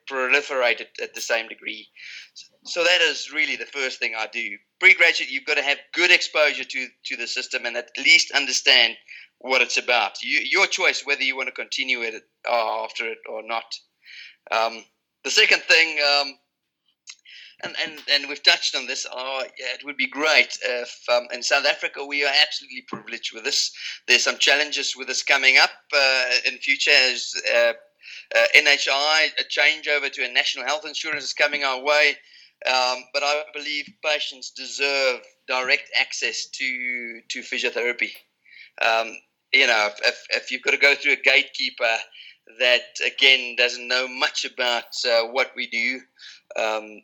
proliferated 0.09 0.87
at 1.01 1.13
the 1.13 1.21
same 1.21 1.47
degree. 1.47 1.87
so 2.63 2.83
that 2.83 3.01
is 3.01 3.31
really 3.33 3.55
the 3.55 3.65
first 3.65 3.99
thing 3.99 4.13
I 4.17 4.27
do. 4.31 4.57
Pre-graduate, 4.79 5.31
you've 5.31 5.45
got 5.45 5.55
to 5.55 5.63
have 5.63 5.77
good 5.93 6.11
exposure 6.11 6.63
to 6.63 6.87
to 7.05 7.15
the 7.15 7.27
system 7.27 7.65
and 7.65 7.77
at 7.77 7.89
least 7.97 8.31
understand 8.31 8.95
what 9.39 9.61
it's 9.61 9.77
about. 9.77 10.21
You, 10.21 10.39
your 10.39 10.67
choice 10.67 11.05
whether 11.05 11.23
you 11.23 11.35
want 11.35 11.47
to 11.47 11.63
continue 11.63 12.01
it 12.01 12.23
uh, 12.47 12.83
after 12.83 13.05
it 13.05 13.19
or 13.29 13.41
not. 13.43 13.65
Um, 14.51 14.83
the 15.23 15.31
second 15.31 15.61
thing, 15.63 15.97
um, 15.99 16.33
and, 17.63 17.75
and, 17.83 17.99
and 18.11 18.29
we've 18.29 18.41
touched 18.41 18.75
on 18.75 18.87
this, 18.87 19.05
oh, 19.11 19.43
yeah, 19.59 19.73
it 19.73 19.85
would 19.85 19.97
be 19.97 20.07
great 20.07 20.57
if 20.63 21.03
um, 21.09 21.27
in 21.31 21.43
South 21.43 21.65
Africa 21.65 22.05
we 22.05 22.25
are 22.25 22.33
absolutely 22.41 22.83
privileged 22.87 23.33
with 23.33 23.43
this. 23.43 23.71
There's 24.07 24.23
some 24.23 24.37
challenges 24.37 24.95
with 24.95 25.07
this 25.07 25.21
coming 25.23 25.57
up 25.57 25.71
uh, 25.93 26.29
in 26.47 26.57
future 26.57 26.91
as 26.91 27.33
uh, 27.53 27.73
uh, 28.35 28.45
NHI, 28.55 29.29
a 29.39 29.43
changeover 29.43 30.11
to 30.11 30.25
a 30.25 30.31
national 30.31 30.65
health 30.65 30.85
insurance 30.85 31.23
is 31.23 31.33
coming 31.33 31.63
our 31.63 31.81
way. 31.83 32.15
Um, 32.67 33.03
but 33.13 33.23
I 33.23 33.43
believe 33.53 33.89
patients 34.05 34.51
deserve 34.51 35.21
direct 35.47 35.89
access 35.99 36.45
to 36.45 37.21
to 37.29 37.39
physiotherapy. 37.41 38.11
Um, 38.85 39.15
you 39.51 39.67
know, 39.67 39.89
if, 40.05 40.25
if 40.29 40.51
you've 40.51 40.61
got 40.61 40.71
to 40.71 40.77
go 40.77 40.95
through 40.95 41.13
a 41.13 41.23
gatekeeper 41.23 41.97
that 42.59 42.81
again 43.05 43.55
doesn't 43.55 43.87
know 43.87 44.07
much 44.07 44.45
about 44.45 44.95
uh, 45.05 45.23
what 45.27 45.51
we 45.55 45.67
do, 45.67 46.01
um, 46.61 47.01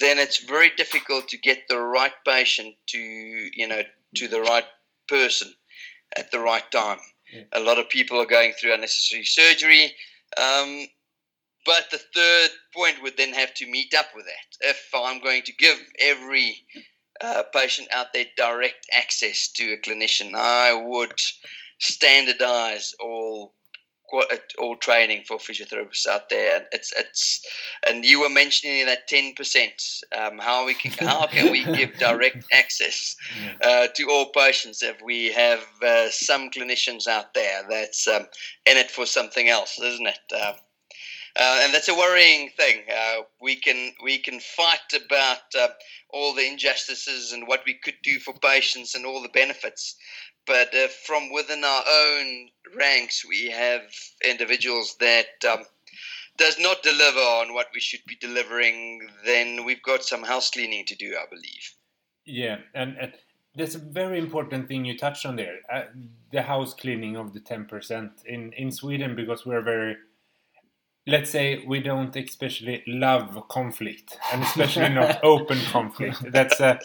then 0.00 0.18
it's 0.18 0.44
very 0.44 0.70
difficult 0.76 1.28
to 1.28 1.38
get 1.38 1.68
the 1.68 1.78
right 1.78 2.12
patient 2.26 2.74
to 2.88 2.98
you 2.98 3.68
know 3.68 3.82
to 4.14 4.28
the 4.28 4.40
right 4.40 4.66
person 5.08 5.52
at 6.16 6.30
the 6.30 6.40
right 6.40 6.70
time. 6.70 6.98
Yeah. 7.32 7.42
A 7.52 7.60
lot 7.60 7.78
of 7.78 7.88
people 7.88 8.20
are 8.20 8.26
going 8.26 8.52
through 8.52 8.74
unnecessary 8.74 9.24
surgery. 9.24 9.94
Um, 10.40 10.86
but 11.64 11.90
the 11.90 11.98
third 12.14 12.50
point 12.74 13.02
would 13.02 13.16
then 13.16 13.32
have 13.32 13.52
to 13.54 13.66
meet 13.66 13.92
up 13.92 14.06
with 14.14 14.24
that. 14.26 14.68
If 14.68 14.88
I'm 14.94 15.20
going 15.20 15.42
to 15.42 15.52
give 15.52 15.78
every 15.98 16.64
uh, 17.20 17.42
patient 17.52 17.88
out 17.92 18.12
there 18.12 18.26
direct 18.36 18.86
access 18.92 19.48
to 19.52 19.72
a 19.72 19.78
clinician, 19.78 20.34
I 20.34 20.72
would 20.74 21.20
standardize 21.78 22.94
all 23.00 23.54
all 24.58 24.76
training 24.76 25.22
for 25.26 25.38
physiotherapists 25.38 26.06
out 26.06 26.28
there. 26.28 26.56
And 26.56 26.66
it's 26.72 26.92
it's 26.96 27.44
and 27.88 28.04
you 28.04 28.20
were 28.20 28.28
mentioning 28.28 28.86
that 28.86 29.08
ten 29.08 29.34
percent. 29.34 29.82
Um, 30.16 30.38
how 30.38 30.66
we 30.66 30.74
can 30.74 30.92
how 31.06 31.26
can 31.26 31.50
we 31.50 31.64
give 31.76 31.98
direct 31.98 32.44
access 32.52 33.16
uh, 33.62 33.88
to 33.94 34.10
all 34.10 34.26
patients 34.26 34.82
if 34.82 35.00
we 35.02 35.32
have 35.32 35.64
uh, 35.82 36.08
some 36.10 36.50
clinicians 36.50 37.06
out 37.06 37.34
there 37.34 37.62
that's 37.68 38.06
um, 38.08 38.26
in 38.66 38.76
it 38.76 38.90
for 38.90 39.06
something 39.06 39.48
else, 39.48 39.78
isn't 39.80 40.06
it? 40.06 40.18
Uh, 40.34 40.54
uh, 41.38 41.60
and 41.62 41.74
that's 41.74 41.88
a 41.88 41.94
worrying 41.94 42.48
thing. 42.56 42.82
Uh, 42.90 43.22
we 43.42 43.56
can 43.56 43.92
we 44.02 44.18
can 44.18 44.40
fight 44.40 44.92
about 45.04 45.38
uh, 45.58 45.68
all 46.10 46.34
the 46.34 46.46
injustices 46.46 47.32
and 47.32 47.46
what 47.46 47.62
we 47.66 47.74
could 47.74 47.96
do 48.02 48.18
for 48.18 48.32
patients 48.38 48.94
and 48.94 49.04
all 49.04 49.20
the 49.20 49.28
benefits, 49.28 49.96
but 50.46 50.74
uh, 50.74 50.88
from 51.06 51.32
within 51.32 51.64
our 51.64 51.82
own 51.88 52.48
ranks, 52.76 53.24
we 53.28 53.50
have 53.50 53.82
individuals 54.24 54.96
that 55.00 55.26
um, 55.50 55.64
does 56.36 56.58
not 56.58 56.82
deliver 56.82 57.20
on 57.20 57.54
what 57.54 57.68
we 57.74 57.80
should 57.80 58.04
be 58.06 58.16
delivering. 58.16 59.08
Then 59.24 59.64
we've 59.64 59.82
got 59.82 60.04
some 60.04 60.22
house 60.22 60.50
cleaning 60.50 60.84
to 60.86 60.94
do, 60.94 61.16
I 61.16 61.28
believe. 61.28 61.74
Yeah, 62.24 62.58
and, 62.74 62.96
and 62.98 63.12
there's 63.54 63.74
a 63.74 63.78
very 63.78 64.18
important 64.18 64.68
thing 64.68 64.84
you 64.84 64.96
touched 64.98 65.24
on 65.24 65.36
there: 65.36 65.58
uh, 65.72 65.84
the 66.32 66.42
house 66.42 66.74
cleaning 66.74 67.16
of 67.16 67.32
the 67.32 67.40
ten 67.40 67.64
percent 67.64 68.10
in 68.26 68.52
in 68.52 68.70
Sweden, 68.70 69.14
because 69.16 69.46
we're 69.46 69.62
very 69.62 69.96
let's 71.06 71.30
say 71.30 71.64
we 71.64 71.80
don't 71.80 72.14
especially 72.16 72.82
love 72.86 73.46
conflict 73.48 74.18
and 74.32 74.42
especially 74.42 74.88
not 74.88 75.20
open 75.22 75.58
conflict. 75.70 76.32
That's 76.32 76.60
a 76.60 76.80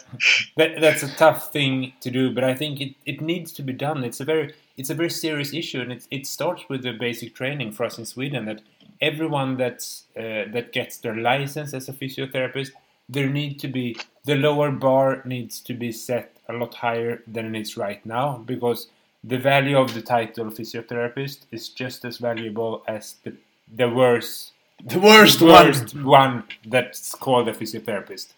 that, 0.56 0.80
that's 0.80 1.02
a 1.02 1.08
tough 1.16 1.52
thing 1.52 1.92
to 2.00 2.10
do 2.10 2.32
but 2.32 2.44
i 2.44 2.54
think 2.54 2.80
it, 2.80 2.94
it 3.04 3.20
needs 3.20 3.52
to 3.52 3.62
be 3.62 3.72
done. 3.72 4.04
It's 4.04 4.20
a 4.20 4.24
very 4.24 4.54
it's 4.76 4.90
a 4.90 4.94
very 4.94 5.10
serious 5.10 5.52
issue 5.52 5.80
and 5.80 5.92
it, 5.92 6.06
it 6.10 6.26
starts 6.26 6.68
with 6.68 6.82
the 6.82 6.92
basic 6.92 7.34
training 7.34 7.72
for 7.72 7.84
us 7.84 7.98
in 7.98 8.06
sweden 8.06 8.46
that 8.46 8.62
everyone 9.00 9.56
that's 9.56 10.04
uh, 10.16 10.44
that 10.52 10.72
gets 10.72 10.98
their 10.98 11.16
license 11.16 11.74
as 11.74 11.88
a 11.88 11.92
physiotherapist 11.92 12.70
there 13.08 13.28
need 13.28 13.58
to 13.58 13.68
be 13.68 13.96
the 14.24 14.36
lower 14.36 14.70
bar 14.70 15.22
needs 15.24 15.60
to 15.60 15.74
be 15.74 15.90
set 15.90 16.36
a 16.48 16.52
lot 16.52 16.74
higher 16.74 17.22
than 17.26 17.54
it 17.54 17.60
is 17.60 17.76
right 17.76 18.04
now 18.06 18.38
because 18.46 18.88
the 19.24 19.38
value 19.38 19.76
of 19.76 19.94
the 19.94 20.02
title 20.02 20.46
physiotherapist 20.46 21.40
is 21.50 21.68
just 21.68 22.04
as 22.04 22.18
valuable 22.18 22.82
as 22.88 23.16
the 23.24 23.34
the 23.74 23.88
worst 23.88 24.52
the 24.84 24.98
worst, 24.98 25.40
worst 25.40 25.94
one. 25.94 26.04
one 26.04 26.44
that's 26.66 27.14
called 27.14 27.48
a 27.48 27.52
physiotherapist. 27.52 28.32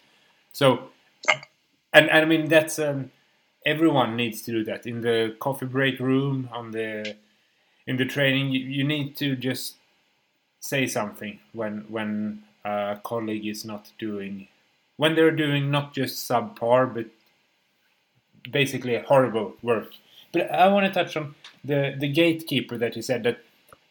So, 0.53 0.91
and, 1.93 2.09
and 2.11 2.11
I 2.11 2.25
mean 2.25 2.49
that's 2.49 2.79
um, 2.79 3.11
everyone 3.65 4.17
needs 4.17 4.43
to 4.43 4.53
do 4.53 4.65
that 4.65 4.87
in 4.87 5.01
the 5.01 5.37
coffee 5.41 5.67
break 5.67 5.99
room 5.99 6.49
on 6.53 6.73
the 6.73 7.17
in 7.87 7.97
the 7.97 8.05
training. 8.05 8.51
You, 8.51 8.61
you 8.61 8.85
need 8.85 9.17
to 9.17 9.37
just 9.37 9.77
say 10.61 10.87
something 10.87 11.41
when 11.53 11.87
when 11.89 12.43
a 12.65 12.99
colleague 13.03 13.47
is 13.47 13.65
not 13.65 13.93
doing 13.99 14.49
when 14.97 15.15
they're 15.15 15.31
doing 15.31 15.71
not 15.71 15.93
just 15.93 16.29
subpar 16.29 16.93
but 16.93 17.07
basically 18.51 18.97
horrible 18.99 19.55
work. 19.63 19.93
But 20.33 20.51
I 20.51 20.69
want 20.69 20.87
to 20.87 20.93
touch 20.93 21.17
on 21.17 21.35
the 21.65 21.95
the 21.99 22.09
gatekeeper 22.09 22.77
that 22.79 22.97
you 22.97 23.03
said 23.03 23.23
that 23.25 23.44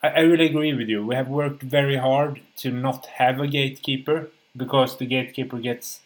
I, 0.04 0.08
I 0.10 0.20
really 0.22 0.45
agree 0.47 0.74
with 0.74 0.89
you. 0.89 1.06
We 1.06 1.16
have 1.16 1.28
worked 1.28 1.64
very 1.64 1.97
hard 1.97 2.41
to 2.58 2.72
not 2.72 3.06
have 3.18 3.39
a 3.39 3.47
gatekeeper 3.47 4.30
because 4.56 4.97
the 4.97 5.06
gatekeeper 5.06 5.58
gets 5.60 6.01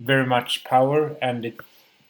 very 0.00 0.26
much 0.26 0.64
power, 0.64 1.16
and 1.22 1.44
it, 1.44 1.60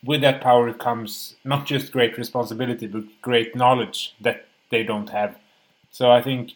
with 0.05 0.22
that 0.22 0.40
power 0.40 0.72
comes 0.72 1.36
not 1.45 1.66
just 1.66 1.93
great 1.93 2.16
responsibility 2.16 2.86
but 2.86 3.05
great 3.20 3.55
knowledge 3.55 4.14
that 4.20 4.47
they 4.70 4.82
don't 4.82 5.11
have. 5.11 5.36
So 5.90 6.11
I 6.11 6.22
think 6.22 6.53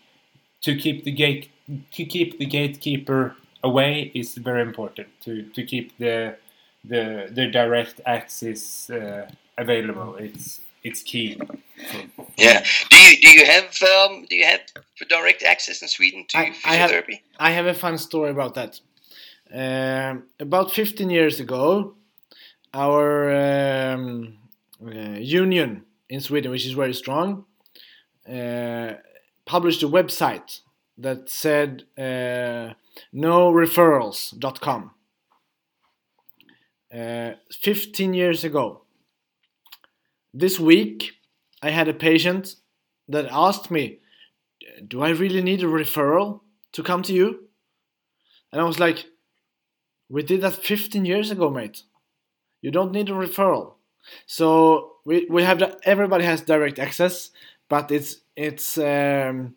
to 0.63 0.77
keep 0.77 1.05
the 1.05 1.13
gate 1.13 1.51
to 1.93 2.05
keep 2.05 2.39
the 2.39 2.47
gatekeeper 2.47 3.37
away 3.65 4.13
is 4.15 4.35
very 4.37 4.63
important 4.63 5.09
to, 5.23 5.43
to 5.43 5.65
keep 5.65 5.97
the 5.99 6.37
the 6.85 7.29
the 7.31 7.47
direct 7.49 8.01
access 8.07 8.91
uh, 8.91 9.29
available. 9.59 10.17
It's 10.17 10.61
it's 10.85 11.03
key. 11.03 11.39
Yeah. 12.37 12.65
Do 12.91 12.97
you 12.99 13.21
do 13.21 13.29
you 13.29 13.47
have 13.47 13.83
um, 13.83 14.27
do 14.29 14.37
you 14.37 14.45
have 14.45 14.61
direct 15.09 15.43
access 15.43 15.83
in 15.83 15.89
Sweden 15.89 16.25
to 16.29 16.39
I, 16.39 16.51
physiotherapy? 16.51 17.21
I 17.39 17.51
have, 17.51 17.51
I 17.51 17.51
have 17.51 17.67
a 17.67 17.75
fun 17.75 17.99
story 17.99 18.31
about 18.31 18.55
that. 18.55 18.81
Uh, 19.55 20.21
about 20.41 20.73
15 20.73 21.09
years 21.09 21.41
ago, 21.41 21.95
our 22.75 23.31
um, 23.95 24.39
uh, 24.85 25.19
union 25.19 25.85
in 26.09 26.21
Sweden, 26.21 26.51
which 26.51 26.67
is 26.67 26.73
very 26.73 26.95
strong, 26.95 27.45
uh, 28.29 28.95
published 29.45 29.83
a 29.83 29.89
website 29.89 30.61
that 30.99 31.31
said 31.31 31.85
uh, 31.97 32.75
noreferrals.com. 33.15 34.91
Uh, 36.93 37.33
15 37.51 38.15
years 38.15 38.45
ago 38.45 38.83
this 40.33 40.59
week 40.59 41.16
I 41.63 41.71
had 41.71 41.89
a 41.89 41.95
patient 41.95 42.57
that 43.09 43.27
asked 43.31 43.71
me, 43.71 44.01
Do 44.87 45.03
I 45.03 45.11
really 45.11 45.43
need 45.43 45.63
a 45.63 45.67
referral 45.67 46.41
to 46.73 46.83
come 46.83 47.03
to 47.03 47.13
you? 47.13 47.49
And 48.53 48.61
I 48.61 48.65
was 48.65 48.79
like, 48.79 49.07
We 50.09 50.23
did 50.23 50.41
that 50.43 50.55
15 50.55 51.05
years 51.05 51.31
ago, 51.31 51.51
mate. 51.51 51.83
You 52.63 52.71
don't 52.71 52.93
need 52.93 53.09
a 53.09 53.13
referral. 53.13 53.75
So 54.27 54.97
we, 55.05 55.27
we 55.31 55.43
have 55.43 55.59
the, 55.59 55.79
everybody 55.85 56.25
has 56.25 56.41
direct 56.41 56.79
access, 56.79 57.31
but 57.69 57.91
it's 57.91 58.17
it's 58.37 58.79
um, 58.79 59.55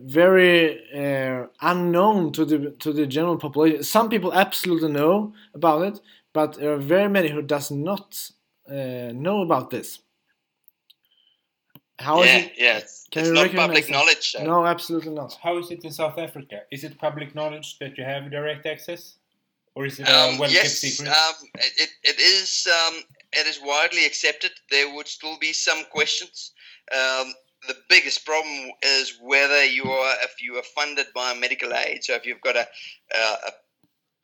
very 0.00 0.80
uh, 0.94 1.46
unknown 1.60 2.32
to 2.32 2.44
the 2.44 2.70
to 2.78 2.92
the 2.92 3.06
general 3.06 3.38
population. 3.38 3.82
Some 3.82 4.08
people 4.08 4.32
absolutely 4.32 4.92
know 4.92 5.34
about 5.54 5.82
it, 5.82 6.00
but 6.32 6.54
there 6.54 6.72
are 6.72 6.78
very 6.78 7.08
many 7.08 7.28
who 7.28 7.42
does 7.42 7.70
not 7.70 8.30
uh, 8.68 9.12
know 9.12 9.42
about 9.42 9.70
this? 9.70 10.00
How 12.08 12.22
yeah, 12.22 12.38
is 12.38 12.44
it? 12.46 12.52
Yeah, 12.56 12.80
Can 13.10 13.22
it's 13.22 13.54
not 13.54 13.54
public 13.54 13.90
knowledge. 13.90 14.32
So. 14.32 14.42
No, 14.42 14.64
absolutely 14.64 15.12
not. 15.12 15.36
How 15.42 15.58
is 15.58 15.70
it 15.70 15.84
in 15.84 15.92
South 15.92 16.16
Africa? 16.16 16.62
Is 16.70 16.82
it 16.82 16.96
public 16.96 17.34
knowledge 17.34 17.78
that 17.80 17.98
you 17.98 18.04
have 18.04 18.30
direct 18.30 18.64
access, 18.64 19.16
or 19.74 19.84
is 19.84 20.00
it 20.00 20.08
a 20.08 20.18
um, 20.18 20.38
well 20.38 20.50
yes, 20.50 20.62
kept 20.62 20.94
secret? 20.94 21.08
Um, 21.10 21.34
it, 21.54 21.90
it 22.10 22.18
is. 22.18 22.66
Um, 22.76 22.94
it 23.40 23.46
is 23.46 23.60
widely 23.62 24.06
accepted. 24.06 24.52
There 24.70 24.94
would 24.94 25.06
still 25.06 25.38
be 25.38 25.52
some 25.52 25.84
questions. 25.92 26.52
Um, 26.98 27.34
the 27.66 27.76
biggest 27.90 28.24
problem 28.24 28.70
is 28.82 29.18
whether 29.20 29.62
you 29.64 29.84
are, 29.84 30.14
if 30.22 30.40
you 30.40 30.54
are 30.54 30.62
funded 30.62 31.08
by 31.14 31.34
medical 31.34 31.74
aid. 31.74 32.04
So 32.04 32.14
if 32.14 32.24
you've 32.24 32.40
got 32.40 32.56
a, 32.56 32.66
a 33.14 33.50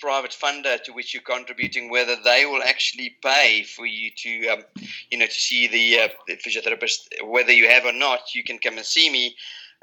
private 0.05 0.33
funder 0.33 0.81
to 0.83 0.93
which 0.93 1.15
you're 1.15 1.23
contributing, 1.23 1.89
whether 1.89 2.15
they 2.23 2.45
will 2.45 2.63
actually 2.63 3.17
pay 3.23 3.63
for 3.63 3.87
you 3.87 4.11
to, 4.15 4.49
um, 4.49 4.63
you 5.11 5.17
know, 5.17 5.25
to 5.25 5.33
see 5.33 5.67
the, 5.67 5.99
uh, 5.99 6.09
the, 6.29 6.37
physiotherapist, 6.37 7.09
whether 7.27 7.53
you 7.53 7.67
have 7.67 7.87
or 7.87 7.93
not, 7.93 8.35
you 8.35 8.45
can 8.45 8.59
come 8.59 8.77
and 8.77 8.85
see 8.85 9.09
me. 9.11 9.35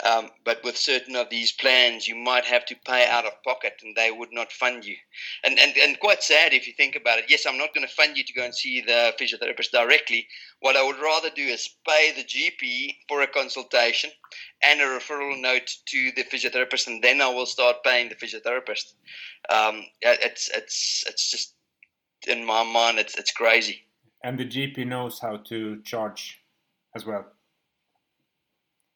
Um, 0.03 0.29
but 0.43 0.63
with 0.63 0.77
certain 0.77 1.15
of 1.15 1.29
these 1.29 1.51
plans, 1.51 2.07
you 2.07 2.15
might 2.15 2.45
have 2.45 2.65
to 2.65 2.75
pay 2.85 3.05
out 3.07 3.25
of 3.25 3.43
pocket, 3.43 3.73
and 3.83 3.95
they 3.95 4.11
would 4.11 4.31
not 4.31 4.51
fund 4.51 4.83
you. 4.83 4.95
And 5.43 5.59
and 5.59 5.77
and 5.77 5.99
quite 5.99 6.23
sad 6.23 6.53
if 6.53 6.67
you 6.67 6.73
think 6.73 6.95
about 6.95 7.19
it. 7.19 7.25
Yes, 7.29 7.45
I'm 7.45 7.57
not 7.57 7.73
going 7.73 7.87
to 7.87 7.93
fund 7.93 8.17
you 8.17 8.23
to 8.23 8.33
go 8.33 8.43
and 8.43 8.55
see 8.55 8.81
the 8.81 9.13
physiotherapist 9.19 9.71
directly. 9.71 10.27
What 10.59 10.75
I 10.75 10.83
would 10.83 10.99
rather 10.99 11.29
do 11.29 11.43
is 11.43 11.69
pay 11.87 12.13
the 12.15 12.23
GP 12.23 12.95
for 13.07 13.21
a 13.21 13.27
consultation 13.27 14.09
and 14.63 14.81
a 14.81 14.85
referral 14.85 15.39
note 15.39 15.71
to 15.87 16.11
the 16.15 16.23
physiotherapist, 16.23 16.87
and 16.87 17.03
then 17.03 17.21
I 17.21 17.27
will 17.27 17.45
start 17.45 17.83
paying 17.83 18.09
the 18.09 18.15
physiotherapist. 18.15 18.93
Um, 19.49 19.83
it's 20.01 20.49
it's 20.49 21.03
it's 21.07 21.29
just 21.29 21.55
in 22.27 22.45
my 22.45 22.63
mind, 22.63 22.99
it's 22.99 23.17
it's 23.17 23.31
crazy. 23.31 23.81
And 24.23 24.37
the 24.37 24.45
GP 24.45 24.87
knows 24.87 25.19
how 25.19 25.37
to 25.37 25.81
charge 25.83 26.39
as 26.95 27.05
well. 27.05 27.25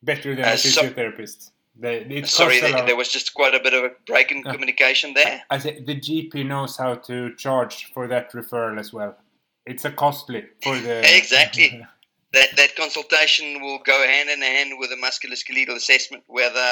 Better 0.06 0.36
than 0.36 0.46
Uh, 0.46 0.50
a 0.54 0.58
so- 0.58 0.82
physiotherapist. 0.84 1.52
They, 1.78 1.98
it 1.98 2.28
Sorry, 2.30 2.62
there, 2.62 2.96
was 2.96 3.10
just 3.10 3.34
quite 3.34 3.54
a 3.54 3.60
bit 3.60 3.74
of 3.74 3.84
a 3.84 3.90
break 4.08 4.32
in 4.32 4.48
Uh, 4.48 4.52
communication 4.54 5.14
there. 5.14 5.44
I 5.50 5.58
say 5.60 5.78
the 5.82 5.96
GP 6.08 6.46
knows 6.46 6.78
how 6.78 6.96
to 7.10 7.36
charge 7.36 7.92
for 7.94 8.08
that 8.08 8.32
referral 8.32 8.80
as 8.80 8.94
well. 8.94 9.18
It's 9.66 9.84
a 9.84 9.92
costly 9.92 10.46
for 10.64 10.78
the 10.78 10.96
Exactly. 11.22 11.86
that 12.32 12.56
that 12.56 12.76
consultation 12.78 13.62
will 13.62 13.80
go 13.80 13.98
hand 14.08 14.30
in 14.30 14.42
hand 14.42 14.72
with 14.80 14.92
a 14.94 14.96
musculoskeletal 14.96 15.76
assessment. 15.76 16.24
Whether 16.28 16.70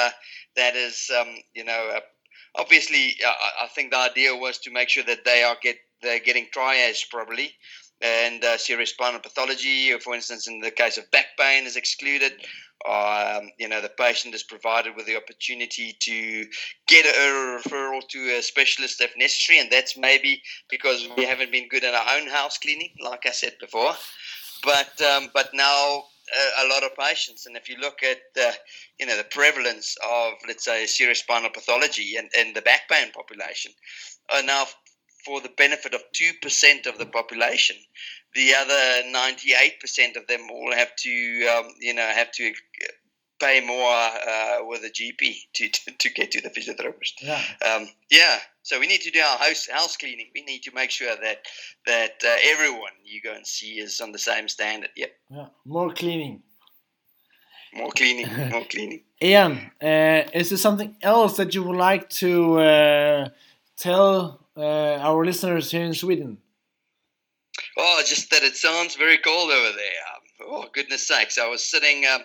that 0.56 0.74
is, 0.74 1.10
um, 1.18 1.36
you 1.54 1.64
know, 1.64 1.82
uh, 1.96 2.00
obviously, 2.54 3.18
uh, 3.22 3.28
I- 3.28 3.64
I 3.64 3.66
think 3.74 3.90
the 3.90 3.98
idea 3.98 4.34
was 4.34 4.56
to 4.60 4.70
make 4.70 4.88
sure 4.88 5.02
that 5.04 5.24
they 5.26 5.42
are 5.42 5.56
get 5.60 5.76
they're 6.00 6.18
getting 6.28 6.46
triage 6.46 7.10
properly, 7.10 7.54
and 8.04 8.44
uh, 8.44 8.58
serious 8.58 8.90
spinal 8.90 9.20
pathology, 9.20 9.92
or 9.92 9.98
for 9.98 10.14
instance, 10.14 10.46
in 10.46 10.60
the 10.60 10.70
case 10.70 10.98
of 10.98 11.10
back 11.10 11.28
pain, 11.38 11.64
is 11.64 11.76
excluded. 11.76 12.32
Um, 12.86 13.50
you 13.58 13.66
know, 13.66 13.80
the 13.80 13.88
patient 13.88 14.34
is 14.34 14.42
provided 14.42 14.94
with 14.94 15.06
the 15.06 15.16
opportunity 15.16 15.96
to 16.00 16.44
get 16.86 17.06
a 17.06 17.58
referral 17.58 18.06
to 18.08 18.36
a 18.36 18.42
specialist 18.42 19.00
if 19.00 19.12
necessary, 19.16 19.58
and 19.58 19.70
that's 19.70 19.96
maybe 19.96 20.42
because 20.68 21.08
we 21.16 21.24
haven't 21.24 21.50
been 21.50 21.68
good 21.68 21.84
at 21.84 21.94
our 21.94 22.18
own 22.18 22.28
house 22.28 22.58
cleaning, 22.58 22.90
like 23.02 23.24
I 23.26 23.30
said 23.30 23.54
before 23.58 23.94
but 24.64 25.00
um, 25.02 25.28
but 25.32 25.50
now 25.54 26.04
uh, 26.34 26.64
a 26.64 26.68
lot 26.68 26.82
of 26.82 26.96
patients, 26.96 27.46
and 27.46 27.56
if 27.56 27.68
you 27.68 27.76
look 27.80 28.02
at 28.02 28.18
you 28.98 29.06
know 29.06 29.16
the 29.16 29.24
prevalence 29.24 29.96
of 30.04 30.32
let's 30.48 30.64
say 30.64 30.86
serious 30.86 31.20
spinal 31.20 31.50
pathology 31.50 32.16
and, 32.16 32.28
and 32.36 32.56
the 32.56 32.62
back 32.62 32.88
pain 32.90 33.12
population, 33.12 33.72
are 34.34 34.42
now 34.42 34.64
for 35.24 35.40
the 35.40 35.50
benefit 35.56 35.94
of 35.94 36.02
two 36.12 36.32
percent 36.42 36.86
of 36.86 36.98
the 36.98 37.06
population, 37.06 37.76
the 38.34 38.54
other 38.54 39.10
ninety 39.10 39.52
eight 39.52 39.80
percent 39.80 40.16
of 40.16 40.26
them 40.26 40.50
all 40.50 40.72
have 40.72 40.94
to 40.96 41.46
um, 41.46 41.68
you 41.80 41.94
know 41.94 42.06
have 42.06 42.30
to 42.32 42.52
pay 43.40 43.60
more 43.64 43.90
uh, 43.90 44.64
with 44.66 44.82
a 44.84 44.90
GP 44.90 45.34
to, 45.54 45.68
to, 45.68 45.90
to 45.98 46.10
get 46.10 46.30
to 46.30 46.40
the 46.40 46.50
physiotherapist. 46.50 47.14
Yeah. 47.20 47.42
Um, 47.66 47.88
yeah, 48.10 48.38
so 48.62 48.78
we 48.80 48.86
need 48.86 49.02
to 49.02 49.10
do 49.10 49.20
our 49.20 49.38
house 49.38 49.68
house 49.68 49.96
cleaning. 49.96 50.28
We 50.34 50.42
need 50.42 50.62
to 50.62 50.72
make 50.74 50.90
sure 50.90 51.14
that 51.22 51.46
that 51.86 52.22
uh, 52.24 52.36
everyone 52.44 52.92
you 53.04 53.20
go 53.22 53.34
and 53.34 53.46
see 53.46 53.78
is 53.78 54.00
on 54.00 54.12
the 54.12 54.18
same 54.18 54.48
standard. 54.48 54.90
Yep, 54.96 55.10
yeah. 55.30 55.46
More 55.64 55.92
cleaning. 55.92 56.42
more 57.74 57.90
cleaning, 57.90 58.50
more 58.50 58.64
cleaning. 58.64 59.02
Ian, 59.22 59.70
uh, 59.82 60.22
is 60.32 60.50
there 60.50 60.58
something 60.58 60.96
else 61.02 61.36
that 61.36 61.54
you 61.54 61.62
would 61.64 61.76
like 61.76 62.08
to 62.10 62.58
uh, 62.58 63.28
tell 63.76 64.43
uh, 64.56 64.98
our 65.00 65.24
listeners 65.24 65.70
here 65.70 65.84
in 65.84 65.94
Sweden? 65.94 66.38
Oh, 67.76 68.02
just 68.04 68.30
that 68.30 68.42
it 68.42 68.56
sounds 68.56 68.96
very 68.96 69.18
cold 69.18 69.50
over 69.50 69.72
there. 69.76 70.00
Um, 70.14 70.48
oh, 70.48 70.66
goodness 70.72 71.06
sakes. 71.06 71.38
I 71.38 71.48
was 71.48 71.64
sitting 71.64 72.04
um, 72.06 72.22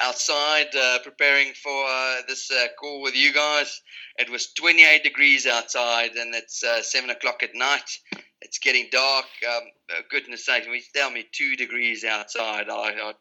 outside 0.00 0.74
uh, 0.74 0.98
preparing 1.02 1.52
for 1.54 1.84
uh, 1.86 2.16
this 2.28 2.50
uh, 2.50 2.66
call 2.78 3.02
with 3.02 3.14
you 3.14 3.32
guys. 3.32 3.80
It 4.18 4.30
was 4.30 4.52
28 4.52 5.02
degrees 5.02 5.46
outside 5.46 6.12
and 6.12 6.34
it's 6.34 6.62
uh, 6.62 6.82
7 6.82 7.10
o'clock 7.10 7.42
at 7.42 7.54
night. 7.54 7.98
It's 8.42 8.58
getting 8.58 8.86
dark. 8.90 9.26
Um, 9.46 9.62
uh, 9.90 10.00
goodness 10.10 10.46
sakes, 10.46 10.66
when 10.66 10.76
you 10.76 10.82
tell 10.94 11.10
me 11.10 11.26
two 11.30 11.56
degrees 11.56 12.04
outside, 12.04 12.68
I, 12.70 12.72
I, 12.72 13.12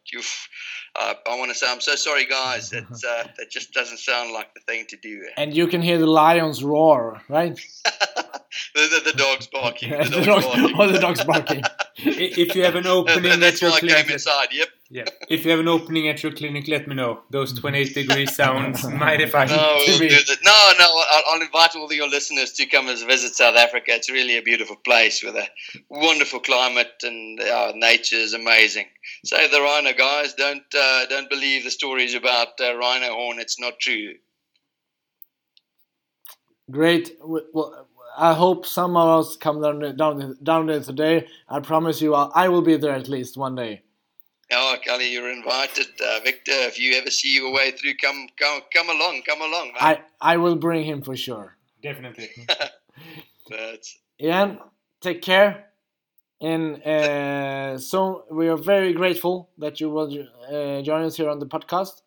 uh, 0.95 1.13
I 1.27 1.37
want 1.37 1.51
to 1.51 1.57
say 1.57 1.69
I'm 1.69 1.81
so 1.81 1.95
sorry, 1.95 2.25
guys. 2.25 2.71
It's, 2.71 3.03
uh, 3.05 3.27
that 3.37 3.49
just 3.51 3.73
doesn't 3.73 3.97
sound 3.97 4.31
like 4.31 4.53
the 4.53 4.61
thing 4.61 4.85
to 4.89 4.97
do. 4.97 5.23
And 5.35 5.53
you 5.53 5.67
can 5.67 5.81
hear 5.81 5.97
the 5.97 6.07
lions 6.07 6.63
roar, 6.63 7.21
right? 7.27 7.59
the, 7.85 9.01
the, 9.03 9.11
the 9.11 9.17
dog's 9.17 9.47
barking. 9.47 9.89
the, 10.03 10.03
The 10.19 10.21
dog's 10.25 10.45
dogs, 10.45 10.61
barking. 10.61 10.75
oh, 10.79 10.91
the 10.91 10.99
dog's 10.99 11.23
barking. 11.23 11.63
If 11.97 12.55
you 12.55 12.63
have 12.63 12.75
an 12.75 12.87
opening 12.87 13.39
that's 13.41 13.57
at 13.57 13.61
your 13.61 13.71
why 13.71 13.77
I 13.77 13.79
clinic, 13.81 13.97
came 14.05 14.13
inside. 14.13 14.47
Yep. 14.51 14.67
Yeah. 14.91 15.05
If 15.29 15.45
you 15.45 15.51
have 15.51 15.59
an 15.59 15.67
opening 15.67 16.07
at 16.07 16.23
your 16.23 16.31
clinic, 16.31 16.67
let 16.67 16.87
me 16.87 16.95
know. 16.95 17.21
Those 17.29 17.53
28 17.53 17.93
degrees 17.93 18.35
sounds 18.43 18.83
mighty 18.87 19.27
funny 19.27 19.51
No, 19.55 19.79
to 19.85 19.99
me. 19.99 20.09
no, 20.43 20.71
no. 20.79 21.03
I'll, 21.11 21.23
I'll 21.33 21.41
invite 21.41 21.75
all 21.75 21.91
your 21.93 22.09
listeners 22.09 22.53
to 22.53 22.65
come 22.65 22.87
and 22.87 22.97
visit 23.05 23.35
South 23.35 23.55
Africa. 23.55 23.91
It's 23.93 24.09
really 24.09 24.37
a 24.37 24.41
beautiful 24.41 24.77
place 24.77 25.21
with 25.23 25.35
a 25.35 25.47
wonderful 25.89 26.39
climate 26.39 26.91
and 27.03 27.39
uh, 27.39 27.71
nature 27.75 28.15
is 28.15 28.33
amazing. 28.33 28.87
Save 29.25 29.51
the 29.51 29.61
rhino, 29.61 29.93
guys. 29.93 30.33
Don't 30.33 30.63
uh, 30.75 31.05
don't 31.07 31.29
believe 31.29 31.63
the 31.63 31.71
stories 31.71 32.15
about 32.15 32.59
uh, 32.59 32.75
rhino 32.75 33.13
horn. 33.13 33.39
It's 33.39 33.59
not 33.59 33.79
true. 33.79 34.13
Great. 36.71 37.11
Well, 37.23 37.87
I 38.17 38.33
hope 38.33 38.65
some 38.65 38.97
of 38.97 39.19
us 39.19 39.35
come 39.37 39.61
down 39.61 39.79
there, 39.79 39.93
down 39.93 40.37
down 40.43 40.65
there 40.67 40.81
today. 40.81 41.27
I 41.47 41.59
promise 41.59 42.01
you, 42.01 42.13
I 42.15 42.47
will 42.49 42.61
be 42.61 42.75
there 42.77 42.93
at 42.93 43.07
least 43.07 43.37
one 43.37 43.55
day. 43.55 43.83
Oh, 44.51 44.75
Kelly, 44.83 45.11
you're 45.11 45.29
invited. 45.31 45.87
Uh, 46.03 46.19
Victor, 46.23 46.51
if 46.51 46.79
you 46.79 46.95
ever 46.95 47.11
see 47.11 47.35
your 47.35 47.53
way 47.53 47.71
through, 47.71 47.95
come 48.01 48.27
come 48.37 48.61
come 48.73 48.89
along. 48.89 49.21
Come 49.27 49.41
along. 49.41 49.73
Man. 49.73 49.75
I 49.79 50.01
I 50.19 50.37
will 50.37 50.55
bring 50.55 50.83
him 50.85 51.01
for 51.01 51.15
sure. 51.15 51.55
Definitely. 51.83 52.29
That's, 53.49 53.97
Ian, 54.21 54.59
take 55.01 55.21
care. 55.21 55.65
And 56.41 56.81
uh, 56.83 57.77
so 57.77 58.25
we 58.31 58.47
are 58.47 58.57
very 58.57 58.93
grateful 58.93 59.49
that 59.57 59.79
you 59.79 59.89
will 59.89 60.09
uh, 60.51 60.81
join 60.81 61.03
us 61.03 61.17
here 61.17 61.29
on 61.29 61.39
the 61.39 61.45
podcast. 61.45 62.01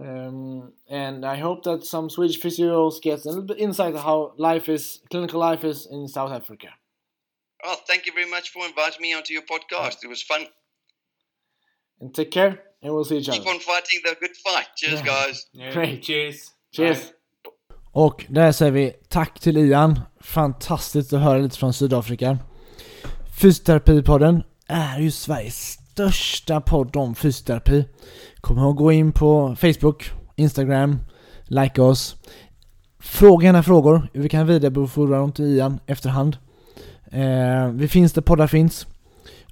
Um, 0.00 0.72
and 0.88 1.24
I 1.24 1.36
hope 1.36 1.64
that 1.64 1.84
some 1.84 2.08
Swedish 2.08 2.40
physios 2.40 3.02
get 3.02 3.24
a 3.24 3.28
little 3.28 3.42
bit 3.44 3.58
insight 3.58 3.94
of 3.94 4.02
how 4.02 4.32
life 4.38 4.68
is, 4.68 5.00
clinical 5.10 5.40
life 5.40 5.64
is 5.64 5.86
in 5.90 6.08
South 6.08 6.30
Africa. 6.32 6.68
oh, 7.64 7.76
thank 7.86 8.06
you 8.06 8.12
very 8.12 8.30
much 8.30 8.50
for 8.50 8.64
inviting 8.66 9.02
me 9.02 9.14
onto 9.14 9.34
your 9.34 9.42
podcast. 9.42 9.98
It 10.02 10.08
was 10.08 10.22
fun. 10.22 10.46
And 12.02 12.14
take 12.14 12.30
care, 12.30 12.48
and 12.82 12.92
we'll 12.92 13.04
see 13.04 13.16
each 13.18 13.26
Keep 13.32 13.40
other. 13.42 13.50
on 13.54 13.60
fighting 13.60 14.00
the 14.04 14.14
good 14.20 14.36
fight. 14.36 14.68
Cheers, 14.76 14.92
Yeah. 15.00 15.06
guys. 15.06 15.36
Yeah. 15.54 15.74
Great. 15.74 16.02
Cheers. 16.04 16.36
Cheers! 16.76 16.98
Och 17.92 18.24
där 18.28 18.52
säger 18.52 18.72
vi 18.72 18.92
tack 19.08 19.40
till 19.40 19.56
Ian. 19.56 20.00
Fantastiskt 20.20 21.12
att 21.12 21.20
höra 21.20 21.38
lite 21.38 21.58
från 21.58 21.72
Sydafrika. 21.72 22.38
Fysioterapipodden 23.40 24.42
är 24.68 24.98
ju 24.98 25.10
Sveriges 25.10 25.56
största 25.92 26.60
podd 26.60 26.96
om 26.96 27.14
fysioterapi. 27.14 27.84
Kom 28.40 28.58
ihåg 28.58 28.70
att 28.70 28.76
gå 28.78 28.92
in 28.92 29.12
på 29.12 29.56
Facebook, 29.60 30.10
Instagram, 30.36 30.98
like 31.46 31.80
oss. 31.82 32.16
Fråga 33.00 33.46
gärna 33.46 33.62
frågor. 33.62 34.08
Vi 34.14 34.28
kan 34.28 34.46
vidarebefordra 34.46 35.18
dem 35.18 35.32
till 35.32 35.44
Ian 35.44 35.80
efterhand. 35.86 36.36
Eh, 37.12 37.68
vi 37.68 37.88
finns 37.88 38.12
där 38.12 38.22
poddar 38.22 38.46
finns. 38.46 38.86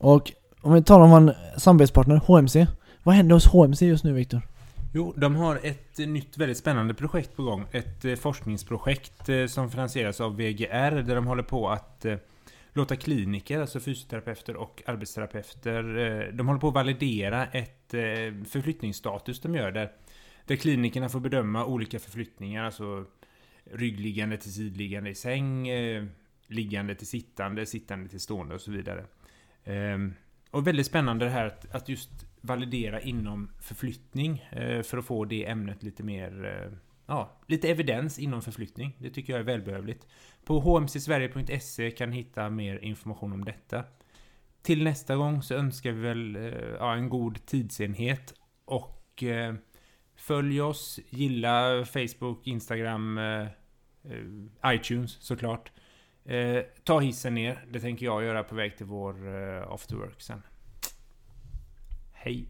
Och 0.01 0.33
om 0.63 0.73
vi 0.75 0.83
talar 0.83 1.05
om 1.05 1.13
en 1.29 1.35
samarbetspartner, 1.61 2.17
HMC. 2.17 2.67
Vad 3.03 3.15
händer 3.15 3.35
hos 3.35 3.47
HMC 3.47 3.87
just 3.87 4.05
nu 4.05 4.13
Viktor? 4.13 4.43
Jo, 4.95 5.15
de 5.17 5.37
har 5.37 5.61
ett 5.63 5.99
nytt 5.99 6.39
väldigt 6.39 6.59
spännande 6.59 6.95
projekt 6.95 7.37
på 7.37 7.43
gång. 7.43 7.67
Ett 7.73 8.05
eh, 8.05 8.15
forskningsprojekt 8.15 9.29
eh, 9.29 9.47
som 9.47 9.71
finansieras 9.71 10.21
av 10.21 10.37
VGR 10.37 11.03
där 11.03 11.15
de 11.15 11.27
håller 11.27 11.43
på 11.43 11.69
att 11.69 12.05
eh, 12.05 12.17
låta 12.73 12.97
kliniker, 12.97 13.61
alltså 13.61 13.81
fysioterapeuter 13.81 14.57
och 14.57 14.83
arbetsterapeuter, 14.87 16.33
de 16.33 16.49
håller 16.49 16.61
på 16.61 16.69
att 16.69 16.75
validera 16.75 17.47
ett 17.47 17.91
förflyttningsstatus 18.49 19.41
de 19.41 19.55
gör 19.55 19.73
där, 19.73 19.91
där 20.47 20.57
klinikerna 20.57 21.09
får 21.09 21.21
bedöma 21.21 21.65
olika 21.65 21.99
förflyttningar, 21.99 22.65
alltså 22.65 23.05
ryggliggande 23.73 24.37
till 24.37 24.53
sidliggande 24.53 25.11
i 25.11 25.15
säng, 25.15 25.69
liggande 26.47 26.95
till 26.95 27.07
sittande, 27.07 27.67
sittande 27.67 28.09
till 28.09 28.21
stående 28.21 28.55
och 28.55 28.61
så 28.61 28.71
vidare. 28.71 29.05
Ehm, 29.65 30.15
och 30.51 30.67
väldigt 30.67 30.87
spännande 30.87 31.25
det 31.25 31.31
här 31.31 31.47
att, 31.47 31.75
att 31.75 31.89
just 31.89 32.11
validera 32.41 33.01
inom 33.01 33.51
förflyttning 33.61 34.39
eh, 34.39 34.83
för 34.83 34.99
att 34.99 35.05
få 35.05 35.25
det 35.25 35.47
ämnet 35.47 35.83
lite 35.83 36.03
mer, 36.03 36.45
eh, 36.45 36.79
ja, 37.07 37.41
lite 37.47 37.69
evidens 37.69 38.19
inom 38.19 38.43
förflyttning. 38.43 38.97
Det 38.99 39.11
tycker 39.11 39.33
jag 39.33 39.41
är 39.41 39.45
välbehövligt. 39.45 40.07
På 40.45 40.61
hmcsverige.se 40.61 41.91
kan 41.91 42.11
ni 42.11 42.17
hitta 42.17 42.51
mer 42.51 42.79
information 42.79 43.33
om 43.33 43.45
detta. 43.45 43.85
Till 44.63 44.85
nästa 44.85 45.17
gång 45.17 45.43
så 45.43 45.55
önskar 45.55 45.93
vi 45.93 46.01
väl 46.01 46.37
eh, 46.37 46.43
ja, 46.79 46.95
en 46.95 47.09
god 47.09 47.47
tidsenhet 47.47 48.35
och 48.65 49.23
eh, 49.23 49.55
följ 50.17 50.61
oss, 50.61 51.01
gilla 51.11 51.85
Facebook, 51.85 52.47
Instagram, 52.47 53.19
eh, 53.19 53.43
eh, 53.43 54.75
iTunes 54.75 55.13
såklart. 55.21 55.73
Eh, 56.25 56.63
ta 56.85 57.01
hissen 57.01 57.35
ner, 57.35 57.65
det 57.71 57.81
tänker 57.81 58.07
jag 58.07 58.25
göra 58.25 58.45
på 58.45 58.55
väg 58.55 58.77
till 58.77 58.87
vår 58.87 59.29
eh, 59.29 59.73
after 59.73 59.97
work 59.97 60.21
sen. 60.21 60.43
Hej! 62.13 62.49